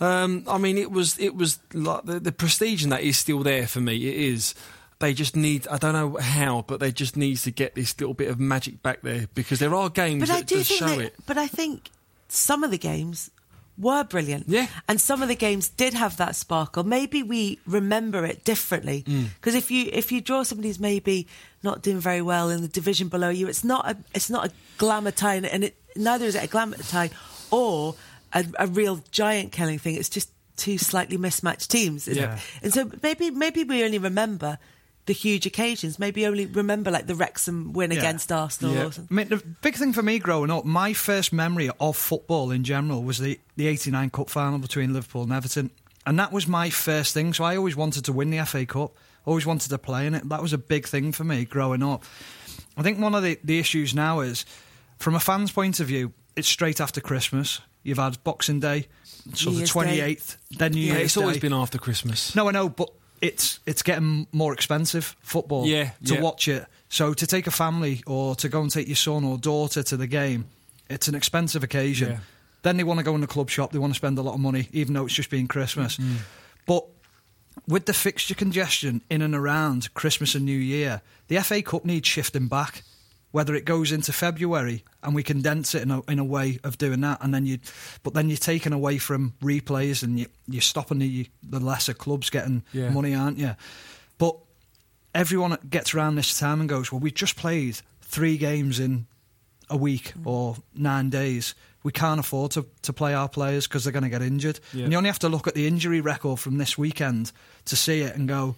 yeah. 0.00 0.22
Um, 0.22 0.44
I 0.48 0.58
mean, 0.58 0.76
it 0.76 0.90
was 0.90 1.16
it 1.18 1.36
was 1.36 1.60
like 1.72 2.04
the, 2.04 2.18
the 2.18 2.32
prestige 2.32 2.82
in 2.82 2.90
that 2.90 3.02
is 3.02 3.16
still 3.16 3.44
there 3.44 3.68
for 3.68 3.80
me. 3.80 3.94
It 4.08 4.16
is. 4.32 4.54
They 4.98 5.14
just 5.14 5.36
need. 5.36 5.68
I 5.68 5.76
don't 5.76 5.92
know 5.92 6.16
how, 6.20 6.64
but 6.66 6.80
they 6.80 6.90
just 6.90 7.16
need 7.16 7.36
to 7.36 7.50
get 7.52 7.74
this 7.76 7.98
little 8.00 8.12
bit 8.14 8.28
of 8.28 8.40
magic 8.40 8.82
back 8.82 9.02
there 9.02 9.28
because 9.34 9.60
there 9.60 9.74
are 9.74 9.88
games 9.88 10.22
But 10.22 10.28
that 10.30 10.38
I 10.38 10.42
do 10.42 10.56
think 10.62 10.66
show 10.80 10.88
that, 10.88 10.98
it. 10.98 11.14
But 11.26 11.38
I 11.38 11.46
think 11.46 11.90
some 12.28 12.64
of 12.64 12.70
the 12.72 12.78
games 12.78 13.30
were 13.80 14.04
brilliant. 14.04 14.44
Yeah. 14.48 14.66
And 14.88 15.00
some 15.00 15.22
of 15.22 15.28
the 15.28 15.34
games 15.34 15.68
did 15.68 15.94
have 15.94 16.16
that 16.18 16.36
sparkle. 16.36 16.84
Maybe 16.84 17.22
we 17.22 17.58
remember 17.66 18.24
it 18.24 18.44
differently. 18.44 19.04
Mm. 19.06 19.28
Because 19.34 19.54
if 19.54 19.70
you 19.70 19.88
if 19.92 20.12
you 20.12 20.20
draw 20.20 20.42
somebody 20.42 20.68
who's 20.68 20.80
maybe 20.80 21.26
not 21.62 21.82
doing 21.82 21.98
very 21.98 22.22
well 22.22 22.50
in 22.50 22.62
the 22.62 22.68
division 22.68 23.08
below 23.08 23.30
you, 23.30 23.48
it's 23.48 23.64
not 23.64 23.88
a 23.88 23.96
it's 24.14 24.30
not 24.30 24.46
a 24.46 24.52
glamour 24.78 25.10
tie, 25.10 25.36
and 25.36 25.64
it 25.64 25.76
neither 25.96 26.26
is 26.26 26.34
it 26.34 26.44
a 26.44 26.46
glamour 26.46 26.76
tie 26.76 27.10
or 27.50 27.94
a, 28.32 28.44
a 28.58 28.66
real 28.66 29.02
giant 29.10 29.52
killing 29.52 29.78
thing. 29.78 29.96
It's 29.96 30.08
just 30.08 30.30
two 30.56 30.78
slightly 30.78 31.16
mismatched 31.16 31.70
teams. 31.70 32.06
Yeah. 32.06 32.38
And 32.62 32.72
so 32.72 32.90
maybe 33.02 33.30
maybe 33.30 33.64
we 33.64 33.82
only 33.84 33.98
remember 33.98 34.58
the 35.10 35.14
huge 35.14 35.44
occasions. 35.44 35.98
Maybe 35.98 36.24
only 36.24 36.46
remember 36.46 36.88
like 36.92 37.08
the 37.08 37.16
Wrexham 37.16 37.72
win 37.72 37.90
Yeah. 37.90 37.98
against 37.98 38.30
Arsenal 38.30 38.74
Yeah. 38.74 38.84
or 38.86 38.92
something. 38.92 39.08
I 39.10 39.14
mean, 39.14 39.28
the 39.28 39.42
big 39.60 39.74
thing 39.74 39.92
for 39.92 40.02
me 40.02 40.20
growing 40.20 40.50
up, 40.52 40.64
my 40.64 40.92
first 40.92 41.32
memory 41.32 41.68
of 41.80 41.96
football 41.96 42.52
in 42.52 42.62
general 42.62 43.02
was 43.02 43.18
the, 43.18 43.40
the 43.56 43.66
89 43.66 44.10
Cup 44.10 44.30
final 44.30 44.60
between 44.60 44.92
Liverpool 44.92 45.24
and 45.24 45.32
Everton. 45.32 45.70
And 46.06 46.16
that 46.20 46.30
was 46.30 46.46
my 46.46 46.70
first 46.70 47.12
thing. 47.12 47.34
So 47.34 47.42
I 47.42 47.56
always 47.56 47.74
wanted 47.74 48.04
to 48.04 48.12
win 48.12 48.30
the 48.30 48.38
FA 48.46 48.64
Cup, 48.66 48.96
always 49.26 49.44
wanted 49.46 49.68
to 49.70 49.78
play 49.78 50.06
in 50.06 50.14
it. 50.14 50.28
That 50.28 50.40
was 50.42 50.52
a 50.52 50.58
big 50.58 50.86
thing 50.86 51.10
for 51.10 51.24
me 51.24 51.44
growing 51.44 51.82
up. 51.82 52.04
I 52.76 52.82
think 52.82 53.00
one 53.00 53.16
of 53.16 53.24
the, 53.24 53.36
the 53.42 53.58
issues 53.58 53.92
now 53.92 54.20
is, 54.20 54.44
from 54.98 55.16
a 55.16 55.20
fan's 55.20 55.50
point 55.50 55.80
of 55.80 55.88
view, 55.88 56.12
it's 56.36 56.46
straight 56.48 56.80
after 56.80 57.00
Christmas. 57.00 57.60
You've 57.82 57.98
had 57.98 58.22
Boxing 58.22 58.60
Day, 58.60 58.86
so 59.34 59.50
New 59.50 59.58
the 59.60 59.64
28th, 59.64 60.36
then 60.56 60.72
New 60.72 60.80
Yeah, 60.80 60.92
Year's 60.92 61.04
it's 61.06 61.16
always 61.16 61.36
Day. 61.36 61.40
been 61.48 61.52
after 61.52 61.78
Christmas. 61.78 62.34
No, 62.36 62.48
I 62.48 62.52
know, 62.52 62.68
but 62.68 62.90
it's 63.20 63.60
it's 63.66 63.82
getting 63.82 64.26
more 64.32 64.52
expensive 64.52 65.16
football 65.20 65.66
Yeah, 65.66 65.90
to 66.06 66.14
yeah. 66.14 66.20
watch 66.20 66.48
it. 66.48 66.66
So 66.88 67.14
to 67.14 67.26
take 67.26 67.46
a 67.46 67.50
family 67.50 68.02
or 68.06 68.34
to 68.36 68.48
go 68.48 68.62
and 68.62 68.70
take 68.70 68.88
your 68.88 68.96
son 68.96 69.24
or 69.24 69.38
daughter 69.38 69.82
to 69.82 69.96
the 69.96 70.06
game, 70.06 70.46
it's 70.88 71.06
an 71.08 71.14
expensive 71.14 71.62
occasion. 71.62 72.12
Yeah. 72.12 72.18
Then 72.62 72.76
they 72.76 72.84
want 72.84 72.98
to 72.98 73.04
go 73.04 73.14
in 73.14 73.20
the 73.20 73.26
club 73.26 73.48
shop. 73.48 73.72
They 73.72 73.78
want 73.78 73.92
to 73.92 73.96
spend 73.96 74.18
a 74.18 74.22
lot 74.22 74.34
of 74.34 74.40
money, 74.40 74.68
even 74.72 74.94
though 74.94 75.06
it's 75.06 75.14
just 75.14 75.30
being 75.30 75.48
Christmas. 75.48 75.96
Mm. 75.96 76.16
But 76.66 76.84
with 77.66 77.86
the 77.86 77.92
fixture 77.94 78.34
congestion 78.34 79.00
in 79.08 79.22
and 79.22 79.34
around 79.34 79.92
Christmas 79.94 80.34
and 80.34 80.44
New 80.44 80.58
Year, 80.58 81.00
the 81.28 81.40
FA 81.42 81.62
Cup 81.62 81.84
needs 81.84 82.08
shifting 82.08 82.48
back. 82.48 82.82
Whether 83.32 83.54
it 83.54 83.64
goes 83.64 83.92
into 83.92 84.12
February 84.12 84.84
and 85.02 85.14
we 85.14 85.22
condense 85.22 85.74
it 85.74 85.82
in 85.82 85.90
a, 85.92 86.02
in 86.10 86.18
a 86.18 86.24
way 86.24 86.58
of 86.64 86.78
doing 86.78 87.00
that, 87.02 87.22
and 87.22 87.32
then 87.32 87.46
you, 87.46 87.58
but 88.02 88.12
then 88.12 88.28
you're 88.28 88.36
taking 88.36 88.72
away 88.72 88.98
from 88.98 89.34
replays 89.42 90.02
and 90.02 90.18
you, 90.18 90.26
you're 90.48 90.60
stopping 90.62 90.98
the 90.98 91.28
the 91.42 91.60
lesser 91.60 91.94
clubs 91.94 92.28
getting 92.30 92.62
Yeah. 92.72 92.90
money, 92.90 93.14
aren't 93.14 93.38
you? 93.38 93.54
But 94.18 94.36
everyone 95.14 95.56
gets 95.68 95.94
around 95.94 96.16
this 96.16 96.38
time 96.38 96.60
and 96.60 96.68
goes, 96.68 96.90
"Well, 96.90 97.00
we 97.00 97.10
just 97.12 97.36
played 97.36 97.80
three 98.02 98.36
games 98.36 98.80
in 98.80 99.06
a 99.68 99.76
week 99.76 100.12
mm. 100.18 100.26
or 100.26 100.56
nine 100.74 101.10
days. 101.10 101.54
We 101.82 101.92
can't 101.92 102.20
afford 102.20 102.50
to, 102.52 102.66
to 102.82 102.92
play 102.92 103.14
our 103.14 103.28
players 103.28 103.66
because 103.66 103.84
they're 103.84 103.92
going 103.92 104.02
to 104.02 104.10
get 104.10 104.20
injured. 104.20 104.60
Yeah. 104.74 104.84
And 104.84 104.92
you 104.92 104.98
only 104.98 105.08
have 105.08 105.20
to 105.20 105.28
look 105.28 105.46
at 105.46 105.54
the 105.54 105.66
injury 105.66 106.00
record 106.00 106.40
from 106.40 106.58
this 106.58 106.76
weekend 106.76 107.32
to 107.66 107.76
see 107.76 108.00
it 108.00 108.16
and 108.16 108.28
go, 108.28 108.56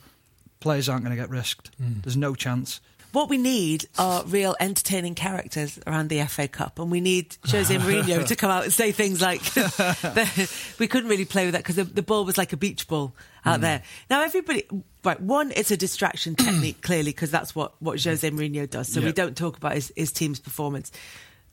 players 0.58 0.88
aren't 0.88 1.04
going 1.04 1.14
to 1.16 1.22
get 1.22 1.30
risked. 1.30 1.70
Mm. 1.80 2.02
There's 2.02 2.16
no 2.16 2.34
chance. 2.34 2.80
What 3.12 3.28
we 3.28 3.36
need 3.36 3.86
are 3.98 4.24
real 4.24 4.56
entertaining 4.58 5.14
characters 5.14 5.78
around 5.86 6.08
the 6.08 6.22
FA 6.24 6.48
Cup, 6.48 6.78
and 6.78 6.90
we 6.90 7.00
need 7.02 7.36
Jose 7.46 7.74
Mourinho 7.76 8.26
to 8.26 8.36
come 8.36 8.50
out 8.50 8.64
and 8.64 8.72
say 8.72 8.90
things 8.90 9.20
like, 9.20 9.42
"We 10.78 10.86
couldn't 10.88 11.10
really 11.10 11.26
play 11.26 11.44
with 11.44 11.52
that 11.52 11.58
because 11.62 11.76
the, 11.76 11.84
the 11.84 12.02
ball 12.02 12.24
was 12.24 12.38
like 12.38 12.52
a 12.52 12.56
beach 12.56 12.88
ball 12.88 13.14
out 13.44 13.58
Mm. 13.58 13.62
there." 13.62 13.82
Now, 14.08 14.22
everybody, 14.22 14.64
right? 15.04 15.20
One, 15.20 15.52
it's 15.54 15.70
a 15.70 15.76
distraction 15.76 16.34
technique, 16.36 16.80
clearly, 16.80 17.10
because 17.10 17.30
that's 17.30 17.54
what 17.54 17.74
what 17.82 18.02
Jose 18.02 18.28
Mourinho 18.30 18.68
does. 18.68 18.88
So 18.88 19.00
we 19.00 19.06
Yeah. 19.08 19.12
don't 19.12 19.36
talk 19.36 19.58
about 19.58 19.74
his, 19.74 19.92
his 19.94 20.10
team's 20.10 20.40
performance. 20.40 20.90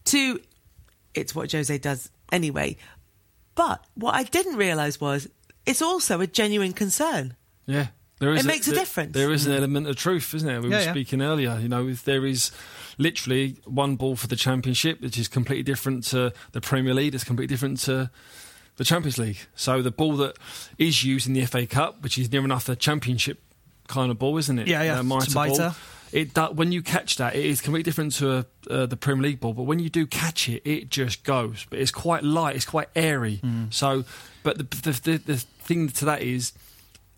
Two, 0.06 0.40
it's 1.14 1.36
what 1.36 1.52
Jose 1.52 1.78
does 1.80 2.10
anyway. 2.32 2.78
But 3.56 3.84
what 3.96 4.16
I 4.16 4.24
didn't 4.24 4.56
realise 4.56 5.02
was 5.02 5.28
it's 5.66 5.82
also 5.82 6.22
a 6.22 6.28
genuine 6.28 6.72
concern. 6.72 7.36
Yeah. 7.66 7.88
There 8.20 8.34
is 8.34 8.44
It 8.44 8.48
makes 8.48 8.68
a 8.68 8.74
difference. 8.74 9.14
There 9.14 9.32
is 9.32 9.46
an 9.48 9.54
element 9.54 9.88
of 9.88 9.96
truth, 9.96 10.34
isn't 10.34 10.48
there? 10.48 10.62
We 10.62 10.70
Yeah, 10.70 10.78
were 10.78 10.84
yeah. 10.84 10.92
speaking 10.92 11.22
earlier. 11.22 11.58
You 11.60 11.70
know, 11.70 11.88
if 11.88 12.04
there 12.04 12.26
is 12.26 12.52
literally 12.98 13.56
one 13.66 13.96
ball 13.96 14.16
for 14.16 14.28
the 14.28 14.36
Championship, 14.36 15.02
which 15.02 15.18
is 15.18 15.28
completely 15.28 15.64
different 15.64 16.04
to 16.08 16.34
the 16.52 16.62
Premier 16.62 16.94
League. 16.94 17.16
It's 17.16 17.24
completely 17.24 17.54
different 17.54 17.80
to 17.82 18.10
the 18.76 18.84
Champions 18.84 19.18
League. 19.18 19.40
So 19.56 19.82
the 19.82 19.92
ball 19.92 20.18
that 20.18 20.38
is 20.78 21.04
used 21.04 21.28
in 21.28 21.34
the 21.34 21.46
FA 21.46 21.66
Cup, 21.66 22.04
which 22.04 22.18
is 22.18 22.32
near 22.32 22.44
enough 22.44 22.66
the 22.66 22.76
Championship 22.76 23.42
kind 23.88 24.12
of 24.12 24.20
ball, 24.20 24.38
isn't 24.38 24.60
it? 24.60 24.68
Yeah, 24.68 24.84
yeah. 24.84 24.98
Uh, 25.00 25.00
It's 25.18 25.34
mitre 25.34 25.40
a 25.40 25.48
ball. 25.58 25.76
It 26.12 26.34
do, 26.34 26.48
when 26.56 26.72
you 26.72 26.82
catch 26.82 27.18
that, 27.18 27.36
it 27.36 27.46
is 27.46 27.62
completely 27.62 27.84
different 27.84 28.14
to 28.16 28.32
a, 28.38 28.46
uh, 28.70 28.86
the 28.88 28.98
Premier 28.98 29.24
League 29.30 29.40
ball. 29.40 29.54
But 29.54 29.64
when 29.64 29.78
you 29.80 29.90
do 29.90 30.08
catch 30.08 30.50
it, 30.50 30.62
it 30.66 30.90
just 30.90 31.24
goes. 31.24 31.68
But 31.70 31.80
it's 31.80 31.92
quite 31.92 32.24
light. 32.24 32.56
It's 32.56 32.66
quite 32.66 32.90
airy. 32.96 33.42
So, 33.70 34.04
but 34.44 34.58
the, 34.58 34.64
the 34.64 34.92
the 35.04 35.18
the 35.20 35.38
thing 35.38 35.88
to 35.90 36.06
that 36.06 36.22
is 36.24 36.52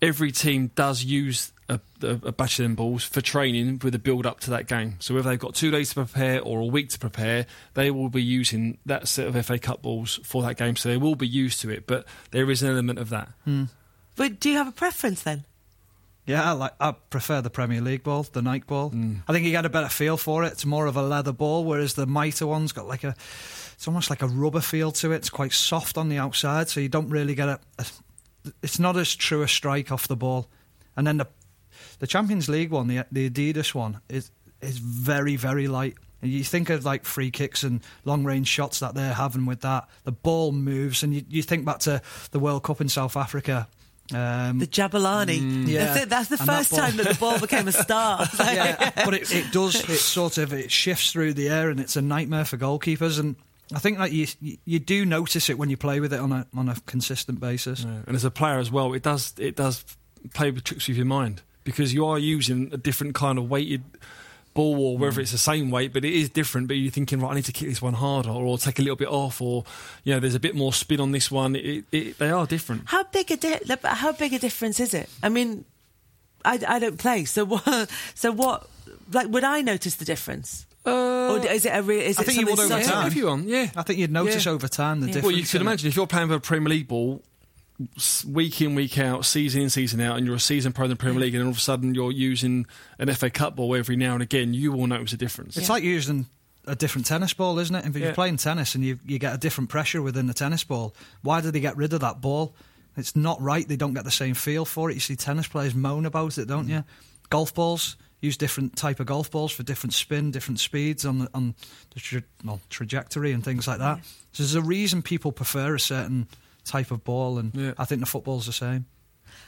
every 0.02 0.32
team 0.32 0.72
does 0.74 1.04
use 1.04 1.52
a, 1.68 1.80
a, 2.02 2.10
a 2.24 2.32
batch 2.32 2.58
of 2.58 2.64
them 2.64 2.74
balls 2.74 3.04
for 3.04 3.20
training 3.20 3.80
with 3.82 3.94
a 3.94 3.98
build 3.98 4.26
up 4.26 4.40
to 4.40 4.50
that 4.50 4.66
game. 4.66 4.96
So 4.98 5.14
whether 5.14 5.30
they've 5.30 5.38
got 5.38 5.54
two 5.54 5.70
days 5.70 5.90
to 5.90 5.94
prepare 5.94 6.42
or 6.42 6.60
a 6.60 6.66
week 6.66 6.90
to 6.90 6.98
prepare, 6.98 7.46
they 7.74 7.90
will 7.90 8.10
be 8.10 8.22
using 8.22 8.78
that 8.84 9.08
set 9.08 9.28
of 9.28 9.46
FA 9.46 9.58
Cup 9.58 9.80
balls 9.80 10.20
for 10.24 10.42
that 10.42 10.56
game. 10.56 10.76
So 10.76 10.88
they 10.88 10.96
will 10.96 11.14
be 11.14 11.28
used 11.28 11.60
to 11.62 11.70
it. 11.70 11.86
But 11.86 12.04
there 12.32 12.50
is 12.50 12.62
an 12.62 12.70
element 12.70 12.98
of 12.98 13.08
that. 13.10 13.28
Hmm. 13.44 13.64
But 14.16 14.40
do 14.40 14.50
you 14.50 14.56
have 14.56 14.68
a 14.68 14.72
preference 14.72 15.22
then? 15.22 15.44
Yeah, 16.26 16.50
I 16.50 16.52
like 16.52 16.72
I 16.78 16.92
prefer 16.92 17.40
the 17.40 17.50
Premier 17.50 17.80
League 17.80 18.04
ball, 18.04 18.22
the 18.22 18.42
Nike 18.42 18.64
ball. 18.66 18.90
Hmm. 18.90 19.16
I 19.26 19.32
think 19.32 19.44
you 19.44 19.50
get 19.50 19.66
a 19.66 19.70
better 19.70 19.88
feel 19.88 20.16
for 20.16 20.44
it. 20.44 20.52
It's 20.52 20.64
more 20.64 20.86
of 20.86 20.96
a 20.96 21.02
leather 21.02 21.32
ball, 21.32 21.64
whereas 21.64 21.94
the 21.94 22.06
mitre 22.06 22.46
one's 22.46 22.70
got 22.70 22.86
like 22.86 23.02
a, 23.02 23.16
it's 23.74 23.88
almost 23.88 24.08
like 24.08 24.22
a 24.22 24.28
rubber 24.28 24.60
feel 24.60 24.92
to 24.92 25.10
it. 25.10 25.16
It's 25.16 25.30
quite 25.30 25.52
soft 25.52 25.98
on 25.98 26.08
the 26.08 26.18
outside, 26.18 26.68
so 26.68 26.78
you 26.78 26.88
don't 26.88 27.08
really 27.08 27.34
get 27.34 27.48
a. 27.48 27.58
a 27.78 27.86
it's 28.62 28.78
not 28.78 28.96
as 28.96 29.14
true 29.14 29.42
a 29.42 29.48
strike 29.48 29.90
off 29.92 30.08
the 30.08 30.16
ball. 30.16 30.48
And 30.96 31.06
then 31.06 31.16
the, 31.18 31.26
the 32.00 32.06
Champions 32.06 32.48
League 32.48 32.70
one, 32.70 32.86
the 32.88 33.04
the 33.12 33.28
Adidas 33.30 33.74
one, 33.74 34.00
is 34.08 34.30
is 34.60 34.78
very 34.78 35.36
very 35.36 35.68
light. 35.68 35.94
And 36.20 36.30
you 36.30 36.44
think 36.44 36.70
of 36.70 36.84
like 36.84 37.04
free 37.04 37.30
kicks 37.32 37.64
and 37.64 37.80
long 38.04 38.22
range 38.24 38.46
shots 38.46 38.78
that 38.78 38.94
they're 38.94 39.14
having 39.14 39.44
with 39.46 39.62
that. 39.62 39.88
The 40.04 40.12
ball 40.12 40.52
moves, 40.52 41.02
and 41.02 41.12
you, 41.12 41.24
you 41.28 41.42
think 41.42 41.64
back 41.64 41.80
to 41.80 42.00
the 42.30 42.38
World 42.38 42.62
Cup 42.62 42.80
in 42.80 42.88
South 42.88 43.16
Africa. 43.16 43.66
Um, 44.14 44.58
The 44.58 44.66
Jabulani. 44.68 45.66
yeah. 45.66 45.84
That's, 45.86 46.00
it. 46.02 46.08
That's 46.10 46.28
the 46.28 46.36
And 46.38 46.48
that 46.48 46.58
first 46.58 46.70
ball- 46.70 46.80
time 46.80 46.96
that 46.98 47.08
the 47.08 47.14
ball 47.18 47.40
became 47.40 47.66
a 47.66 47.72
star. 47.72 48.24
yeah, 48.38 48.90
but 49.04 49.14
it, 49.14 49.34
it 49.34 49.52
does. 49.52 49.74
It 49.88 49.96
sort 49.98 50.38
of 50.38 50.52
it 50.52 50.70
shifts 50.70 51.10
through 51.12 51.34
the 51.34 51.48
air, 51.48 51.70
and 51.70 51.80
it's 51.80 51.96
a 51.96 52.02
nightmare 52.02 52.44
for 52.44 52.56
goalkeepers. 52.56 53.18
And 53.18 53.34
I 53.74 53.78
think 53.78 53.98
that 53.98 54.12
you 54.12 54.26
you- 54.40 54.58
you 54.64 54.78
do 54.78 55.04
notice 55.06 55.48
it 55.48 55.58
when 55.58 55.70
you 55.70 55.76
play 55.76 56.00
with 56.00 56.12
it 56.12 56.20
on 56.20 56.32
a 56.32 56.46
on 56.54 56.68
a 56.68 56.76
consistent 56.86 57.40
basis. 57.40 57.80
Yeah. 57.80 58.02
And 58.06 58.16
as 58.16 58.24
a 58.24 58.30
player 58.30 58.58
as 58.58 58.70
well, 58.70 58.92
it 58.92 59.02
does 59.02 59.34
it 59.38 59.56
does 59.56 59.84
play 60.34 60.50
with 60.50 60.64
tricks 60.64 60.88
with 60.88 60.96
your 60.96 61.06
mind 61.06 61.42
because 61.64 61.94
you 61.94 62.06
are 62.06 62.18
using 62.18 62.72
a 62.72 62.76
different 62.76 63.14
kind 63.14 63.38
of 63.38 63.48
weighted 63.48 63.82
ball 64.54 64.78
or 64.78 64.98
whether 64.98 65.20
mm. 65.20 65.22
it's 65.22 65.32
the 65.32 65.38
same 65.38 65.70
weight, 65.70 65.92
but 65.92 66.04
it 66.04 66.12
is 66.12 66.28
different. 66.28 66.68
But 66.68 66.74
you're 66.74 66.90
thinking, 66.90 67.20
right, 67.20 67.32
I 67.32 67.34
need 67.34 67.44
to 67.46 67.52
kick 67.52 67.68
this 67.68 67.80
one 67.80 67.94
harder 67.94 68.30
or 68.30 68.58
take 68.58 68.78
a 68.78 68.82
little 68.82 68.96
bit 68.96 69.08
off, 69.08 69.40
or 69.40 69.64
you 70.04 70.14
know, 70.14 70.20
there's 70.20 70.34
a 70.34 70.40
bit 70.40 70.54
more 70.54 70.72
spin 70.72 71.00
on 71.00 71.12
this 71.12 71.30
one. 71.30 71.56
It, 71.56 71.84
it, 71.92 72.18
they 72.18 72.30
are 72.30 72.46
different. 72.46 72.82
How 72.86 73.04
big 73.04 73.30
a 73.30 73.36
di- 73.36 73.60
how 73.84 74.12
big 74.12 74.32
a 74.32 74.38
difference 74.38 74.80
is 74.80 74.94
it? 74.94 75.08
I 75.22 75.28
mean, 75.28 75.64
I, 76.44 76.60
I 76.66 76.78
don't 76.78 76.98
play, 76.98 77.24
so 77.24 77.44
what? 77.46 77.90
So 78.14 78.32
what? 78.32 78.68
Like, 79.12 79.28
would 79.28 79.44
I 79.44 79.60
notice 79.60 79.96
the 79.96 80.04
difference, 80.04 80.66
Uh, 80.84 81.34
or 81.38 81.46
is 81.46 81.64
it 81.64 81.70
a 81.70 81.82
real? 81.82 82.00
Is 82.00 82.18
I 82.18 82.22
it 82.22 82.24
think 82.26 82.40
you 82.40 82.46
would 82.46 82.58
over 82.58 82.68
subtle? 82.68 82.88
time. 82.90 83.06
if 83.06 83.14
you 83.16 83.26
want, 83.26 83.46
yeah. 83.48 83.70
I 83.76 83.82
think 83.82 83.98
you'd 83.98 84.10
notice 84.10 84.44
Yeah. 84.46 84.52
over 84.52 84.68
time 84.68 85.00
the 85.00 85.06
Yeah. 85.06 85.12
difference. 85.14 85.32
Well, 85.32 85.36
you 85.40 85.44
can 85.46 85.60
in 85.60 85.66
it. 85.66 85.70
imagine 85.70 85.88
if 85.88 85.96
you're 85.96 86.06
playing 86.06 86.28
for 86.28 86.34
a 86.34 86.40
Premier 86.40 86.68
League 86.70 86.88
ball 86.88 87.22
s- 87.96 88.24
week 88.24 88.60
in, 88.60 88.74
week 88.74 88.98
out, 88.98 89.24
season 89.24 89.62
in, 89.62 89.70
season 89.70 90.00
out, 90.00 90.16
and 90.18 90.26
you're 90.26 90.36
a 90.36 90.40
season 90.40 90.72
pro 90.72 90.84
in 90.84 90.90
the 90.90 90.96
Premier 90.96 91.20
League, 91.20 91.34
and 91.34 91.40
then 91.40 91.46
all 91.46 91.52
of 91.52 91.56
a 91.58 91.60
sudden 91.60 91.94
you're 91.94 92.10
using 92.12 92.66
an 92.98 93.08
FA 93.08 93.30
Cup 93.30 93.56
ball 93.56 93.74
every 93.76 93.96
now 93.96 94.14
and 94.14 94.22
again, 94.22 94.54
you 94.54 94.72
will 94.72 94.86
notice 94.86 95.12
a 95.12 95.16
difference. 95.16 95.56
It's 95.56 95.68
like 95.68 95.82
using 95.84 96.26
a 96.66 96.74
different 96.76 97.06
tennis 97.06 97.32
ball, 97.32 97.58
isn't 97.58 97.74
it? 97.74 97.86
If 97.86 97.96
you're 97.96 98.08
Yeah. 98.08 98.14
playing 98.14 98.36
tennis 98.38 98.74
and 98.74 98.84
you, 98.84 98.98
you 99.06 99.18
get 99.18 99.34
a 99.34 99.38
different 99.38 99.70
pressure 99.70 100.00
within 100.02 100.26
the 100.26 100.34
tennis 100.34 100.62
ball, 100.64 100.94
why 101.22 101.40
do 101.40 101.50
they 101.50 101.60
get 101.60 101.76
rid 101.76 101.92
of 101.92 102.00
that 102.00 102.20
ball? 102.20 102.54
It's 102.96 103.16
not 103.16 103.40
right. 103.40 103.66
They 103.66 103.76
don't 103.76 103.94
get 103.94 104.04
the 104.04 104.10
same 104.10 104.34
feel 104.34 104.64
for 104.64 104.90
it. 104.90 104.94
You 104.94 105.00
see 105.00 105.16
tennis 105.16 105.46
players 105.48 105.74
moan 105.74 106.06
about 106.06 106.38
it, 106.38 106.46
don't 106.46 106.66
mm. 106.66 106.70
you? 106.70 106.84
Golf 107.30 107.54
balls 107.54 107.96
use 108.22 108.38
different 108.38 108.74
type 108.76 109.00
of 109.00 109.06
golf 109.06 109.30
balls 109.30 109.52
for 109.52 109.62
different 109.62 109.92
spin, 109.92 110.30
different 110.30 110.60
speeds 110.60 111.04
on 111.04 111.18
the, 111.18 111.28
on 111.34 111.54
the 111.92 112.00
tra- 112.00 112.22
well, 112.44 112.60
trajectory 112.70 113.32
and 113.32 113.44
things 113.44 113.66
like 113.68 113.78
that. 113.80 113.98
So 114.32 114.42
there's 114.42 114.54
a 114.54 114.62
reason 114.62 115.02
people 115.02 115.30
prefer 115.32 115.74
a 115.74 115.80
certain 115.80 116.26
type 116.64 116.90
of 116.90 117.04
ball, 117.04 117.38
and 117.38 117.54
Yeah. 117.54 117.72
I 117.76 117.84
think 117.84 118.00
the 118.00 118.06
football's 118.06 118.46
the 118.46 118.52
same. 118.54 118.86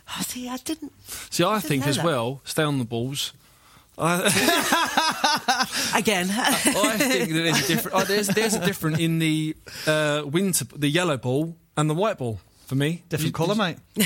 Oh, 0.09 0.23
see, 0.23 0.49
I 0.49 0.57
didn't. 0.59 0.93
See, 1.31 1.45
I 1.45 1.55
didn't 1.55 1.69
think 1.69 1.83
know 1.85 1.89
as 1.91 1.97
that. 1.97 2.05
well, 2.05 2.41
stay 2.45 2.63
on 2.63 2.79
the 2.79 2.85
balls. 2.85 3.33
Again. 3.97 4.35
I 6.31 6.97
think 6.99 7.31
that 7.31 7.33
there's 7.33 7.65
a 7.65 7.69
different. 7.69 7.97
Oh, 7.97 8.05
there's 8.05 8.27
there's 8.29 8.55
a 8.55 8.65
different 8.65 8.99
in 9.01 9.19
the 9.21 9.57
uh, 9.87 10.23
winter, 10.27 10.65
the 10.77 10.89
yellow 10.89 11.17
ball 11.17 11.57
and 11.77 11.89
the 11.89 11.95
white 11.95 12.19
ball 12.19 12.41
for 12.67 12.75
me. 12.75 13.03
Different 13.09 13.29
You- 13.29 13.33
colour, 13.33 13.55
mate. 13.55 13.77
No, 13.97 14.05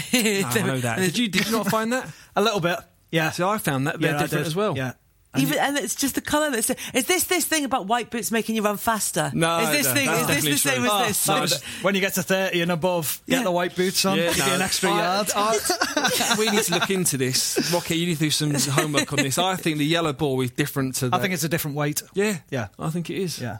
I 0.48 0.62
know 0.62 0.78
that. 0.80 0.98
Did 0.98 1.16
you 1.18 1.28
did 1.28 1.46
you 1.46 1.52
not 1.52 1.68
find 1.68 1.92
that? 1.92 2.08
A 2.36 2.42
little 2.42 2.60
bit. 2.60 2.78
Yeah. 3.10 3.30
So 3.30 3.48
I 3.48 3.58
found 3.58 3.86
that 3.86 4.00
they're 4.00 4.10
Yeah, 4.12 4.18
I 4.18 4.22
different 4.22 4.44
did. 4.44 4.46
as 4.48 4.56
well. 4.56 4.76
Yeah. 4.76 4.92
Even, 5.36 5.58
and 5.58 5.76
it's 5.76 5.94
just 5.94 6.14
the 6.14 6.22
colour 6.22 6.50
that's. 6.50 6.70
Is 6.94 7.04
this 7.04 7.24
this 7.24 7.44
thing 7.44 7.64
about 7.66 7.86
white 7.86 8.10
boots 8.10 8.30
making 8.32 8.56
you 8.56 8.62
run 8.62 8.78
faster? 8.78 9.30
No, 9.34 9.58
is 9.60 9.70
this 9.70 9.86
no, 9.86 9.92
thing? 9.94 10.06
that's 10.06 10.38
Is 10.38 10.44
this 10.44 10.62
the 10.62 10.68
same 10.70 10.78
true. 10.82 10.86
as 10.86 10.90
Oh, 10.90 11.06
this? 11.06 11.28
no, 11.28 11.40
Which- 11.42 11.82
When 11.84 11.94
you 11.94 12.00
get 12.00 12.14
to 12.14 12.22
30 12.22 12.62
and 12.62 12.72
above, 12.72 13.20
get 13.28 13.36
Yeah. 13.36 13.42
the 13.44 13.50
white 13.50 13.76
boots 13.76 14.04
on, 14.06 14.16
give 14.16 14.36
you 14.36 14.42
an 14.44 14.62
extra 14.62 14.90
I- 14.90 14.98
yard. 15.02 15.30
I- 15.36 16.36
we 16.38 16.50
need 16.50 16.62
to 16.62 16.72
look 16.74 16.90
into 16.90 17.18
this. 17.18 17.70
Rocky. 17.72 17.96
you 17.98 18.06
need 18.06 18.14
to 18.14 18.20
do 18.20 18.30
some 18.30 18.54
homework 18.54 19.12
on 19.12 19.18
this. 19.18 19.36
I 19.38 19.54
think 19.56 19.76
the 19.76 19.84
yellow 19.86 20.14
ball 20.14 20.40
is 20.40 20.50
different 20.50 20.94
to. 20.96 21.10
I 21.12 21.18
think 21.18 21.34
it's 21.34 21.44
a 21.44 21.48
different 21.48 21.76
weight. 21.76 22.02
yeah, 22.14 22.38
Yeah. 22.50 22.68
I 22.78 22.88
think 22.88 23.10
it 23.10 23.18
is. 23.18 23.38
Yeah. 23.38 23.58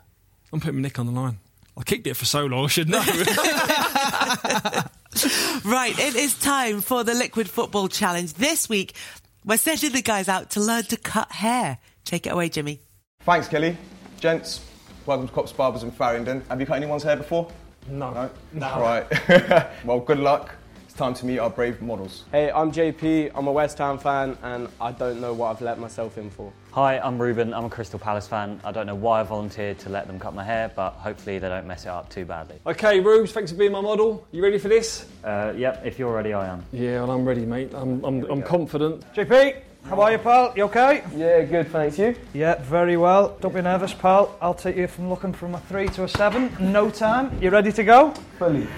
I'm 0.52 0.60
putting 0.60 0.76
my 0.76 0.82
neck 0.82 0.98
on 0.98 1.04
the 1.06 1.12
line. 1.12 1.38
I 1.76 1.82
kicked 1.84 2.06
it 2.06 2.14
for 2.16 2.24
so 2.24 2.46
long. 2.46 2.64
I 2.64 2.68
should 2.68 2.88
know. 2.88 3.04
Right, 5.64 5.98
it 5.98 6.14
is 6.14 6.34
time 6.38 6.80
for 6.80 7.02
the 7.02 7.12
Liquid 7.14 7.50
Football 7.50 7.88
Challenge. 7.88 8.32
This 8.34 8.68
week, 8.68 8.94
we're 9.44 9.58
sending 9.58 9.92
the 9.92 10.02
guys 10.02 10.28
out 10.28 10.50
to 10.50 10.60
learn 10.60 10.84
to 10.84 10.96
cut 10.96 11.32
hair. 11.32 11.78
Take 12.04 12.26
it 12.26 12.30
away, 12.30 12.48
Jimmy. 12.48 12.80
Thanks, 13.20 13.48
Kelly. 13.48 13.76
Gents, 14.20 14.64
welcome 15.06 15.28
to 15.28 15.32
Cops 15.34 15.52
Barbers 15.52 15.82
in 15.82 15.90
Farringdon. 15.90 16.42
Have 16.48 16.60
you 16.60 16.66
cut 16.66 16.76
anyone's 16.76 17.02
hair 17.02 17.16
before? 17.16 17.50
No. 17.88 18.30
No? 18.52 18.80
Right. 18.80 19.66
well, 19.84 20.00
good 20.00 20.18
luck. 20.18 20.54
It's 20.84 20.94
time 20.94 21.14
to 21.14 21.26
meet 21.26 21.38
our 21.38 21.50
brave 21.50 21.80
models. 21.80 22.24
Hey, 22.32 22.50
I'm 22.50 22.72
JP. 22.72 23.32
I'm 23.34 23.46
a 23.46 23.52
West 23.52 23.78
Ham 23.78 23.98
fan, 23.98 24.36
and 24.42 24.68
I 24.80 24.92
don't 24.92 25.20
know 25.20 25.32
what 25.32 25.50
I've 25.50 25.62
let 25.62 25.78
myself 25.78 26.18
in 26.18 26.30
for. 26.30 26.52
Hi, 26.78 27.00
I'm 27.00 27.20
Ruben. 27.20 27.52
I'm 27.52 27.64
a 27.64 27.68
Crystal 27.68 27.98
Palace 27.98 28.28
fan. 28.28 28.60
I 28.62 28.70
don't 28.70 28.86
know 28.86 28.94
why 28.94 29.18
I 29.18 29.24
volunteered 29.24 29.80
to 29.80 29.88
let 29.88 30.06
them 30.06 30.20
cut 30.20 30.32
my 30.32 30.44
hair, 30.44 30.70
but 30.76 30.92
hopefully 30.92 31.40
they 31.40 31.48
don't 31.48 31.66
mess 31.66 31.86
it 31.86 31.88
up 31.88 32.08
too 32.08 32.24
badly. 32.24 32.60
Okay, 32.64 33.00
Rubes, 33.00 33.32
thanks 33.32 33.50
for 33.50 33.56
being 33.56 33.72
my 33.72 33.80
model. 33.80 34.24
You 34.30 34.44
ready 34.44 34.58
for 34.58 34.68
this? 34.68 35.04
Uh, 35.24 35.52
yep, 35.56 35.82
if 35.84 35.98
you're 35.98 36.14
ready, 36.14 36.34
I 36.34 36.46
am. 36.46 36.64
Yeah, 36.70 37.00
well, 37.00 37.10
I'm 37.10 37.24
ready, 37.24 37.44
mate. 37.44 37.72
I'm, 37.74 38.04
I'm, 38.04 38.22
I'm 38.30 38.42
confident. 38.42 39.02
JP, 39.12 39.56
how 39.86 40.00
are 40.00 40.12
you, 40.12 40.18
pal? 40.18 40.52
You 40.54 40.62
okay? 40.66 41.02
Yeah, 41.16 41.42
good, 41.42 41.66
thanks. 41.72 41.98
You? 41.98 42.14
Yeah, 42.32 42.62
very 42.62 42.96
well. 42.96 43.36
Don't 43.40 43.56
be 43.56 43.60
nervous, 43.60 43.92
pal. 43.92 44.38
I'll 44.40 44.54
take 44.54 44.76
you 44.76 44.86
from 44.86 45.08
looking 45.08 45.32
from 45.32 45.56
a 45.56 45.60
three 45.62 45.88
to 45.88 46.04
a 46.04 46.08
seven. 46.08 46.56
No 46.60 46.90
time. 46.90 47.36
You 47.42 47.50
ready 47.50 47.72
to 47.72 47.82
go? 47.82 48.12
Fully. 48.38 48.68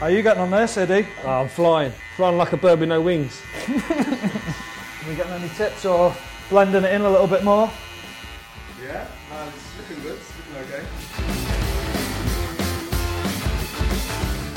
How 0.00 0.08
are 0.08 0.10
you 0.10 0.22
getting 0.22 0.42
on 0.42 0.50
there, 0.50 0.66
Siddy? 0.66 1.06
Oh, 1.24 1.30
I'm 1.30 1.48
flying. 1.48 1.92
Flying 2.16 2.36
like 2.36 2.52
a 2.52 2.58
bird 2.58 2.80
with 2.80 2.90
no 2.90 3.00
wings. 3.00 3.40
Are 5.12 5.14
you 5.14 5.22
getting 5.24 5.42
any 5.42 5.54
tips 5.56 5.84
or 5.84 6.16
blending 6.48 6.84
it 6.84 6.94
in 6.94 7.02
a 7.02 7.10
little 7.10 7.26
bit 7.26 7.44
more? 7.44 7.70
Yeah, 8.82 9.06
it's 9.46 9.76
looking 9.76 10.02
good. 10.02 10.18
It's 10.18 10.32
looking 10.38 10.56
okay. 10.72 10.86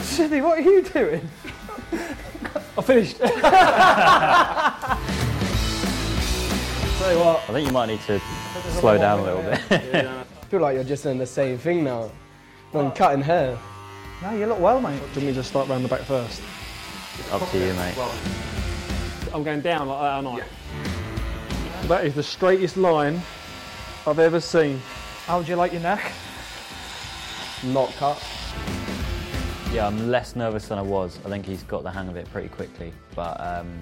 Siddy, 0.01 0.39
what 0.39 0.59
are 0.59 0.61
you 0.61 0.81
doing? 0.81 1.29
I 2.77 2.81
finished. 2.81 3.17
Tell 6.99 7.11
you 7.11 7.19
what, 7.19 7.43
I 7.49 7.51
think 7.51 7.67
you 7.67 7.73
might 7.73 7.87
need 7.87 7.99
to 8.03 8.21
slow 8.79 8.97
down 8.97 9.19
a 9.19 9.23
little 9.23 9.41
bit. 9.41 9.59
I 10.05 10.23
feel 10.45 10.61
like 10.61 10.75
you're 10.75 10.85
just 10.85 11.03
doing 11.03 11.17
the 11.17 11.25
same 11.25 11.57
thing 11.57 11.83
now. 11.83 12.09
I'm 12.73 12.85
oh. 12.85 12.91
cutting 12.91 13.23
hair. 13.23 13.59
No, 14.21 14.31
you 14.31 14.45
look 14.45 14.61
well, 14.61 14.79
mate. 14.79 15.01
Didn't 15.13 15.27
we 15.27 15.33
just 15.33 15.49
start 15.49 15.67
round 15.67 15.83
the 15.83 15.89
back 15.89 16.03
first? 16.03 16.41
Up 17.29 17.45
to 17.51 17.57
you, 17.57 17.73
mate. 17.73 18.54
I'm 19.35 19.43
going 19.43 19.59
down 19.59 19.89
like 19.89 19.99
that, 19.99 20.25
aren't 20.25 20.27
I? 20.29 21.87
That 21.87 22.05
is 22.05 22.15
the 22.15 22.23
straightest 22.23 22.77
line 22.77 23.21
I've 24.07 24.19
ever 24.19 24.39
seen. 24.39 24.79
How 25.25 25.39
would 25.39 25.47
you 25.49 25.57
like 25.57 25.73
your 25.73 25.81
neck? 25.81 26.09
Not 27.65 27.91
cut. 27.97 28.17
Yeah, 29.73 29.87
I'm 29.87 30.09
less 30.09 30.37
nervous 30.37 30.69
than 30.69 30.77
I 30.77 30.83
was. 30.83 31.19
I 31.25 31.29
think 31.29 31.45
he's 31.45 31.63
got 31.63 31.83
the 31.83 31.91
hang 31.91 32.07
of 32.07 32.15
it 32.15 32.31
pretty 32.31 32.47
quickly. 32.47 32.93
But 33.13 33.37
um, 33.41 33.77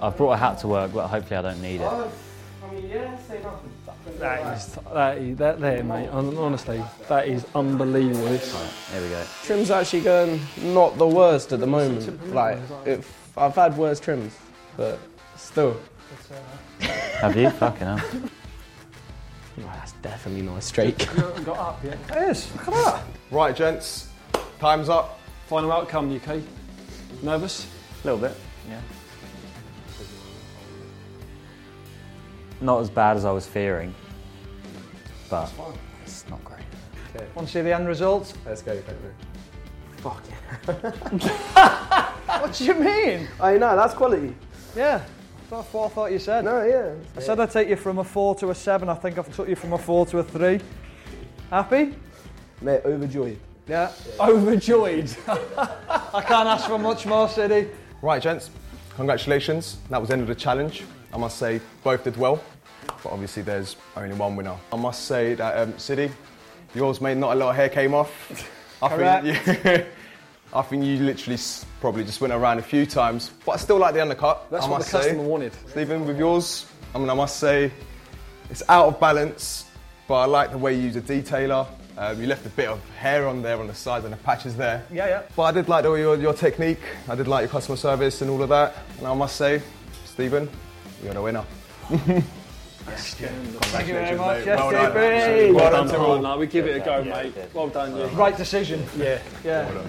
I've 0.00 0.16
brought 0.16 0.32
a 0.32 0.38
hat 0.38 0.58
to 0.60 0.68
work, 0.68 0.94
but 0.94 1.06
hopefully 1.06 1.36
I 1.36 1.42
don't 1.42 1.60
need 1.60 1.82
it. 1.82 1.86
I 1.86 2.08
mean, 2.72 2.88
yeah, 2.88 3.18
say 3.18 3.42
nothing. 3.42 3.70
That 4.18 4.56
is, 4.56 4.78
that 4.94 5.18
is, 5.18 5.36
that 5.36 5.60
there, 5.60 5.84
mate. 5.84 6.08
Honestly, 6.08 6.82
that 7.10 7.28
is 7.28 7.44
unbelievable. 7.54 8.24
This. 8.24 8.90
There 8.92 9.02
we 9.02 9.10
go. 9.10 9.22
Trim's 9.42 9.70
actually 9.70 10.00
going 10.00 10.40
not 10.56 10.96
the 10.96 11.06
worst 11.06 11.52
at 11.52 11.60
the 11.60 11.66
moment. 11.66 12.32
Like, 12.32 12.58
if 12.86 13.19
I've 13.36 13.54
had 13.54 13.76
worse 13.76 14.00
trims, 14.00 14.36
but 14.76 14.98
still. 15.36 15.80
Have 17.20 17.36
you? 17.36 17.50
Fucking 17.50 17.86
hell. 17.86 18.00
Oh, 19.58 19.62
that's 19.74 19.92
definitely 19.94 20.40
not 20.42 20.56
a 20.56 20.62
straight 20.62 20.98
cut. 20.98 21.44
Got 21.44 21.58
up, 21.58 21.84
yeah. 21.84 21.94
It 22.16 22.30
is. 22.30 22.50
Look 22.54 22.68
at 22.68 22.74
that. 22.74 23.04
Right, 23.30 23.54
gents, 23.54 24.08
time's 24.58 24.88
up. 24.88 25.20
Final 25.48 25.70
outcome, 25.70 26.14
UK. 26.16 26.40
Nervous? 27.22 27.66
A 28.02 28.06
little 28.06 28.20
bit, 28.20 28.34
yeah. 28.70 28.80
Not 32.62 32.80
as 32.80 32.88
bad 32.88 33.18
as 33.18 33.26
I 33.26 33.32
was 33.32 33.46
fearing, 33.46 33.94
but 35.28 35.52
it's 36.04 36.24
not 36.30 36.42
great. 36.44 36.60
Want 37.34 37.48
to 37.48 37.52
see 37.52 37.60
the 37.60 37.74
end 37.74 37.86
result? 37.86 38.32
Let's 38.46 38.62
go, 38.62 38.80
Pedro. 38.80 39.12
Fuck 39.98 40.24
What 42.50 42.54
do 42.54 42.64
you 42.64 42.74
mean? 42.74 43.28
I 43.38 43.58
know, 43.58 43.76
that's 43.76 43.92
quality. 43.92 44.34
Yeah. 44.74 45.04
That's 45.50 45.70
what 45.74 45.86
I 45.86 45.88
thought 45.90 46.12
you 46.12 46.18
said. 46.18 46.44
No, 46.44 46.64
yeah. 46.64 46.94
I 47.14 47.20
said 47.20 47.38
I'd 47.38 47.50
take 47.50 47.68
you 47.68 47.76
from 47.76 47.98
a 47.98 48.04
four 48.04 48.34
to 48.36 48.48
a 48.48 48.54
seven. 48.54 48.88
I 48.88 48.94
think 48.94 49.18
I've 49.18 49.34
took 49.34 49.46
you 49.46 49.56
from 49.56 49.74
a 49.74 49.78
four 49.78 50.06
to 50.06 50.20
a 50.20 50.24
three. 50.24 50.58
Happy? 51.50 51.94
Mate, 52.62 52.80
overjoyed. 52.86 53.38
Yeah. 53.68 53.92
Overjoyed. 54.18 55.14
I 55.28 56.22
can't 56.26 56.48
ask 56.48 56.66
for 56.66 56.78
much 56.78 57.04
more, 57.04 57.28
Siddy. 57.28 57.68
Right, 58.00 58.22
gents, 58.22 58.48
congratulations. 58.96 59.76
That 59.90 60.00
was 60.00 60.08
the 60.08 60.14
end 60.14 60.22
of 60.22 60.28
the 60.28 60.34
challenge. 60.34 60.84
I 61.12 61.18
must 61.18 61.36
say, 61.36 61.60
both 61.84 62.04
did 62.04 62.16
well, 62.16 62.42
but 63.02 63.12
obviously 63.12 63.42
there's 63.42 63.76
only 63.96 64.14
one 64.14 64.34
winner. 64.34 64.56
I 64.72 64.76
must 64.76 65.04
say 65.04 65.34
that, 65.34 65.58
um, 65.58 65.78
Siddy, 65.78 66.10
yours, 66.74 67.02
mate, 67.02 67.18
not 67.18 67.36
a 67.36 67.38
lot 67.38 67.50
of 67.50 67.56
hair 67.56 67.68
came 67.68 67.92
off. 67.92 68.10
I 68.82 69.20
think, 69.20 69.64
you, 69.64 69.84
I 70.52 70.62
think 70.62 70.84
you 70.84 70.96
literally 70.98 71.38
probably 71.80 72.04
just 72.04 72.20
went 72.20 72.32
around 72.32 72.58
a 72.58 72.62
few 72.62 72.84
times, 72.86 73.30
but 73.46 73.52
I 73.52 73.56
still 73.56 73.78
like 73.78 73.94
the 73.94 74.02
undercut. 74.02 74.50
That's 74.50 74.64
I 74.66 74.68
what 74.68 74.76
the 74.78 74.80
must 74.80 74.90
say. 74.90 74.98
customer 74.98 75.22
wanted. 75.22 75.52
Stephen, 75.68 76.06
with 76.06 76.18
yours, 76.18 76.66
I 76.94 76.98
mean, 76.98 77.08
I 77.08 77.14
must 77.14 77.36
say, 77.38 77.70
it's 78.50 78.62
out 78.68 78.86
of 78.88 78.98
balance, 78.98 79.66
but 80.08 80.14
I 80.14 80.24
like 80.24 80.50
the 80.50 80.58
way 80.58 80.74
you 80.74 80.82
use 80.82 80.96
a 80.96 81.00
detailer. 81.00 81.66
Um, 81.96 82.20
you 82.20 82.26
left 82.26 82.46
a 82.46 82.48
bit 82.50 82.68
of 82.68 82.80
hair 82.96 83.28
on 83.28 83.42
there 83.42 83.58
on 83.60 83.66
the 83.68 83.74
sides 83.74 84.04
and 84.04 84.12
the 84.12 84.16
patches 84.18 84.56
there. 84.56 84.84
Yeah, 84.90 85.06
yeah. 85.08 85.22
But 85.36 85.42
I 85.42 85.52
did 85.52 85.68
like 85.68 85.84
the, 85.84 85.92
your, 85.94 86.16
your 86.16 86.32
technique. 86.32 86.80
I 87.08 87.14
did 87.14 87.28
like 87.28 87.42
your 87.42 87.50
customer 87.50 87.76
service 87.76 88.22
and 88.22 88.30
all 88.30 88.42
of 88.42 88.48
that. 88.48 88.74
And 88.98 89.06
I 89.06 89.14
must 89.14 89.36
say, 89.36 89.60
Stephen, 90.06 90.48
you're 91.04 91.14
the 91.14 91.22
winner. 91.22 91.44
Thank 91.88 93.86
you 93.86 93.94
very 93.94 94.16
much. 94.16 94.38
mate. 94.38 94.46
Yes, 94.46 94.58
Well 94.58 94.70
done. 94.72 94.92
JP. 94.92 95.54
Well 95.54 95.70
done 95.70 95.88
to 95.88 95.98
all. 95.98 96.18
no, 96.22 96.38
we 96.38 96.46
give 96.46 96.66
it 96.66 96.80
a 96.80 96.84
go, 96.84 97.04
mate. 97.04 97.34
Well 97.52 97.68
done, 97.68 97.94
you. 97.96 98.04
Right 98.06 98.36
decision. 98.36 98.84
Yeah. 98.96 99.20
Yeah. 99.44 99.82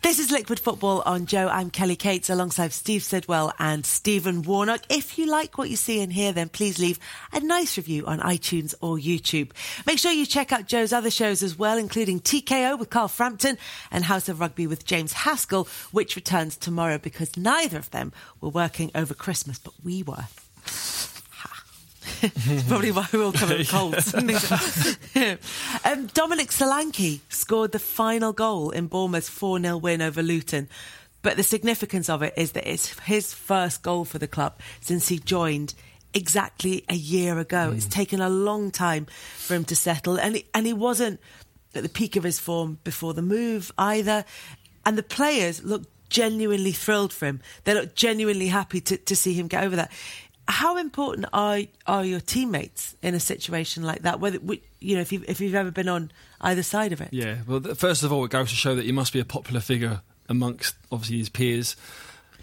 This 0.00 0.20
is 0.20 0.30
Liquid 0.30 0.60
Football 0.60 1.02
on 1.04 1.26
Joe. 1.26 1.48
I'm 1.48 1.70
Kelly 1.70 1.96
Cates 1.96 2.30
alongside 2.30 2.72
Steve 2.72 3.02
Sidwell 3.02 3.52
and 3.58 3.84
Stephen 3.84 4.42
Warnock. 4.42 4.82
If 4.88 5.18
you 5.18 5.26
like 5.26 5.58
what 5.58 5.70
you 5.70 5.76
see 5.76 6.00
and 6.00 6.12
hear, 6.12 6.32
then 6.32 6.48
please 6.48 6.78
leave 6.78 7.00
a 7.32 7.40
nice 7.40 7.76
review 7.76 8.06
on 8.06 8.20
iTunes 8.20 8.74
or 8.80 8.96
YouTube. 8.96 9.50
Make 9.86 9.98
sure 9.98 10.12
you 10.12 10.24
check 10.24 10.52
out 10.52 10.66
Joe's 10.66 10.92
other 10.92 11.10
shows 11.10 11.42
as 11.42 11.58
well, 11.58 11.76
including 11.76 12.20
TKO 12.20 12.78
with 12.78 12.90
Carl 12.90 13.08
Frampton 13.08 13.58
and 13.90 14.04
House 14.04 14.28
of 14.28 14.38
Rugby 14.38 14.68
with 14.68 14.86
James 14.86 15.12
Haskell, 15.12 15.66
which 15.90 16.14
returns 16.14 16.56
tomorrow 16.56 16.98
because 16.98 17.36
neither 17.36 17.76
of 17.76 17.90
them 17.90 18.12
were 18.40 18.50
working 18.50 18.92
over 18.94 19.14
Christmas, 19.14 19.58
but 19.58 19.74
we 19.82 20.04
were. 20.04 20.26
Probably 22.68 22.90
why 22.92 23.06
we're 23.12 23.24
all 23.24 23.32
coming 23.32 23.58
with 23.58 23.70
colds. 23.70 24.14
um, 24.14 26.06
Dominic 26.14 26.48
Solanke 26.48 27.20
scored 27.28 27.72
the 27.72 27.78
final 27.78 28.32
goal 28.32 28.70
in 28.70 28.86
Bournemouth's 28.86 29.28
4 29.28 29.60
0 29.60 29.76
win 29.78 30.02
over 30.02 30.22
Luton. 30.22 30.68
But 31.22 31.36
the 31.36 31.42
significance 31.42 32.08
of 32.08 32.22
it 32.22 32.34
is 32.36 32.52
that 32.52 32.70
it's 32.70 32.98
his 33.00 33.34
first 33.34 33.82
goal 33.82 34.04
for 34.04 34.18
the 34.18 34.28
club 34.28 34.58
since 34.80 35.08
he 35.08 35.18
joined 35.18 35.74
exactly 36.14 36.84
a 36.88 36.94
year 36.94 37.38
ago. 37.38 37.72
It's 37.74 37.86
taken 37.86 38.20
a 38.20 38.28
long 38.28 38.70
time 38.70 39.06
for 39.36 39.54
him 39.54 39.64
to 39.64 39.76
settle, 39.76 40.18
and 40.18 40.36
he, 40.36 40.46
and 40.54 40.66
he 40.66 40.72
wasn't 40.72 41.20
at 41.74 41.82
the 41.82 41.88
peak 41.88 42.16
of 42.16 42.24
his 42.24 42.38
form 42.38 42.78
before 42.84 43.14
the 43.14 43.22
move 43.22 43.72
either. 43.76 44.24
And 44.86 44.96
the 44.96 45.02
players 45.02 45.62
look 45.62 45.84
genuinely 46.08 46.72
thrilled 46.72 47.12
for 47.12 47.26
him. 47.26 47.40
They 47.64 47.74
look 47.74 47.94
genuinely 47.94 48.48
happy 48.48 48.80
to, 48.82 48.96
to 48.96 49.16
see 49.16 49.34
him 49.34 49.48
get 49.48 49.64
over 49.64 49.76
that. 49.76 49.92
How 50.50 50.78
important 50.78 51.26
are 51.32 51.60
are 51.86 52.04
your 52.04 52.20
teammates 52.20 52.96
in 53.02 53.14
a 53.14 53.20
situation 53.20 53.82
like 53.82 54.02
that? 54.02 54.18
Whether 54.18 54.38
you 54.80 54.96
know 54.96 55.02
if 55.02 55.12
you 55.12 55.22
if 55.28 55.40
you've 55.40 55.54
ever 55.54 55.70
been 55.70 55.88
on 55.88 56.10
either 56.40 56.62
side 56.62 56.92
of 56.92 57.00
it. 57.02 57.10
Yeah. 57.12 57.36
Well, 57.46 57.60
first 57.60 58.02
of 58.02 58.12
all, 58.12 58.24
it 58.24 58.30
goes 58.30 58.48
to 58.48 58.56
show 58.56 58.74
that 58.74 58.86
you 58.86 58.94
must 58.94 59.12
be 59.12 59.20
a 59.20 59.24
popular 59.26 59.60
figure 59.60 60.00
amongst 60.28 60.74
obviously 60.90 61.18
his 61.18 61.28
peers. 61.28 61.76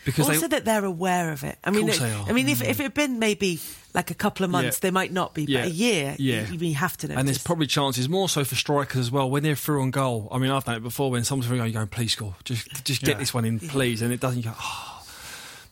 Because 0.06 0.30
also 0.30 0.42
they, 0.42 0.48
that 0.50 0.66
they're 0.66 0.86
aware 0.86 1.32
of 1.32 1.44
it. 1.44 1.58
I 1.64 1.72
mean, 1.72 1.86
course 1.88 1.98
it- 1.98 2.02
they 2.02 2.12
are. 2.14 2.26
I 2.30 2.34
mean, 2.34 2.48
if, 2.48 2.60
mm. 2.60 2.70
if 2.70 2.80
it 2.80 2.84
had 2.84 2.94
been 2.94 3.18
maybe 3.18 3.60
like 3.96 4.12
a 4.12 4.14
couple 4.14 4.44
of 4.44 4.52
months, 4.52 4.78
Yeah. 4.78 4.80
they 4.84 4.92
might 4.92 5.12
not 5.12 5.34
be. 5.34 5.46
Yeah. 5.46 5.62
But 5.64 5.70
a 5.70 5.72
year, 5.72 6.16
Yeah. 6.20 6.48
you, 6.48 6.60
you 6.60 6.76
have 6.76 6.96
to 6.98 7.08
know. 7.08 7.16
and 7.16 7.28
there's 7.28 7.42
probably 7.42 7.66
chances 7.66 8.08
more 8.08 8.30
so 8.30 8.44
for 8.44 8.54
strikers 8.54 9.00
as 9.00 9.12
well 9.12 9.32
when 9.32 9.42
they're 9.42 9.56
through 9.56 9.82
on 9.82 9.90
goal. 9.90 10.28
I 10.32 10.38
mean, 10.38 10.52
I've 10.52 10.64
done 10.64 10.76
it 10.76 10.84
before 10.84 11.10
when 11.10 11.24
someone's 11.24 11.48
through 11.48 11.56
on 11.56 11.62
goal, 11.62 11.68
you're 11.70 11.80
going, 11.80 11.88
please 11.88 12.12
score, 12.12 12.36
just 12.44 12.86
just 12.86 13.02
get 13.02 13.14
Yeah. 13.14 13.18
this 13.18 13.34
one 13.34 13.46
in, 13.46 13.60
please, 13.60 14.04
and 14.04 14.14
it 14.14 14.20
doesn't. 14.20 14.42
Go, 14.42 14.54
oh. 14.56 14.95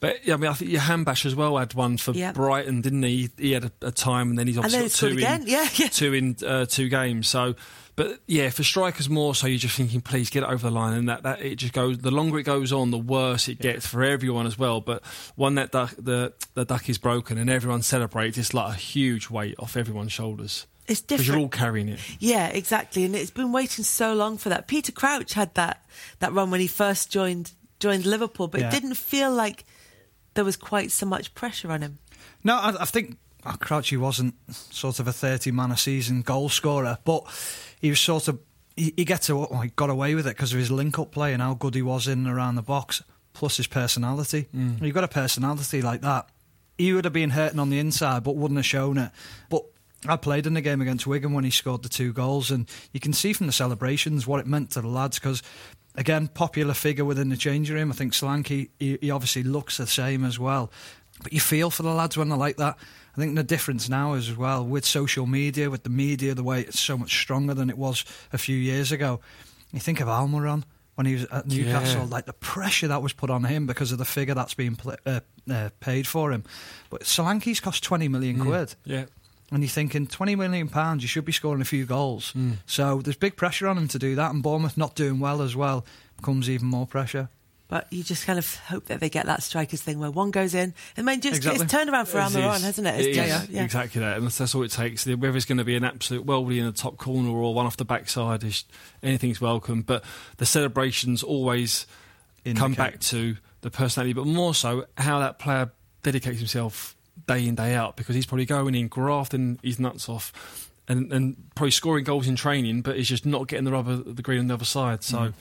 But 0.04 0.26
yeah, 0.28 0.34
I 0.34 0.38
mean, 0.38 0.52
I 0.52 0.54
think 0.54 0.70
your 0.70 0.82
Hambash 0.82 1.26
as 1.26 1.34
well 1.34 1.58
had 1.58 1.74
one 1.76 1.98
for 1.98 2.12
Yeah. 2.12 2.34
Brighton, 2.34 2.82
didn't 2.82 3.04
he? 3.04 3.30
He 3.38 3.54
had 3.54 3.64
a, 3.64 3.72
a 3.84 3.92
time, 3.92 4.32
and 4.32 4.38
then 4.38 4.48
he's 4.48 4.58
And 4.58 4.66
obviously 4.66 5.16
then 5.16 5.22
got 5.22 5.38
two 5.38 5.44
in, 5.44 5.48
Yeah, 5.48 5.70
yeah. 5.76 5.88
two 5.88 6.14
in 6.14 6.36
uh, 6.46 6.66
two 6.66 6.90
games. 6.90 7.30
So, 7.30 7.56
but 7.96 8.20
yeah, 8.28 8.50
for 8.50 8.64
strikers 8.64 9.08
more 9.10 9.34
so, 9.34 9.48
you're 9.48 9.60
just 9.60 9.78
thinking, 9.78 10.02
please 10.02 10.30
get 10.30 10.44
it 10.44 10.50
over 10.50 10.68
the 10.68 10.72
line, 10.76 10.98
and 10.98 11.08
that, 11.08 11.24
that 11.24 11.42
it 11.42 11.56
just 11.56 11.72
goes. 11.72 12.00
The 12.00 12.12
longer 12.12 12.38
it 12.40 12.44
goes 12.44 12.74
on, 12.74 12.92
the 12.92 12.98
worse 12.98 13.48
it 13.48 13.60
gets 13.62 13.88
for 13.88 14.04
everyone 14.04 14.46
as 14.46 14.60
well. 14.60 14.82
But 14.82 15.06
one 15.36 15.56
that 15.56 15.72
duck, 15.72 15.94
the 15.98 16.34
the 16.54 16.66
duck 16.66 16.90
is 16.90 16.98
broken 16.98 17.38
and 17.38 17.50
everyone 17.50 17.82
celebrates, 17.82 18.38
it's 18.38 18.54
like 18.54 18.74
a 18.74 18.78
huge 18.78 19.30
weight 19.30 19.56
off 19.58 19.78
everyone's 19.78 20.12
shoulders. 20.12 20.68
it's 20.86 21.00
different. 21.00 21.20
Because 21.20 21.28
you're 21.28 21.38
all 21.40 21.48
carrying 21.48 21.88
it. 21.88 22.00
Yeah, 22.20 22.48
exactly. 22.48 23.06
And 23.06 23.16
it's 23.16 23.32
been 23.32 23.54
waiting 23.54 23.86
so 23.86 24.14
long 24.14 24.38
for 24.38 24.50
that. 24.50 24.68
Peter 24.68 24.92
Crouch 24.92 25.32
had 25.32 25.54
that 25.56 25.86
that 26.20 26.34
run 26.34 26.52
when 26.52 26.60
he 26.60 26.68
first 26.68 27.10
joined 27.10 27.54
joined 27.80 28.06
Liverpool, 28.06 28.50
but 28.50 28.60
Yeah. 28.60 28.68
it 28.68 28.72
didn't 28.72 28.96
feel 28.96 29.32
like 29.32 29.64
there 30.34 30.46
was 30.46 30.56
quite 30.56 30.92
so 30.92 31.06
much 31.06 31.34
pressure 31.36 31.72
on 31.72 31.82
him. 31.82 32.00
No, 32.44 32.56
I, 32.56 32.82
I 32.82 32.86
think 32.86 33.18
oh, 33.46 33.56
Crouchy 33.60 33.98
wasn't 33.98 34.36
sort 34.52 35.00
of 35.00 35.08
a 35.08 35.14
30 35.14 35.52
man 35.52 35.72
a 35.72 35.78
season 35.78 36.22
goal 36.22 36.50
scorer, 36.50 36.98
but 37.04 37.24
he 37.80 37.90
was 37.90 38.00
sort 38.00 38.28
of. 38.28 38.40
He, 38.76 38.94
he 38.98 39.06
gets 39.06 39.30
a, 39.30 39.36
well, 39.36 39.62
he 39.62 39.70
got 39.70 39.92
away 39.92 40.16
with 40.16 40.26
it 40.26 40.36
because 40.36 40.52
of 40.52 40.58
his 40.58 40.72
link 40.72 40.98
up 40.98 41.12
play 41.12 41.34
and 41.34 41.42
how 41.42 41.54
good 41.54 41.76
he 41.76 41.84
was 41.84 42.08
in 42.08 42.26
and 42.26 42.28
around 42.28 42.56
the 42.56 42.64
box, 42.64 43.04
plus 43.34 43.58
his 43.58 43.68
personality. 43.68 44.48
Mm. 44.56 44.82
You've 44.82 44.96
got 44.96 45.04
a 45.04 45.10
personality 45.10 45.82
like 45.82 46.02
that. 46.02 46.28
He 46.78 46.92
would 46.92 47.06
have 47.06 47.14
been 47.14 47.30
hurting 47.30 47.60
on 47.60 47.70
the 47.70 47.78
inside, 47.78 48.24
but 48.24 48.36
wouldn't 48.36 48.58
have 48.58 48.66
shown 48.66 48.98
it. 48.98 49.12
But 49.50 49.64
I 50.08 50.18
played 50.18 50.48
in 50.48 50.56
the 50.56 50.62
game 50.62 50.82
against 50.82 51.06
Wigan 51.06 51.34
when 51.34 51.44
he 51.44 51.52
scored 51.52 51.84
the 51.84 51.90
two 51.90 52.14
goals, 52.14 52.50
and 52.50 52.68
you 52.94 53.00
can 53.00 53.14
see 53.14 53.32
from 53.32 53.46
the 53.46 53.54
celebrations 53.54 54.26
what 54.26 54.40
it 54.40 54.48
meant 54.48 54.72
to 54.72 54.82
the 54.82 54.88
lads 54.88 55.20
because. 55.20 55.44
Again, 55.96 56.28
popular 56.28 56.74
figure 56.74 57.06
within 57.06 57.30
the 57.30 57.38
changing 57.38 57.76
room. 57.76 57.92
I 57.92 57.96
think 57.96 58.14
Solanke, 58.14 58.70
he, 58.80 58.98
he 59.00 59.12
obviously 59.12 59.44
looks 59.44 59.78
the 59.78 59.86
same 59.88 60.26
as 60.26 60.40
well. 60.40 60.72
But 61.22 61.34
you 61.34 61.40
feel 61.40 61.70
for 61.70 61.84
the 61.84 61.94
lads 61.94 62.18
when 62.18 62.30
they're 62.30 62.38
like 62.38 62.58
that. 62.58 62.78
I 63.16 63.20
think 63.20 63.36
the 63.36 63.44
difference 63.44 63.88
now 63.90 64.14
is 64.14 64.30
as 64.30 64.36
well 64.36 64.66
with 64.66 64.86
social 64.86 65.28
media, 65.28 65.70
with 65.70 65.84
the 65.84 65.92
media, 65.92 66.34
the 66.34 66.44
way 66.44 66.62
it's 66.62 66.80
so 66.80 66.98
much 66.98 67.16
stronger 67.22 67.54
than 67.54 67.70
it 67.70 67.78
was 67.78 68.04
a 68.32 68.40
few 68.40 68.58
years 68.58 68.92
ago. 68.92 69.20
You 69.72 69.80
think 69.80 70.00
of 70.02 70.08
Almiron 70.08 70.64
when 70.96 71.06
he 71.06 71.14
was 71.14 71.26
at 71.26 71.48
Newcastle, 71.48 72.02
Yeah. 72.02 72.08
like 72.10 72.26
the 72.26 72.34
pressure 72.34 72.88
that 72.88 73.04
was 73.04 73.14
put 73.14 73.30
on 73.30 73.44
him 73.44 73.68
because 73.68 73.92
of 73.92 74.00
the 74.00 74.06
figure 74.06 74.34
that's 74.34 74.56
being 74.56 74.76
pla 74.76 74.96
uh, 75.06 75.20
uh, 75.52 75.70
paid 75.80 76.08
for 76.08 76.32
him. 76.32 76.44
But 76.90 77.02
Solanke's 77.04 77.60
cost 77.60 77.84
20 77.84 78.08
million 78.08 78.40
quid. 78.40 78.76
Yeah. 78.84 79.06
And 79.52 79.62
you're 79.62 79.70
thinking, 79.70 80.08
20 80.08 80.36
million 80.36 80.68
pounds, 80.68 81.04
you 81.04 81.08
should 81.08 81.26
be 81.26 81.32
scoring 81.32 81.62
a 81.62 81.66
few 81.66 81.86
goals. 81.86 82.32
Hmm. 82.32 82.54
So 82.66 83.02
there's 83.02 83.18
big 83.18 83.36
pressure 83.36 83.68
on 83.68 83.78
him 83.78 83.88
to 83.90 84.00
do 84.00 84.16
that, 84.16 84.32
and 84.34 84.42
Bournemouth 84.42 84.78
not 84.78 84.96
doing 84.96 85.20
well 85.20 85.42
as 85.44 85.56
well 85.56 85.86
becomes 86.18 86.50
even 86.50 86.68
more 86.68 86.88
pressure. 86.88 87.30
But 87.68 87.92
you 87.92 88.04
just 88.04 88.26
kind 88.26 88.38
of 88.38 88.56
hope 88.56 88.86
that 88.86 89.00
they 89.00 89.10
get 89.10 89.26
that 89.26 89.42
strikers 89.42 89.82
thing 89.82 89.98
where 90.00 90.12
one 90.12 90.30
goes 90.32 90.54
in. 90.54 90.74
And 90.96 91.08
then 91.08 91.22
just 91.22 91.38
Exactly. 91.38 91.64
it's 91.64 91.72
turned 91.72 91.90
around 91.90 92.08
for 92.08 92.18
It 92.20 92.22
Almiron, 92.22 92.56
is. 92.58 92.62
hasn't 92.64 92.88
it? 92.88 92.96
It 92.96 93.00
It's 93.00 93.18
is, 93.18 93.28
just- 93.28 93.50
yeah. 93.50 93.64
Exactly 93.64 94.02
that. 94.02 94.18
And 94.18 94.26
that's, 94.28 94.38
that's 94.38 94.54
all 94.54 94.62
it 94.64 94.70
takes. 94.72 95.06
Whether 95.08 95.36
it's 95.36 95.46
going 95.46 95.58
to 95.58 95.64
be 95.64 95.76
an 95.76 95.84
absolute 95.84 96.26
weldy 96.26 96.58
in 96.60 96.66
the 96.66 96.72
top 96.72 96.98
corner 96.98 97.30
or 97.30 97.54
one 97.54 97.66
off 97.66 97.78
the 97.78 97.86
backside, 97.86 98.44
is 98.44 98.66
anything's 99.02 99.42
welcome. 99.42 99.82
But 99.82 100.04
the 100.38 100.46
celebrations 100.46 101.24
always 101.24 101.88
come 102.56 102.74
back 102.74 103.00
to 103.02 103.38
the 103.62 103.72
personality, 103.72 104.14
but 104.14 104.28
more 104.28 104.54
so 104.54 104.86
how 104.98 105.20
that 105.20 105.40
player 105.40 105.72
dedicates 106.04 106.40
himself 106.40 106.96
day 107.28 107.48
in, 107.48 107.56
day 107.56 107.76
out, 107.76 107.96
because 107.98 108.16
he's 108.16 108.26
probably 108.26 108.46
going 108.46 108.76
in, 108.76 108.88
grafting 108.88 109.60
his 109.64 109.80
nuts 109.80 110.10
off. 110.10 110.70
And, 110.86 111.14
and 111.14 111.38
probably 111.56 111.72
scoring 111.72 112.04
goals 112.04 112.28
in 112.28 112.36
training, 112.36 112.82
but 112.82 112.98
he's 112.98 113.08
just 113.08 113.26
not 113.26 113.48
getting 113.48 113.64
the 113.64 113.72
rubber, 113.72 113.96
the 113.96 114.22
green 114.22 114.40
on 114.40 114.48
the 114.48 114.54
other 114.56 114.66
side. 114.66 115.02
So, 115.02 115.18
Mm. 115.18 115.34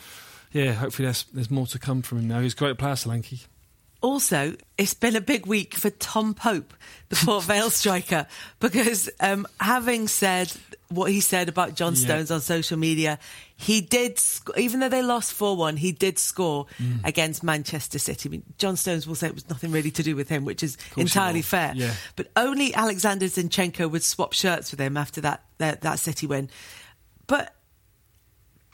yeah, 0.53 0.73
hopefully 0.75 1.07
there's 1.07 1.25
there's 1.33 1.51
more 1.51 1.67
to 1.67 1.81
come 1.81 2.01
from 2.03 2.19
him 2.19 2.29
now. 2.29 2.39
He's 2.41 2.53
a 2.53 2.57
great 2.57 2.79
player, 2.79 2.95
Solanke. 2.95 3.47
Also, 4.03 4.55
it's 4.77 4.95
been 4.95 5.17
a 5.17 5.21
big 5.21 5.47
week 5.47 5.75
for 5.75 5.89
Tom 5.91 6.35
Pope, 6.35 6.75
the 7.09 7.17
Port 7.17 7.45
Vale 7.51 7.71
striker, 7.71 8.27
because 8.61 9.09
um, 9.21 9.47
having 9.61 10.09
said 10.09 10.53
what 10.89 11.11
he 11.11 11.21
said 11.21 11.49
about 11.49 11.75
John 11.75 11.95
Yeah. 11.95 12.01
Stones 12.01 12.31
on 12.31 12.41
social 12.43 12.77
media, 12.77 13.19
he 13.57 13.81
did, 13.81 14.19
sc- 14.19 14.51
even 14.59 14.81
though 14.81 14.89
they 14.91 15.03
lost 15.03 15.33
4 15.33 15.57
1, 15.57 15.77
he 15.79 15.93
did 15.93 16.19
score 16.19 16.67
Mm. 16.81 17.01
against 17.05 17.43
Manchester 17.43 17.99
City. 17.99 18.29
I 18.29 18.31
mean, 18.33 18.43
John 18.59 18.77
Stones 18.77 19.07
will 19.07 19.15
say 19.15 19.29
it 19.29 19.35
was 19.35 19.49
nothing 19.49 19.71
really 19.71 19.91
to 19.93 20.03
do 20.03 20.15
with 20.17 20.29
him, 20.29 20.45
which 20.45 20.63
is 20.63 20.77
entirely 20.97 21.41
fair. 21.43 21.73
Yeah. 21.75 21.95
But 22.17 22.29
only 22.37 22.75
Alexander 22.75 23.27
Zinchenko 23.27 23.91
would 23.91 24.03
swap 24.03 24.33
shirts 24.35 24.71
with 24.73 24.81
him 24.81 24.97
after 24.97 25.21
that, 25.23 25.45
that, 25.59 25.81
that 25.83 25.99
City 26.01 26.27
win. 26.27 26.51
But 27.27 27.55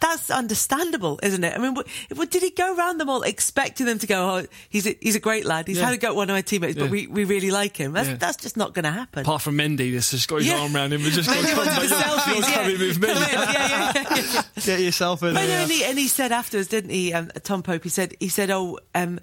that's 0.01 0.31
understandable, 0.31 1.19
isn't 1.23 1.43
it? 1.43 1.55
I 1.55 1.59
mean, 1.59 1.75
what, 1.75 1.89
what, 2.15 2.31
did 2.31 2.43
he 2.43 2.51
go 2.51 2.75
around 2.77 2.99
them 2.99 3.09
all 3.11 3.23
expecting 3.23 3.85
them 3.87 3.99
to 3.99 4.07
go, 4.07 4.31
oh, 4.39 4.47
he's 4.69 4.87
a, 4.87 4.97
he's 5.01 5.17
a 5.17 5.21
great 5.21 5.45
lad. 5.45 5.67
He's 5.67 5.79
Yeah. 5.79 5.87
had 5.87 5.95
a 5.95 5.97
go 5.97 6.09
at 6.09 6.17
one 6.17 6.31
of 6.31 6.35
my 6.35 6.41
teammates, 6.43 6.79
but 6.79 6.89
we, 6.91 7.07
we 7.09 7.25
really 7.25 7.51
like 7.51 7.77
him. 7.77 7.93
That's, 7.93 8.09
Yeah. 8.09 8.15
that's 8.17 8.37
just 8.37 8.57
not 8.57 8.75
going 8.75 8.85
to 8.85 8.93
happen. 8.93 9.23
Apart 9.23 9.43
from 9.43 9.57
Mendy, 9.59 9.93
that's 9.93 10.11
just 10.13 10.29
got 10.29 10.37
his 10.37 10.47
Yeah. 10.47 10.59
arm 10.61 10.75
around 10.77 10.93
him 10.93 11.03
and 11.05 11.13
just 11.13 11.29
got 11.29 11.37
selfies, 11.45 12.41
yeah. 12.43 12.55
coming 12.55 12.79
with 12.79 12.99
me. 13.01 13.07
Come 13.09 13.17
in, 13.17 13.29
yeah, 13.29 13.53
yeah, 13.53 13.93
yeah, 13.95 14.13
yeah. 14.35 14.43
Get 14.65 14.81
yourself 14.81 15.23
in 15.25 15.35
there. 15.35 15.63
and, 15.63 15.71
he, 15.71 15.85
and 15.85 15.99
he 15.99 16.07
said 16.09 16.31
afterwards, 16.31 16.69
didn't 16.69 16.91
he, 16.91 17.13
um, 17.13 17.31
Tom 17.43 17.63
Pope? 17.65 17.83
He 17.83 17.89
said, 17.89 18.15
he 18.21 18.29
said, 18.29 18.51
oh, 18.51 18.79
um, 18.95 19.19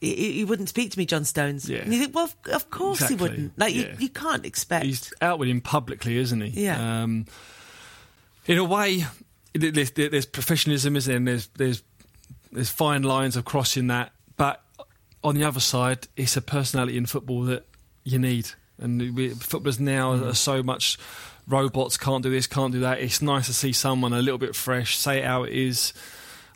he, 0.00 0.32
he 0.32 0.44
wouldn't 0.44 0.68
speak 0.68 0.90
to 0.90 0.98
me, 0.98 1.06
John 1.06 1.24
Stones. 1.24 1.68
Yeah. 1.70 1.78
And 1.78 1.92
you 1.94 2.00
think, 2.00 2.14
well, 2.16 2.24
of, 2.24 2.34
of 2.52 2.70
course 2.70 3.00
Exactly, 3.00 3.16
he 3.16 3.22
wouldn't. 3.22 3.58
Like, 3.58 3.74
yeah. 3.74 3.82
you, 3.82 3.94
you 4.00 4.08
can't 4.08 4.44
expect. 4.44 4.84
He's 4.86 5.12
out 5.20 5.38
with 5.38 5.48
him 5.48 5.60
publicly, 5.60 6.16
isn't 6.16 6.40
he? 6.40 6.64
Yeah. 6.64 7.02
Um, 7.04 7.26
in 8.46 8.58
a 8.58 8.64
way, 8.64 9.04
there's, 9.58 9.90
there's 9.92 10.26
professionalism, 10.26 10.96
isn't 10.96 11.10
there? 11.10 11.16
And 11.16 11.28
there's 11.28 11.46
there's 11.56 11.82
there's 12.52 12.70
fine 12.70 13.02
lines 13.02 13.36
of 13.36 13.44
crossing 13.44 13.88
that, 13.88 14.12
but 14.36 14.62
on 15.22 15.34
the 15.34 15.44
other 15.44 15.60
side, 15.60 16.06
it's 16.16 16.36
a 16.36 16.42
personality 16.42 16.96
in 16.96 17.06
football 17.06 17.42
that 17.42 17.66
you 18.04 18.18
need. 18.18 18.50
And 18.78 19.14
we, 19.16 19.30
footballers 19.30 19.80
now 19.80 20.14
Mm. 20.16 20.26
are 20.26 20.34
so 20.34 20.62
much 20.62 20.98
robots. 21.48 21.96
Can't 21.96 22.22
do 22.22 22.30
this, 22.30 22.46
can't 22.46 22.72
do 22.72 22.80
that. 22.80 23.00
It's 23.00 23.20
nice 23.22 23.46
to 23.46 23.52
see 23.52 23.72
someone 23.72 24.12
a 24.12 24.20
little 24.22 24.38
bit 24.38 24.54
fresh, 24.54 24.96
say 24.96 25.18
it 25.18 25.24
how 25.24 25.42
it 25.44 25.52
is. 25.52 25.92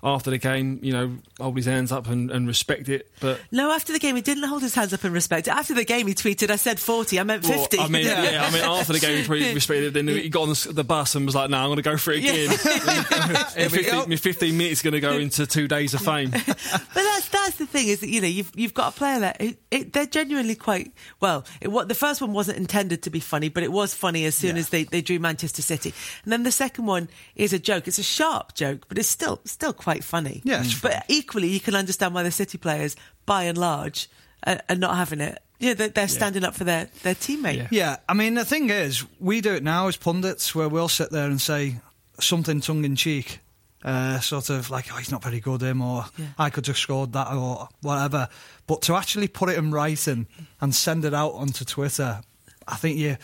After 0.02 0.30
the 0.30 0.38
game, 0.38 0.78
you 0.82 0.92
know, 0.92 1.16
hold 1.38 1.56
his 1.56 1.66
hands 1.66 1.92
up 1.92 2.06
and, 2.08 2.30
and 2.30 2.46
respect 2.46 2.88
it. 2.88 3.10
But 3.20 3.40
no, 3.50 3.70
after 3.70 3.92
the 3.92 3.98
game, 3.98 4.16
he 4.16 4.22
didn't 4.22 4.44
hold 4.44 4.62
his 4.62 4.74
hands 4.74 4.92
up 4.94 5.04
in 5.04 5.12
respect. 5.12 5.46
it. 5.46 5.50
After 5.50 5.74
the 5.74 5.84
game, 5.84 6.06
he 6.06 6.14
tweeted, 6.14 6.50
I 6.50 6.56
said 6.56 6.80
40, 6.80 7.20
I 7.20 7.22
meant 7.22 7.44
50. 7.44 7.76
Well, 7.76 7.86
I 7.86 7.88
mean, 7.90 8.06
yeah. 8.06 8.46
I 8.46 8.50
mean, 8.52 8.62
after 8.64 8.92
the 8.92 8.98
game, 9.00 9.18
he 9.18 9.24
probably 9.24 9.54
respected 9.54 9.84
it. 9.88 9.94
Then 9.94 10.08
he 10.08 10.28
got 10.28 10.42
on 10.42 10.48
the, 10.50 10.72
the 10.72 10.84
bus 10.84 11.14
and 11.14 11.26
was 11.26 11.34
like, 11.34 11.50
"No, 11.50 11.58
I'm 11.58 11.66
going 11.66 11.76
to 11.76 11.82
go 11.82 11.96
for 11.96 12.12
it 12.12 12.18
again." 12.18 12.50
And 13.56 13.70
15, 13.72 14.08
my 14.08 14.16
15 14.16 14.56
minutes 14.56 14.82
going 14.82 14.92
to 14.94 15.00
go 15.00 15.12
into 15.12 15.46
two 15.46 15.68
days 15.68 15.94
of 15.94 16.00
fame. 16.00 16.30
But 16.30 16.46
that's 16.94 17.28
that's 17.28 17.56
the 17.56 17.66
thing 17.66 17.88
is 17.88 18.00
that 18.00 18.08
you 18.08 18.20
know 18.20 18.26
you've 18.26 18.50
you've 18.54 18.74
got 18.74 18.94
a 18.94 18.96
player 18.96 19.20
there. 19.20 19.36
It, 19.40 19.58
it, 19.70 19.92
they're 19.92 20.06
genuinely 20.06 20.54
quite 20.54 20.92
well. 21.20 21.44
It, 21.60 21.68
what 21.68 21.88
the 21.88 21.94
first 21.94 22.20
one 22.20 22.32
wasn't 22.32 22.58
intended 22.58 23.02
to 23.02 23.10
be 23.10 23.20
funny, 23.20 23.48
but 23.48 23.62
it 23.62 23.72
was 23.72 23.94
funny 23.94 24.24
as 24.24 24.34
soon 24.34 24.56
Yeah. 24.56 24.60
as 24.60 24.68
they, 24.70 24.84
they 24.84 25.02
drew 25.02 25.18
Manchester 25.18 25.62
City. 25.62 25.92
And 26.24 26.32
then 26.32 26.42
the 26.42 26.52
second 26.52 26.86
one 26.86 27.08
is 27.36 27.52
a 27.52 27.58
joke. 27.58 27.86
It's 27.88 27.98
a 27.98 28.02
sharp 28.02 28.54
joke, 28.54 28.86
but 28.88 28.98
it's 28.98 29.08
still 29.08 29.40
still 29.44 29.72
quite 29.72 29.89
funny. 29.98 30.40
Yeah, 30.44 30.60
it's 30.62 30.80
but 30.80 31.04
equally 31.08 31.48
you 31.48 31.60
can 31.60 31.74
understand 31.74 32.14
why 32.14 32.22
the 32.22 32.30
City 32.30 32.56
players, 32.58 32.94
by 33.26 33.44
and 33.44 33.58
large, 33.58 34.08
are, 34.46 34.60
are 34.68 34.76
not 34.76 34.96
having 34.96 35.20
it. 35.20 35.38
Yeah, 35.58 35.74
they're, 35.74 35.88
they're 35.88 36.08
standing 36.08 36.44
up 36.44 36.54
for 36.54 36.64
their 36.64 36.88
their 37.02 37.14
teammate. 37.14 37.56
Yeah. 37.56 37.68
Yeah, 37.70 37.96
I 38.08 38.14
mean, 38.14 38.34
the 38.34 38.44
thing 38.44 38.70
is, 38.70 39.04
we 39.18 39.40
do 39.40 39.52
it 39.54 39.62
now 39.62 39.88
as 39.88 39.96
pundits 39.96 40.54
where 40.54 40.68
we'll 40.68 40.88
sit 40.88 41.10
there 41.10 41.26
and 41.26 41.40
say 41.40 41.80
something 42.18 42.60
tongue 42.60 42.84
in 42.84 42.96
cheek, 42.96 43.40
uh, 43.84 44.20
sort 44.20 44.48
of 44.50 44.70
like, 44.70 44.86
oh, 44.92 44.96
he's 44.96 45.10
not 45.10 45.22
very 45.22 45.40
good, 45.40 45.62
him, 45.62 45.82
or 45.82 46.06
Yeah. 46.16 46.26
I 46.38 46.48
could 46.50 46.66
have 46.66 46.78
scored 46.78 47.12
that, 47.12 47.32
or 47.32 47.68
whatever. 47.82 48.28
But 48.66 48.80
to 48.82 48.94
actually 48.94 49.28
put 49.28 49.48
it 49.50 49.58
in 49.58 49.70
writing 49.70 50.26
and 50.60 50.74
send 50.74 51.04
it 51.04 51.12
out 51.12 51.32
onto 51.32 51.64
Twitter, 51.64 52.20
I 52.68 52.76
think 52.76 52.96
you 52.98 53.16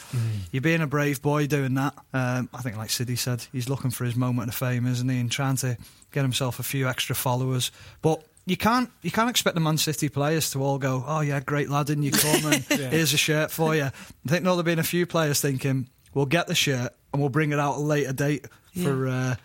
you're 0.51 0.61
being 0.61 0.83
a 0.83 0.87
brave 0.87 1.23
boy 1.23 1.47
doing 1.47 1.75
that. 1.75 1.95
Um, 2.13 2.49
I 2.53 2.61
think, 2.63 2.77
like 2.77 2.91
Siddy 2.91 3.17
said, 3.17 3.47
he's 3.53 3.69
looking 3.69 3.91
for 3.91 4.05
his 4.05 4.17
moment 4.17 4.49
of 4.49 4.55
fame, 4.55 4.87
isn't 4.87 5.09
he, 5.09 5.21
and 5.21 5.31
trying 5.31 5.57
to 5.57 5.77
get 6.13 6.23
himself 6.23 6.59
a 6.59 6.63
few 6.63 6.89
extra 6.89 7.15
followers. 7.15 7.71
But 8.03 8.23
you 8.47 8.57
can't 8.57 8.91
you 9.03 9.11
can't 9.11 9.29
expect 9.29 9.55
the 9.55 9.61
Man 9.61 9.77
City 9.77 10.09
players 10.09 10.51
to 10.51 10.63
all 10.63 10.79
go, 10.79 11.05
oh 11.07 11.21
yeah, 11.21 11.41
great 11.41 11.69
lad, 11.69 11.91
and 11.91 12.05
you 12.05 12.13
come 12.13 12.53
and 12.53 12.65
here's 12.69 13.13
a 13.13 13.17
shirt 13.19 13.51
for 13.51 13.75
you. 13.75 13.85
I 13.85 13.91
think 14.29 14.45
there'll 14.45 14.57
have 14.57 14.65
been 14.65 14.79
a 14.79 14.85
few 14.85 15.07
players 15.07 15.41
thinking, 15.41 15.89
we'll 16.15 16.27
get 16.27 16.47
the 16.47 16.55
shirt 16.55 16.95
and 17.13 17.21
we'll 17.21 17.29
bring 17.29 17.53
it 17.53 17.59
out 17.59 17.75
at 17.75 17.79
a 17.79 17.81
later 17.81 18.13
date 18.13 18.47
for 18.83 19.09
uh, 19.09 19.37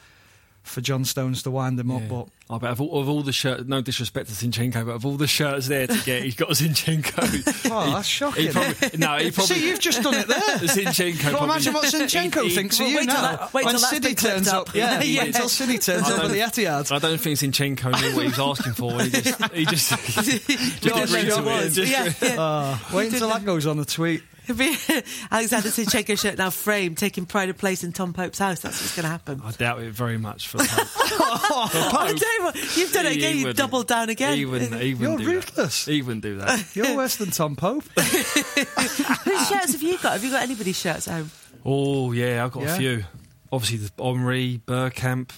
for 0.64 0.80
John 0.82 1.04
Stones 1.06 1.44
to 1.44 1.52
wind 1.52 1.80
him 1.80 1.92
up. 1.92 2.04
But 2.08 2.28
oh, 2.50 2.56
I 2.56 2.58
bet 2.60 2.70
of 2.72 2.82
all, 2.82 3.02
of 3.02 3.10
all 3.10 3.24
the 3.24 3.32
shirts, 3.32 3.64
no 3.68 3.82
disrespect 3.82 4.30
to 4.30 4.34
Zinchenko, 4.36 4.86
but 4.86 4.92
of 4.94 5.06
all 5.06 5.18
the 5.18 5.28
shirts 5.28 5.68
there 5.68 5.88
to 5.88 5.98
get, 6.06 6.24
he's 6.24 6.36
got 6.36 6.50
Zinchenko. 6.50 7.70
oh, 7.72 7.94
that's 7.94 8.08
shocking. 8.08 8.48
He 8.48 8.52
probably, 8.52 8.98
no, 8.98 9.18
he 9.18 9.32
probably. 9.32 9.56
See, 9.56 9.68
you've 9.70 9.80
just 9.80 10.04
done 10.04 10.14
it 10.16 10.28
there. 10.28 10.40
Zinchenko. 10.40 11.24
Well, 11.24 11.32
probably- 11.32 11.46
imagine 11.56 11.74
what 11.74 11.84
Zinchenko 11.94 12.44
he- 12.44 12.50
he- 12.50 12.56
thinks 12.56 12.80
of 12.80 12.86
well, 12.86 12.90
you 13.02 13.06
now. 13.06 13.22
that- 13.36 13.54
wait 13.54 13.66
when 13.66 13.74
till 13.74 13.82
that's 13.82 13.90
City 13.90 14.16
turns 14.16 14.48
up. 14.48 14.70
up, 14.70 14.76
yeah, 14.76 15.02
Yeah. 15.02 15.24
wait 15.24 15.36
till 15.36 15.50
City 15.50 15.78
turns 15.78 16.08
up 16.10 16.24
at 16.24 16.30
the 16.32 16.38
Etihad. 16.40 16.92
I 16.92 17.00
don't 17.00 17.18
think 17.20 17.40
Zinchenko 17.40 18.00
knew 18.02 18.16
what 18.16 18.24
he 18.24 18.30
was 18.30 18.40
asking 18.40 18.74
for. 18.74 19.02
He 19.02 19.10
just, 19.10 19.52
he 19.54 19.66
just, 19.66 19.90
just 19.90 20.86
Yeah, 20.86 21.04
agreed 21.04 21.26
sure 21.28 21.38
to 21.38 21.42
it. 21.42 21.46
was. 21.46 21.76
Just- 21.76 21.92
Yeah, 21.92 22.14
yeah. 22.22 22.36
Oh, 22.38 22.90
wait 22.94 23.12
until 23.14 23.30
that 23.30 23.44
goes 23.46 23.66
on 23.66 23.78
the 23.78 23.86
tweet. 23.86 24.22
Alexander 24.50 25.70
Zinchenko 25.70 26.20
shirt 26.20 26.38
now 26.38 26.50
framed, 26.50 26.98
taking 26.98 27.26
pride 27.26 27.50
of 27.50 27.58
place 27.58 27.84
in 27.84 27.92
Tom 27.94 28.12
Pope's 28.14 28.40
house. 28.40 28.60
That's 28.62 28.82
what's 28.82 28.96
going 28.96 29.04
to 29.04 29.10
happen. 29.10 29.42
I 29.44 29.52
doubt 29.52 29.82
it 29.82 29.94
very 29.94 30.18
much 30.18 30.48
for 30.48 30.58
Pope. 30.58 30.88
Oh, 31.34 31.70
I 31.72 32.14
tell 32.14 32.38
you 32.38 32.44
what, 32.44 32.78
you've 32.78 32.92
done 32.92 33.06
it 33.06 33.16
again. 33.16 33.38
You've 33.38 33.56
doubled 33.56 33.88
down 33.88 34.10
again. 34.10 34.36
He 34.38 34.46
wouldn't, 34.46 34.74
he 34.82 34.90
You're 34.90 35.12
wouldn't 35.12 35.20
do 35.20 35.32
ruthless. 35.36 35.86
that. 35.86 35.92
He 35.92 36.02
wouldn't 36.02 36.24
do 36.24 36.38
that. 36.38 36.66
You're 36.76 36.96
worse 36.96 37.16
than 37.18 37.30
Tom 37.32 37.56
Pope. 37.56 37.84
Whose 37.96 39.48
shirts 39.48 39.72
have 39.74 39.82
you 39.84 39.98
got? 40.00 40.14
Have 40.14 40.24
you 40.24 40.32
got 40.32 40.42
anybody's 40.44 40.80
shirts 40.80 41.08
at 41.08 41.16
home? 41.16 41.32
Oh, 41.66 42.12
yeah, 42.12 42.44
I've 42.44 42.52
got 42.52 42.64
Yeah. 42.64 42.76
a 42.76 42.78
few. 42.78 43.04
Obviously, 43.52 43.78
the 43.78 43.92
Omri, 44.02 44.62
Bergkamp, 44.66 45.30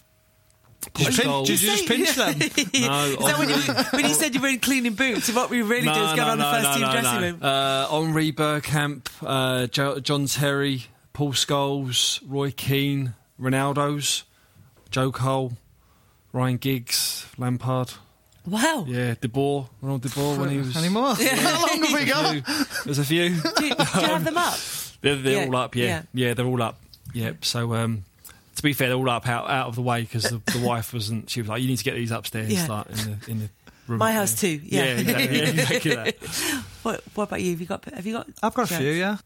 Did 0.93 1.17
you, 1.17 1.23
pin- 1.23 1.43
did 1.43 1.61
you 1.61 1.69
just 1.69 1.87
pinch 1.87 2.15
them? 2.15 2.37
No, 2.37 2.43
Is 2.43 3.17
that 3.17 3.35
when 3.39 3.49
you, 3.49 3.55
when 3.97 4.05
you 4.05 4.13
said 4.13 4.35
you 4.35 4.41
were 4.41 4.47
in 4.49 4.59
cleaning 4.59 4.93
boots? 4.93 5.31
What 5.33 5.49
we 5.49 5.61
really 5.61 5.83
do 5.87 5.91
is 5.91 6.13
go 6.13 6.25
around 6.27 6.37
the 6.39 6.43
first 6.43 6.73
team 6.77 6.89
dressing 6.91 7.21
room. 7.21 7.39
Uh, 7.41 7.87
Henry 7.87 8.31
Bergkamp, 8.31 9.07
uh, 9.21 9.67
jo- 9.67 9.99
John 9.99 10.25
Terry, 10.27 10.83
Paul 11.13 11.33
Scholes, 11.33 12.21
Roy 12.27 12.51
Keane, 12.51 13.13
Ronaldo's, 13.39 14.23
Joe 14.91 15.11
Cole, 15.11 15.53
Ryan 16.31 16.57
Giggs, 16.57 17.25
Lampard. 17.37 17.93
Wow. 18.45 18.85
Yeah, 18.87 19.15
De 19.21 19.29
Boer, 19.29 19.69
Ronald 19.81 20.01
De 20.01 20.09
Boer 20.09 20.37
when 20.37 20.49
he 20.49 20.57
was. 20.57 20.75
Any 20.75 20.89
more? 20.89 21.13
How 21.15 21.65
long 21.67 21.83
have 21.83 21.93
we 21.93 22.05
got? 22.05 22.45
There's 22.83 22.99
a 22.99 23.05
few. 23.05 23.29
Do 23.29 23.35
you, 23.35 23.41
do 23.53 23.65
you 23.65 23.75
have 23.77 24.23
them 24.25 24.37
up? 24.37 24.55
They're, 25.01 25.15
they're 25.15 25.41
Yeah, 25.41 25.45
all 25.47 25.55
up, 25.55 25.75
yeah. 25.75 25.85
yeah. 25.85 26.01
yeah. 26.13 26.33
they're 26.33 26.45
all 26.45 26.61
up. 26.61 26.77
Yep. 27.13 27.45
So, 27.45 27.73
um, 27.73 28.03
to 28.63 28.69
be 28.69 28.71
fair, 28.71 28.87
they're 28.87 28.97
all 28.97 29.09
up 29.09 29.27
out, 29.27 29.49
out 29.49 29.67
of 29.67 29.75
the 29.75 29.81
way 29.81 30.03
because 30.03 30.23
the, 30.23 30.41
the 30.53 30.65
wife 30.65 30.93
wasn't. 30.93 31.29
She 31.29 31.41
was 31.41 31.49
like, 31.49 31.61
"You 31.61 31.67
need 31.67 31.79
to 31.79 31.83
get 31.83 31.95
these 31.95 32.11
upstairs, 32.11 32.49
Yeah. 32.49 32.65
like 32.67 32.89
in 32.89 32.95
the 32.95 33.31
in 33.31 33.39
the 33.39 33.49
room." 33.87 33.99
My 33.99 34.13
house 34.13 34.39
there." 34.39 34.57
too, 34.57 34.61
yeah. 34.63 34.83
exactly. 34.85 35.37
Yeah, 35.37 35.43
exactly 35.49 35.95
that. 35.95 36.63
What, 36.83 37.01
what 37.13 37.23
about 37.25 37.41
you? 37.41 37.51
Have 37.51 37.59
you 37.61 37.67
got? 37.67 37.85
Have 37.93 38.05
you 38.05 38.13
got? 38.13 38.27
I've 38.41 38.53
got 38.53 38.71
a 38.71 38.75
few, 38.75 38.89
yeah. 38.91 39.17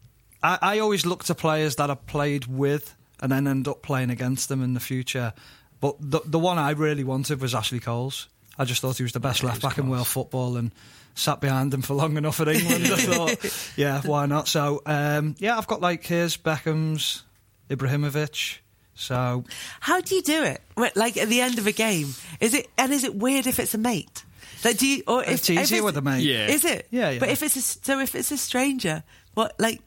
I, 0.42 0.58
I 0.62 0.78
always 0.80 1.06
look 1.06 1.22
to 1.24 1.34
players 1.34 1.76
that 1.76 1.88
I've 1.90 2.04
played 2.06 2.46
with 2.46 2.94
and 3.20 3.30
then 3.32 3.46
end 3.46 3.66
up 3.68 3.82
playing 3.82 4.10
against 4.10 4.48
them 4.48 4.62
in 4.62 4.74
the 4.74 4.80
future. 4.80 5.32
But 5.80 5.96
the 6.00 6.20
the 6.24 6.38
one 6.40 6.58
I 6.58 6.70
really 6.70 7.04
wanted 7.04 7.40
was 7.40 7.54
Ashley 7.54 7.78
Cole's. 7.80 8.28
I 8.58 8.64
just 8.64 8.80
thought 8.82 8.96
he 8.96 9.04
was 9.04 9.12
the 9.12 9.20
best 9.20 9.44
left 9.44 9.62
back 9.62 9.78
in 9.78 9.88
world 9.88 10.08
football 10.08 10.56
and 10.56 10.72
sat 11.14 11.40
behind 11.40 11.72
him 11.72 11.82
for 11.82 11.94
long 11.94 12.16
enough 12.16 12.40
at 12.40 12.48
England. 12.48 12.86
I 12.86 12.96
thought, 12.96 13.72
yeah, 13.76 14.00
why 14.02 14.26
not? 14.26 14.48
So, 14.48 14.82
um, 14.84 15.36
yeah, 15.38 15.56
I've 15.56 15.66
got 15.68 15.80
like 15.80 16.04
his, 16.04 16.36
Beckham's, 16.36 17.22
Ibrahimovic. 17.70 18.58
So, 18.98 19.44
How 19.78 20.00
do 20.00 20.16
you 20.16 20.22
do 20.22 20.42
it? 20.42 20.60
Like 20.96 21.16
at 21.16 21.28
the 21.28 21.40
end 21.40 21.58
of 21.58 21.66
a 21.68 21.72
game, 21.72 22.14
is 22.40 22.52
it? 22.52 22.68
And 22.76 22.92
is 22.92 23.04
it 23.04 23.14
weird 23.14 23.46
if 23.46 23.60
it's 23.60 23.72
a 23.72 23.78
mate? 23.78 24.24
Like, 24.64 24.76
do 24.76 24.88
you? 24.88 25.04
Or 25.06 25.22
if, 25.22 25.30
It's 25.30 25.50
easier 25.50 25.78
if 25.78 25.84
with 25.84 25.96
a 25.96 26.02
mate. 26.02 26.24
Yeah. 26.24 26.48
Is 26.48 26.64
it? 26.64 26.88
Yeah, 26.90 27.10
yeah. 27.10 27.20
But 27.20 27.28
if 27.28 27.44
it's 27.44 27.54
a, 27.54 27.62
so, 27.62 28.00
if 28.00 28.16
it's 28.16 28.32
a 28.32 28.36
stranger, 28.36 29.04
what 29.34 29.54
like? 29.60 29.80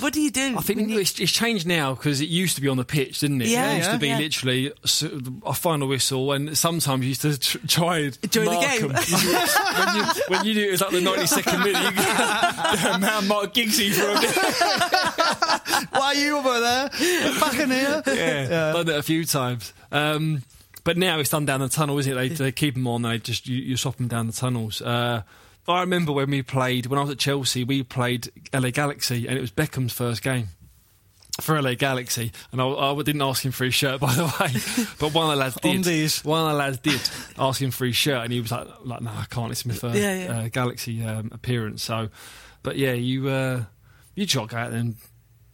What 0.00 0.12
do 0.12 0.20
you 0.20 0.30
do? 0.30 0.56
I 0.56 0.60
think 0.60 0.88
you- 0.88 0.98
it's, 0.98 1.18
it's 1.18 1.32
changed 1.32 1.66
now 1.66 1.94
because 1.94 2.20
it 2.20 2.28
used 2.28 2.54
to 2.56 2.60
be 2.60 2.68
on 2.68 2.76
the 2.76 2.84
pitch, 2.84 3.20
didn't 3.20 3.42
it? 3.42 3.48
Yeah, 3.48 3.72
it 3.72 3.76
used 3.76 3.86
yeah. 3.88 3.92
to 3.94 3.98
be 3.98 4.08
Yeah. 4.08 4.18
literally 4.18 4.72
a 5.44 5.54
final 5.54 5.88
whistle, 5.88 6.32
and 6.32 6.56
sometimes 6.56 7.02
you 7.02 7.08
used 7.08 7.22
to 7.22 7.38
tr- 7.38 7.58
try 7.66 7.98
and 7.98 8.20
During 8.30 8.50
the 8.50 8.60
game. 8.60 8.88
when, 8.88 9.96
you, 9.96 10.22
when 10.28 10.44
you 10.46 10.54
knew 10.54 10.68
it 10.68 10.70
was 10.72 10.80
like 10.80 10.90
the 10.90 11.00
92nd 11.00 11.58
minute, 11.64 11.82
you 11.82 11.90
could 11.90 13.00
man 13.00 13.26
Mark 13.28 13.54
Giggsy 13.54 13.92
for 13.92 14.10
a 14.10 14.20
bit. 14.20 15.90
why 15.90 16.06
are 16.06 16.14
you 16.14 16.36
over 16.38 16.60
there? 16.60 16.88
Back 17.40 17.58
in 17.58 17.70
here? 17.70 18.02
Yeah, 18.06 18.72
done 18.72 18.88
it 18.88 18.96
a 18.96 19.02
few 19.02 19.24
times. 19.24 19.72
Um, 19.90 20.42
but 20.84 20.96
now 20.96 21.18
it's 21.18 21.30
done 21.30 21.44
down 21.46 21.60
the 21.60 21.68
tunnel, 21.68 21.98
isn't 21.98 22.12
it? 22.12 22.14
They, 22.14 22.28
they 22.28 22.52
keep 22.52 22.74
them 22.74 22.86
on. 22.86 23.02
They 23.02 23.18
just 23.18 23.46
you, 23.46 23.56
you 23.58 23.76
swap 23.76 23.96
them 23.96 24.08
down 24.08 24.26
the 24.26 24.32
tunnels. 24.32 24.80
Uh, 24.80 25.22
I 25.68 25.80
remember 25.80 26.12
when 26.12 26.30
we 26.30 26.42
played 26.42 26.86
when 26.86 26.98
I 26.98 27.02
was 27.02 27.10
at 27.10 27.18
Chelsea. 27.18 27.62
We 27.62 27.82
played 27.82 28.30
LA 28.54 28.70
Galaxy, 28.70 29.28
and 29.28 29.36
it 29.36 29.40
was 29.40 29.50
Beckham's 29.50 29.92
first 29.92 30.22
game 30.22 30.48
for 31.40 31.60
LA 31.60 31.74
Galaxy, 31.74 32.32
and 32.50 32.60
I, 32.60 32.66
I 32.66 32.94
didn't 33.02 33.22
ask 33.22 33.44
him 33.44 33.52
for 33.52 33.64
his 33.64 33.74
shirt, 33.74 34.00
by 34.00 34.12
the 34.14 34.24
way. 34.24 34.86
But 34.98 35.14
one 35.14 35.26
of 35.26 35.30
the 35.32 35.36
lads 35.36 35.56
did. 35.56 35.76
Undies. 35.76 36.24
One 36.24 36.40
of 36.40 36.48
the 36.48 36.54
lads 36.54 36.78
did 36.78 37.00
ask 37.38 37.60
him 37.60 37.70
for 37.70 37.84
his 37.84 37.96
shirt, 37.96 38.24
and 38.24 38.32
he 38.32 38.40
was 38.40 38.50
like, 38.50 38.66
"Like, 38.84 39.02
no, 39.02 39.10
I 39.10 39.26
can't. 39.28 39.52
It's 39.52 39.64
my 39.66 39.74
first 39.74 39.96
Yeah, 39.98 40.24
yeah. 40.24 40.40
Uh, 40.40 40.48
Galaxy 40.48 41.04
um, 41.04 41.30
appearance." 41.32 41.82
So, 41.82 42.08
but 42.62 42.76
yeah, 42.76 42.92
you 42.92 43.28
uh, 43.28 43.64
you 44.14 44.26
just 44.26 44.36
got 44.36 44.48
to 44.48 44.54
go 44.54 44.60
out 44.60 44.72
and, 44.72 44.96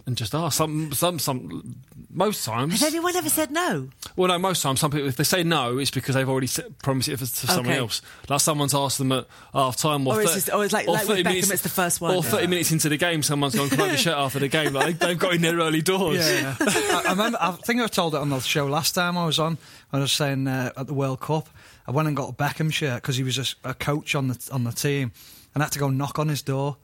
and 0.07 0.17
just 0.17 0.35
ask. 0.35 0.57
Some, 0.57 0.93
some, 0.93 1.19
some. 1.19 1.75
Most 2.17 2.45
times, 2.45 2.75
Has 2.75 2.85
anyone 2.85 3.17
ever 3.17 3.29
said 3.29 3.51
no? 3.51 3.89
well, 4.15 4.29
no, 4.29 4.39
most 4.39 4.63
times, 4.63 4.79
some 4.79 4.93
people, 4.93 5.09
if 5.09 5.17
they 5.17 5.25
say 5.25 5.43
no, 5.43 5.79
it's 5.79 5.91
because 5.91 6.15
they've 6.15 6.29
already 6.29 6.47
s- 6.47 6.61
promised 6.81 7.09
it 7.09 7.17
to 7.19 7.27
someone 7.27 7.67
Okay. 7.67 7.79
else. 7.79 8.03
Like 8.29 8.39
someone's 8.41 8.73
asked 8.73 8.99
them 8.99 9.11
at 9.11 9.27
half 9.53 9.77
time, 9.77 10.07
or, 10.07 10.15
Or 10.15 10.23
it's 10.23 10.31
thir- 10.31 10.37
just- 10.37 10.53
or 10.53 10.65
it's 10.65 10.73
like- 10.73 10.87
like 10.87 11.09
with 11.09 11.27
Beckham, 11.27 11.51
it's 11.53 11.63
the 11.63 11.69
first 11.69 12.01
one. 12.01 12.15
Or 12.15 12.23
30 12.23 12.47
minutes 12.47 12.71
into 12.71 12.89
the 12.89 12.97
game, 12.97 13.25
someone's 13.25 13.57
gone, 13.57 13.69
Can 13.69 13.81
I 13.81 13.87
have 13.87 13.95
a 13.97 13.99
shirt 13.99 14.15
after 14.17 14.39
the 14.39 14.47
game? 14.47 14.73
Like, 14.75 15.01
they've 15.01 15.19
got 15.19 15.35
in 15.35 15.43
their 15.43 15.57
early 15.57 15.83
doors. 15.83 16.19
Yeah, 16.19 16.41
yeah. 16.41 16.57
I, 16.61 17.03
I 17.09 17.11
remember. 17.11 17.39
I 17.41 17.51
think 17.51 17.81
I 17.81 17.89
told 17.89 18.15
it 18.15 18.19
on 18.19 18.29
the 18.31 18.39
show 18.39 18.67
last 18.67 18.95
time 18.95 19.19
I 19.19 19.27
was 19.27 19.41
on. 19.41 19.59
I 19.93 19.99
was 19.99 20.13
saying 20.13 20.47
uh, 20.47 20.71
at 20.77 20.87
the 20.87 20.95
World 20.95 21.19
Cup, 21.21 21.49
I 21.89 21.91
went 21.91 22.07
and 22.07 22.17
got 22.17 22.31
a 22.31 22.33
Beckham 22.33 22.73
shirt 22.73 23.03
because 23.03 23.17
he 23.17 23.25
was 23.25 23.39
a, 23.39 23.41
s- 23.41 23.57
a 23.65 23.75
coach 23.75 24.15
on 24.15 24.29
the 24.29 24.49
on 24.53 24.63
the 24.63 24.71
team, 24.73 25.11
and 25.55 25.63
I 25.63 25.67
had 25.67 25.73
to 25.73 25.81
go 25.81 25.91
knock 25.91 26.21
on 26.21 26.29
his 26.29 26.43
door. 26.43 26.77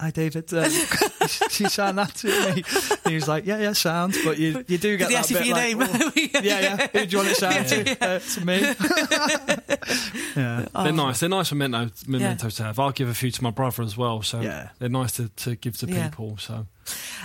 Hi, 0.00 0.10
David. 0.10 0.52
Uh, 0.52 0.68
she 1.48 1.68
signed 1.68 1.98
that 1.98 2.14
to 2.16 2.26
me. 2.54 2.64
He 3.08 3.14
was 3.14 3.28
like, 3.28 3.46
"Yeah, 3.46 3.58
yeah, 3.58 3.72
sounds." 3.72 4.18
But 4.24 4.38
you, 4.38 4.64
you 4.66 4.78
do 4.78 4.96
get 4.96 5.08
Did 5.08 5.14
that 5.16 5.20
ask 5.20 5.28
bit 5.28 5.38
for 5.38 5.44
your 5.44 5.56
like, 5.56 5.76
name? 5.76 5.82
"Oh, 5.82 6.12
yeah, 6.42 6.60
yeah. 6.60 6.86
Who 6.92 7.06
do 7.06 7.10
you 7.10 7.18
want 7.18 7.30
it 7.30 7.36
signed 7.36 7.68
to? 7.68 8.04
Uh, 8.04 8.18
to 8.18 8.44
me. 8.44 8.60
yeah. 10.36 10.66
They're 10.74 10.92
nice. 10.92 11.20
They're 11.20 11.28
nice 11.28 11.52
memento, 11.52 11.92
mementos 12.06 12.56
to 12.56 12.64
have. 12.64 12.78
I'll 12.78 12.90
give 12.92 13.08
a 13.08 13.14
few 13.14 13.30
to 13.30 13.42
my 13.42 13.50
brother 13.50 13.82
as 13.82 13.96
well. 13.96 14.22
So 14.22 14.40
Yeah. 14.40 14.70
they're 14.78 14.88
nice 14.88 15.12
to, 15.12 15.28
to 15.28 15.54
give 15.56 15.76
to 15.78 15.86
Yeah. 15.86 16.08
people. 16.08 16.36
So 16.38 16.66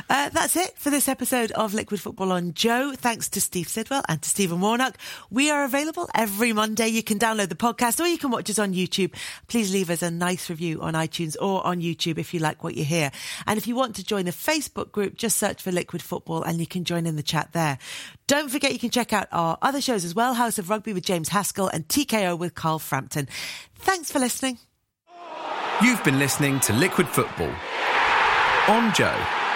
Uh, 0.10 0.30
that's 0.30 0.56
it 0.56 0.78
for 0.78 0.90
this 0.90 1.08
episode 1.08 1.52
of 1.52 1.74
Liquid 1.74 2.00
Football 2.00 2.32
on 2.32 2.54
Joe. 2.54 2.94
Thanks 2.96 3.30
to 3.30 3.42
Steve 3.42 3.68
Sidwell 3.68 4.04
and 4.08 4.22
to 4.22 4.30
Stephen 4.30 4.62
Warnock. 4.62 4.98
We 5.30 5.50
are 5.50 5.64
available 5.64 6.10
every 6.14 6.54
Monday. 6.54 6.88
You 6.88 7.04
can 7.04 7.20
download 7.20 7.50
the 7.50 7.56
podcast 7.56 8.00
or 8.00 8.08
you 8.08 8.18
can 8.18 8.32
watch 8.32 8.50
us 8.50 8.60
on 8.60 8.74
YouTube. 8.74 9.14
Please 9.48 9.74
leave 9.74 9.90
us 9.90 10.02
a 10.02 10.12
nice 10.12 10.50
review 10.50 10.82
on 10.82 10.94
iTunes 10.94 11.36
or 11.42 11.66
on 11.66 11.82
YouTube 11.82 12.18
if 12.18 12.34
you 12.34 12.40
like 12.40 12.64
what 12.64 12.76
you 12.76 12.84
hear. 12.84 13.12
And 13.46 13.58
if 13.58 13.68
you 13.68 13.76
want 13.76 13.96
to 13.96 14.04
join 14.04 14.26
the 14.26 14.32
Facebook 14.32 14.92
group, 14.92 15.16
just 15.16 15.38
search 15.38 15.62
for 15.62 15.72
Liquid 15.72 16.02
Football 16.02 16.44
and 16.44 16.60
you 16.60 16.68
can 16.68 16.84
join 16.84 17.06
in 17.06 17.16
the 17.16 17.24
chat 17.24 17.50
there. 17.54 17.78
Don't 18.28 18.50
forget 18.50 18.74
you 18.74 18.80
can 18.80 18.90
check 18.90 19.14
out 19.14 19.28
our 19.32 19.58
other 19.62 19.82
shows 19.82 20.06
as 20.06 20.14
well 20.14 20.34
House 20.34 20.60
of 20.60 20.70
Rugby 20.70 20.94
with 20.94 21.06
James 21.06 21.30
Haskell 21.30 21.68
and 21.68 21.88
TKO 21.88 22.38
with 22.38 22.56
Carl 22.56 22.80
Frampton. 22.80 23.28
Thanks 23.76 24.12
for 24.12 24.20
listening. 24.20 24.60
You've 25.82 26.04
been 26.04 26.20
listening 26.20 26.60
to 26.62 26.74
Liquid 26.74 27.08
Football 27.08 27.54
on 28.68 28.94
Joe. 28.94 29.47